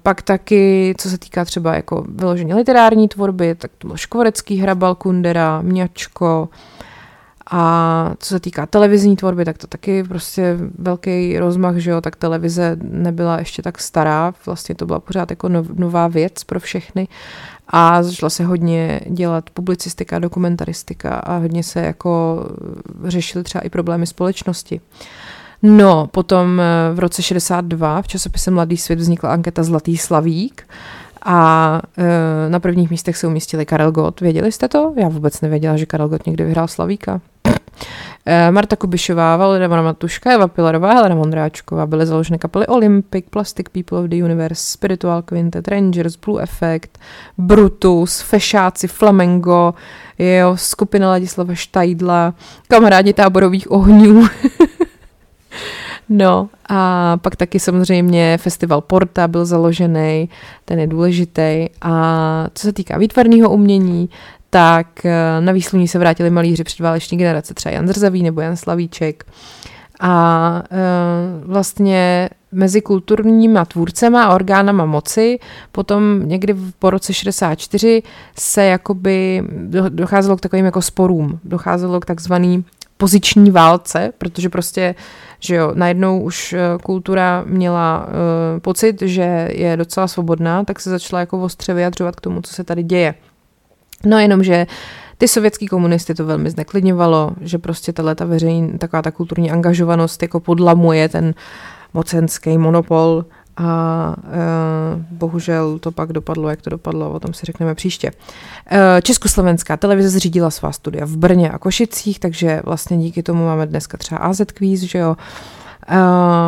pak 0.03 0.21
taky, 0.21 0.93
co 0.97 1.09
se 1.09 1.17
týká 1.17 1.45
třeba 1.45 1.75
jako 1.75 2.05
vyloženě 2.09 2.55
literární 2.55 3.07
tvorby, 3.07 3.55
tak 3.55 3.71
to 3.77 3.87
byl 3.87 3.97
Škvorecký, 3.97 4.57
Hrabal, 4.57 4.95
Kundera, 4.95 5.61
Mňačko, 5.61 6.49
a 7.53 8.13
co 8.19 8.29
se 8.29 8.39
týká 8.39 8.65
televizní 8.65 9.15
tvorby, 9.15 9.45
tak 9.45 9.57
to 9.57 9.67
taky 9.67 10.03
prostě 10.03 10.57
velký 10.77 11.39
rozmach, 11.39 11.75
že 11.75 11.91
jo, 11.91 12.01
tak 12.01 12.15
televize 12.15 12.77
nebyla 12.81 13.39
ještě 13.39 13.61
tak 13.61 13.79
stará, 13.79 14.33
vlastně 14.45 14.75
to 14.75 14.85
byla 14.85 14.99
pořád 14.99 15.29
jako 15.29 15.49
nová 15.73 16.07
věc 16.07 16.43
pro 16.43 16.59
všechny. 16.59 17.07
A 17.67 18.03
začala 18.03 18.29
se 18.29 18.43
hodně 18.43 19.01
dělat 19.07 19.49
publicistika, 19.49 20.19
dokumentaristika 20.19 21.15
a 21.15 21.37
hodně 21.37 21.63
se 21.63 21.79
jako 21.79 22.45
řešily 23.03 23.43
třeba 23.43 23.61
i 23.61 23.69
problémy 23.69 24.07
společnosti. 24.07 24.81
No, 25.63 26.07
potom 26.11 26.59
eh, 26.59 26.93
v 26.93 26.99
roce 26.99 27.21
62 27.21 28.01
v 28.01 28.07
časopise 28.07 28.51
Mladý 28.51 28.77
svět 28.77 28.99
vznikla 28.99 29.33
anketa 29.33 29.63
Zlatý 29.63 29.97
slavík, 29.97 30.65
a 31.25 31.81
e, 31.97 32.49
na 32.49 32.59
prvních 32.59 32.89
místech 32.89 33.17
se 33.17 33.27
umístili 33.27 33.65
Karel 33.65 33.91
Gott. 33.91 34.21
Věděli 34.21 34.51
jste 34.51 34.67
to? 34.67 34.93
Já 34.97 35.09
vůbec 35.09 35.41
nevěděla, 35.41 35.77
že 35.77 35.85
Karel 35.85 36.07
Gott 36.07 36.25
někdy 36.25 36.43
vyhrál 36.43 36.67
Slavíka. 36.67 37.21
E, 38.25 38.51
Marta 38.51 38.75
Kubišová, 38.75 39.37
Valida 39.37 39.81
Matuška, 39.81 40.31
Eva 40.31 40.47
Pilarová, 40.47 40.93
Helena 40.93 41.15
Mondráčková 41.15 41.85
byly 41.85 42.05
založeny 42.05 42.39
kapely 42.39 42.67
Olympic, 42.67 43.25
Plastic 43.29 43.65
People 43.71 43.99
of 43.99 44.05
the 44.05 44.23
Universe, 44.23 44.63
Spiritual 44.71 45.21
Quintet, 45.21 45.67
Rangers, 45.67 46.15
Blue 46.15 46.43
Effect, 46.43 46.97
Brutus, 47.37 48.21
Fešáci, 48.21 48.87
Flamengo, 48.87 49.73
jo, 50.19 50.57
skupina 50.57 51.09
Ladislava 51.09 51.55
Štajdla, 51.55 52.33
kamarádi 52.67 53.13
táborových 53.13 53.71
ohňů. 53.71 54.27
No 56.13 56.49
a 56.69 57.17
pak 57.17 57.35
taky 57.35 57.59
samozřejmě 57.59 58.37
festival 58.37 58.81
Porta 58.81 59.27
byl 59.27 59.45
založený, 59.45 60.29
ten 60.65 60.79
je 60.79 60.87
důležitý. 60.87 61.69
A 61.81 62.47
co 62.53 62.67
se 62.67 62.73
týká 62.73 62.97
výtvarného 62.97 63.49
umění, 63.49 64.09
tak 64.49 65.05
eh, 65.05 65.41
na 65.41 65.51
výsluní 65.51 65.87
se 65.87 65.99
vrátili 65.99 66.29
malíři 66.29 66.63
předváleční 66.63 67.17
generace, 67.17 67.53
třeba 67.53 67.73
Jan 67.73 67.87
Zrzavý 67.87 68.23
nebo 68.23 68.41
Jan 68.41 68.55
Slavíček. 68.55 69.25
A 70.03 70.63
e, 70.71 70.77
vlastně 71.45 72.29
mezi 72.51 72.81
kulturníma 72.81 73.65
tvůrcema 73.65 74.23
a 74.23 74.35
orgánama 74.35 74.85
moci 74.85 75.39
potom 75.71 76.21
někdy 76.23 76.55
po 76.79 76.89
roce 76.89 77.13
64 77.13 78.03
se 78.37 78.65
jakoby 78.65 79.43
docházelo 79.89 80.37
k 80.37 80.41
takovým 80.41 80.65
jako 80.65 80.81
sporům, 80.81 81.39
docházelo 81.43 81.99
k 81.99 82.05
takzvaný 82.05 82.65
poziční 83.01 83.51
válce, 83.51 84.13
protože 84.17 84.49
prostě, 84.49 84.95
že 85.39 85.55
jo, 85.55 85.71
najednou 85.73 86.21
už 86.21 86.53
eh, 86.53 86.59
kultura 86.83 87.43
měla 87.47 88.05
uh, 88.05 88.59
pocit, 88.59 89.01
že 89.01 89.49
je 89.51 89.77
docela 89.77 90.07
svobodná, 90.07 90.63
tak 90.63 90.79
se 90.79 90.89
začala 90.89 91.19
jako 91.19 91.41
ostře 91.41 91.73
vyjadřovat 91.73 92.15
k 92.15 92.21
tomu, 92.21 92.41
co 92.41 92.53
se 92.53 92.63
tady 92.63 92.83
děje. 92.83 93.13
No 94.05 94.19
jenom, 94.19 94.43
že 94.43 94.67
ty 95.17 95.27
sovětský 95.27 95.67
komunisty 95.67 96.13
to 96.13 96.25
velmi 96.25 96.49
zneklidňovalo, 96.49 97.31
že 97.41 97.57
prostě 97.57 97.93
tahle 97.93 98.15
ta 98.15 98.25
veřejná, 98.25 98.77
taková 98.77 99.01
ta 99.01 99.11
kulturní 99.11 99.51
angažovanost 99.51 100.21
jako 100.21 100.39
podlamuje 100.39 101.09
ten 101.09 101.33
mocenský 101.93 102.57
monopol 102.57 103.25
a 103.61 104.15
e, 104.23 105.05
bohužel 105.11 105.79
to 105.79 105.91
pak 105.91 106.13
dopadlo, 106.13 106.49
jak 106.49 106.61
to 106.61 106.69
dopadlo, 106.69 107.11
o 107.11 107.19
tom 107.19 107.33
si 107.33 107.45
řekneme 107.45 107.75
příště. 107.75 108.11
E, 108.71 109.01
Československá 109.01 109.77
televize 109.77 110.09
zřídila 110.09 110.49
svá 110.49 110.71
studia 110.71 111.05
v 111.05 111.17
Brně 111.17 111.51
a 111.51 111.57
Košicích, 111.57 112.19
takže 112.19 112.61
vlastně 112.65 112.97
díky 112.97 113.23
tomu 113.23 113.45
máme 113.45 113.65
dneska 113.65 113.97
třeba 113.97 114.19
AZ 114.19 114.41
Quiz, 114.53 114.81
že 114.81 114.99
jo. 114.99 115.15
E, 115.89 115.95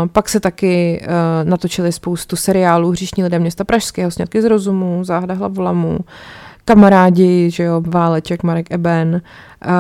pak 0.08 0.30
se 0.30 0.40
taky 0.40 1.02
e, 1.04 1.08
natočili 1.44 1.92
spoustu 1.92 2.36
seriálů 2.36 2.92
Hříšní 2.92 3.24
lidé 3.24 3.40
města 3.40 3.64
Pražského, 3.64 4.12
Snědky 4.12 4.42
z 4.42 4.46
rozumu, 4.46 5.04
Záhada 5.04 5.34
hlavolamu, 5.34 6.00
kamarádi, 6.66 7.50
že 7.52 7.64
jo, 7.64 7.82
Váleček, 7.88 8.44
Marek 8.44 8.72
Eben. 8.72 9.22
Uh, 9.66 9.72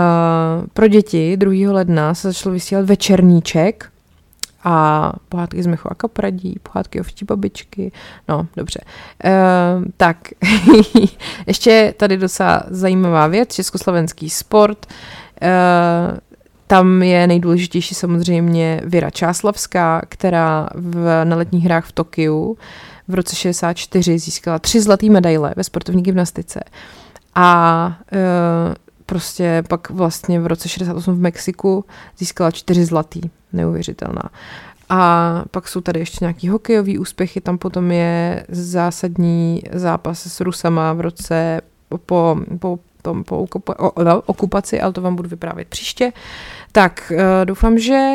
pro 0.73 0.87
děti 0.87 1.37
2. 1.37 1.73
ledna 1.73 2.13
se 2.13 2.31
začalo 2.31 2.53
vysílat 2.53 2.85
večerníček, 2.85 3.92
a 4.63 5.13
pohádky 5.29 5.63
z 5.63 5.67
Mechu 5.67 5.91
a 5.91 5.95
Kapradí, 5.95 6.55
pohádky 6.63 6.99
o 6.99 7.03
vtí 7.03 7.25
babičky, 7.25 7.91
no 8.27 8.47
dobře. 8.57 8.79
E, 9.23 9.31
tak, 9.97 10.17
ještě 11.47 11.93
tady 11.97 12.17
docela 12.17 12.63
zajímavá 12.67 13.27
věc, 13.27 13.53
československý 13.55 14.29
sport, 14.29 14.85
e, 15.41 15.49
tam 16.67 17.03
je 17.03 17.27
nejdůležitější 17.27 17.95
samozřejmě 17.95 18.81
Věra 18.83 19.09
Čáslavská, 19.09 20.01
která 20.09 20.69
v, 20.75 21.25
na 21.25 21.35
letních 21.35 21.63
hrách 21.63 21.85
v 21.85 21.91
Tokiu 21.91 22.57
v 23.07 23.13
roce 23.13 23.35
64 23.35 24.19
získala 24.19 24.59
tři 24.59 24.81
zlaté 24.81 25.09
medaile 25.09 25.53
ve 25.55 25.63
sportovní 25.63 26.03
gymnastice. 26.03 26.59
A 27.35 27.97
e, 28.13 28.19
prostě 29.13 29.63
pak 29.69 29.89
vlastně 29.89 30.39
v 30.39 30.47
roce 30.47 30.69
68 30.69 31.15
v 31.15 31.19
Mexiku 31.19 31.85
získala 32.17 32.51
čtyři 32.51 32.85
zlatý. 32.85 33.21
Neuvěřitelná. 33.53 34.29
A 34.89 35.43
pak 35.51 35.67
jsou 35.67 35.81
tady 35.81 35.99
ještě 35.99 36.17
nějaký 36.21 36.49
hokejový 36.49 36.97
úspěchy, 36.97 37.41
tam 37.41 37.57
potom 37.57 37.91
je 37.91 38.45
zásadní 38.49 39.63
zápas 39.71 40.27
s 40.27 40.41
Rusama 40.41 40.93
v 40.93 41.01
roce 41.01 41.61
po, 42.05 42.37
po, 42.59 42.79
tom, 43.01 43.23
po 43.23 43.47
okupaci, 44.25 44.81
ale 44.81 44.93
to 44.93 45.01
vám 45.01 45.15
budu 45.15 45.29
vyprávět 45.29 45.67
příště. 45.67 46.11
Tak, 46.71 47.11
uh, 47.15 47.45
doufám, 47.45 47.79
že 47.79 48.11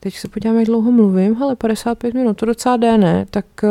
teď 0.00 0.16
se 0.16 0.28
podíváme, 0.28 0.58
jak 0.58 0.66
dlouho 0.66 0.92
mluvím, 0.92 1.42
ale 1.42 1.56
55 1.56 2.14
minut, 2.14 2.36
to 2.36 2.46
docela 2.46 2.76
jde, 2.76 2.98
ne? 2.98 3.26
Tak 3.30 3.46
uh, 3.62 3.70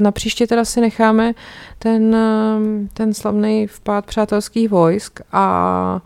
na 0.00 0.12
příště 0.12 0.46
teda 0.46 0.64
si 0.64 0.80
necháme 0.80 1.34
ten, 1.78 2.14
uh, 2.14 2.88
ten 2.92 3.14
slavný 3.14 3.66
vpád 3.66 4.06
přátelských 4.06 4.68
vojsk 4.68 5.20
a, 5.32 6.00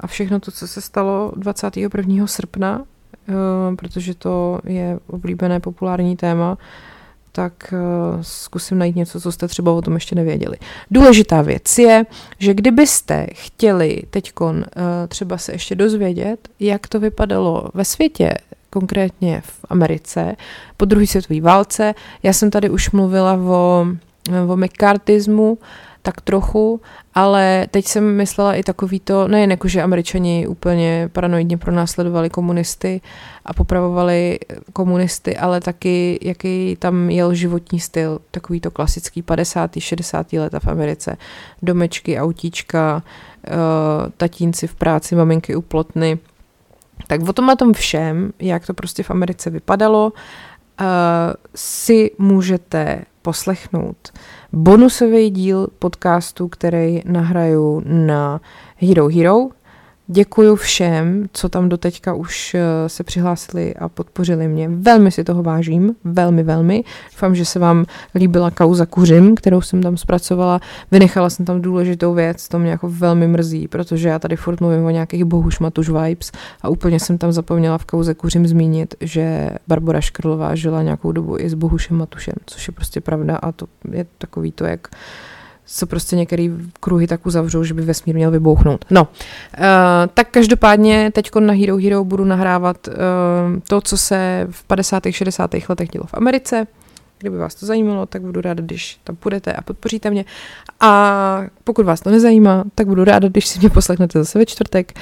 a 0.00 0.06
všechno 0.06 0.40
to, 0.40 0.50
co 0.50 0.68
se 0.68 0.80
stalo 0.80 1.32
21. 1.36 2.26
srpna, 2.26 2.78
uh, 2.78 3.34
protože 3.76 4.14
to 4.14 4.60
je 4.64 4.98
oblíbené 5.06 5.60
populární 5.60 6.16
téma 6.16 6.58
tak 7.38 7.52
uh, 7.72 7.78
zkusím 8.20 8.78
najít 8.78 8.96
něco, 8.96 9.20
co 9.20 9.32
jste 9.32 9.48
třeba 9.48 9.72
o 9.72 9.82
tom 9.82 9.94
ještě 9.94 10.14
nevěděli. 10.14 10.56
Důležitá 10.90 11.42
věc 11.42 11.78
je, 11.78 12.06
že 12.38 12.54
kdybyste 12.54 13.26
chtěli 13.32 14.02
teď 14.10 14.32
uh, 14.40 14.52
třeba 15.08 15.38
se 15.38 15.52
ještě 15.52 15.74
dozvědět, 15.74 16.48
jak 16.60 16.88
to 16.88 17.00
vypadalo 17.00 17.68
ve 17.74 17.84
světě, 17.84 18.34
konkrétně 18.78 19.42
v 19.44 19.64
Americe, 19.68 20.36
po 20.76 20.84
druhé 20.84 21.06
světové 21.06 21.40
válce, 21.40 21.94
já 22.22 22.32
jsem 22.32 22.50
tady 22.50 22.70
už 22.70 22.90
mluvila 22.90 23.34
o, 23.34 23.86
o 24.48 24.56
McCarthyismu, 24.56 25.58
tak 26.02 26.20
trochu, 26.20 26.80
ale 27.14 27.66
teď 27.70 27.84
jsem 27.84 28.16
myslela 28.16 28.54
i 28.54 28.62
takový 28.62 29.00
to, 29.00 29.28
nejen 29.28 29.50
jako, 29.50 29.68
že 29.68 29.82
američani 29.82 30.46
úplně 30.46 31.08
paranoidně 31.12 31.58
pronásledovali 31.58 32.30
komunisty 32.30 33.00
a 33.44 33.54
popravovali 33.54 34.38
komunisty, 34.72 35.36
ale 35.36 35.60
taky, 35.60 36.18
jaký 36.22 36.76
tam 36.78 37.10
jel 37.10 37.34
životní 37.34 37.80
styl, 37.80 38.18
takový 38.30 38.60
to 38.60 38.70
klasický 38.70 39.22
50. 39.22 39.70
60. 39.78 40.32
leta 40.32 40.60
v 40.60 40.68
Americe, 40.68 41.16
domečky, 41.62 42.18
autíčka, 42.18 43.02
uh, 43.02 43.52
tatínci 44.16 44.66
v 44.66 44.74
práci, 44.74 45.14
maminky 45.14 45.56
u 45.56 45.62
plotny, 45.62 46.18
tak 47.06 47.28
o 47.28 47.32
tom 47.32 47.50
a 47.50 47.56
tom 47.56 47.72
všem, 47.72 48.32
jak 48.38 48.66
to 48.66 48.74
prostě 48.74 49.02
v 49.02 49.10
Americe 49.10 49.50
vypadalo, 49.50 50.12
uh, 50.80 50.86
si 51.54 52.10
můžete 52.18 53.04
poslechnout 53.22 54.12
bonusový 54.52 55.30
díl 55.30 55.68
podcastu, 55.78 56.48
který 56.48 57.02
nahraju 57.04 57.82
na 57.84 58.40
Hero 58.76 59.08
Hero. 59.08 59.48
Děkuji 60.10 60.56
všem, 60.56 61.26
co 61.32 61.48
tam 61.48 61.68
doteďka 61.68 62.14
už 62.14 62.54
eh, 62.54 62.88
se 62.88 63.04
přihlásili 63.04 63.74
a 63.74 63.88
podpořili 63.88 64.48
mě. 64.48 64.68
Velmi 64.68 65.10
si 65.10 65.24
toho 65.24 65.42
vážím, 65.42 65.94
velmi, 66.04 66.42
velmi. 66.42 66.84
Doufám, 67.12 67.34
že 67.34 67.44
se 67.44 67.58
vám 67.58 67.84
líbila 68.14 68.50
kauza 68.50 68.86
kuřim, 68.86 69.34
kterou 69.34 69.60
jsem 69.60 69.82
tam 69.82 69.96
zpracovala. 69.96 70.60
Vynechala 70.90 71.30
jsem 71.30 71.46
tam 71.46 71.62
důležitou 71.62 72.14
věc, 72.14 72.48
to 72.48 72.58
mě 72.58 72.70
jako 72.70 72.88
velmi 72.88 73.28
mrzí, 73.28 73.68
protože 73.68 74.08
já 74.08 74.18
tady 74.18 74.36
furt 74.36 74.60
mluvím 74.60 74.84
o 74.84 74.90
nějakých 74.90 75.24
bohuš 75.24 75.58
matuš 75.58 75.88
vibes 75.88 76.32
a 76.62 76.68
úplně 76.68 77.00
jsem 77.00 77.18
tam 77.18 77.32
zapomněla 77.32 77.78
v 77.78 77.84
kauze 77.84 78.14
kuřim 78.14 78.46
zmínit, 78.46 78.94
že 79.00 79.50
Barbara 79.68 80.00
Škrlová 80.00 80.54
žila 80.54 80.82
nějakou 80.82 81.12
dobu 81.12 81.38
i 81.38 81.50
s 81.50 81.54
Bohušem 81.54 81.96
Matušem, 81.96 82.34
což 82.46 82.68
je 82.68 82.72
prostě 82.72 83.00
pravda 83.00 83.36
a 83.36 83.52
to 83.52 83.66
je 83.92 84.06
takový 84.18 84.52
to, 84.52 84.64
jak 84.64 84.88
co 85.70 85.86
prostě 85.86 86.16
některé 86.16 86.48
kruhy 86.80 87.06
tak 87.06 87.26
uzavřou, 87.26 87.64
že 87.64 87.74
by 87.74 87.82
vesmír 87.82 88.14
měl 88.14 88.30
vybouchnout. 88.30 88.84
No, 88.90 89.02
uh, 89.02 89.08
tak 90.14 90.28
každopádně 90.30 91.10
teď 91.14 91.30
na 91.40 91.52
Hero 91.52 91.76
Hero 91.76 92.04
budu 92.04 92.24
nahrávat 92.24 92.88
uh, 92.88 92.94
to, 93.68 93.80
co 93.80 93.96
se 93.96 94.46
v 94.50 94.64
50. 94.64 95.02
60. 95.10 95.50
letech 95.68 95.88
dělo 95.88 96.06
v 96.06 96.14
Americe. 96.14 96.66
Kdyby 97.18 97.38
vás 97.38 97.54
to 97.54 97.66
zajímalo, 97.66 98.06
tak 98.06 98.22
budu 98.22 98.40
ráda, 98.40 98.62
když 98.62 99.00
tam 99.04 99.16
půjdete 99.16 99.52
a 99.52 99.62
podpoříte 99.62 100.10
mě. 100.10 100.24
A 100.80 101.42
pokud 101.64 101.86
vás 101.86 102.00
to 102.00 102.10
nezajímá, 102.10 102.64
tak 102.74 102.86
budu 102.86 103.04
ráda, 103.04 103.28
když 103.28 103.46
si 103.46 103.58
mě 103.58 103.70
poslechnete 103.70 104.18
zase 104.18 104.38
ve 104.38 104.46
čtvrtek. 104.46 104.92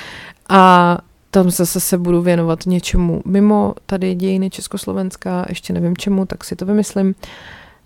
A 0.48 0.98
tam 1.30 1.50
zase 1.50 1.80
se 1.80 1.98
budu 1.98 2.22
věnovat 2.22 2.58
něčemu 2.66 3.22
mimo 3.24 3.74
tady 3.86 4.14
dějiny 4.14 4.50
Československa, 4.50 5.46
ještě 5.48 5.72
nevím 5.72 5.96
čemu, 5.96 6.26
tak 6.26 6.44
si 6.44 6.56
to 6.56 6.66
vymyslím. 6.66 7.06
Uh, 7.06 7.14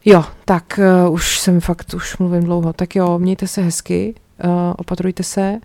Jo, 0.05 0.25
tak 0.45 0.81
uh, 1.07 1.13
už 1.13 1.41
jsem 1.41 1.61
fakt, 1.61 1.95
už 1.95 2.19
mluvím 2.19 2.43
dlouho. 2.43 2.73
Tak 2.73 2.97
jo, 2.97 3.19
mějte 3.19 3.47
se 3.47 3.63
hezky, 3.63 4.15
uh, 4.45 4.51
opatrujte 4.77 5.23
se 5.23 5.59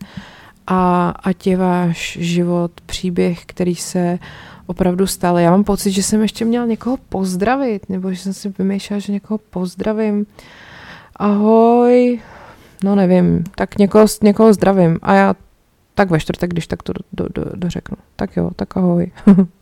a 0.67 1.09
ať 1.09 1.47
je 1.47 1.57
váš 1.57 2.17
život 2.21 2.71
příběh, 2.85 3.45
který 3.45 3.75
se 3.75 4.19
opravdu 4.67 5.07
stal. 5.07 5.39
Já 5.39 5.51
mám 5.51 5.63
pocit, 5.63 5.91
že 5.91 6.03
jsem 6.03 6.21
ještě 6.21 6.45
měl 6.45 6.67
někoho 6.67 6.97
pozdravit, 7.09 7.89
nebo 7.89 8.13
že 8.13 8.19
jsem 8.19 8.33
si 8.33 8.53
vymýšlela, 8.59 8.99
že 8.99 9.13
někoho 9.13 9.37
pozdravím. 9.37 10.25
Ahoj, 11.15 12.21
no 12.83 12.95
nevím, 12.95 13.43
tak 13.55 13.77
někoho, 13.77 14.05
někoho 14.23 14.53
zdravím 14.53 14.99
a 15.01 15.13
já 15.13 15.35
tak 15.93 16.09
ve 16.09 16.19
čtvrtek, 16.19 16.49
když 16.49 16.67
tak 16.67 16.83
to 16.83 16.93
do, 16.93 16.99
do, 17.13 17.43
do, 17.43 17.51
dořeknu. 17.55 17.97
Tak 18.15 18.37
jo, 18.37 18.49
tak 18.55 18.77
ahoj. 18.77 19.11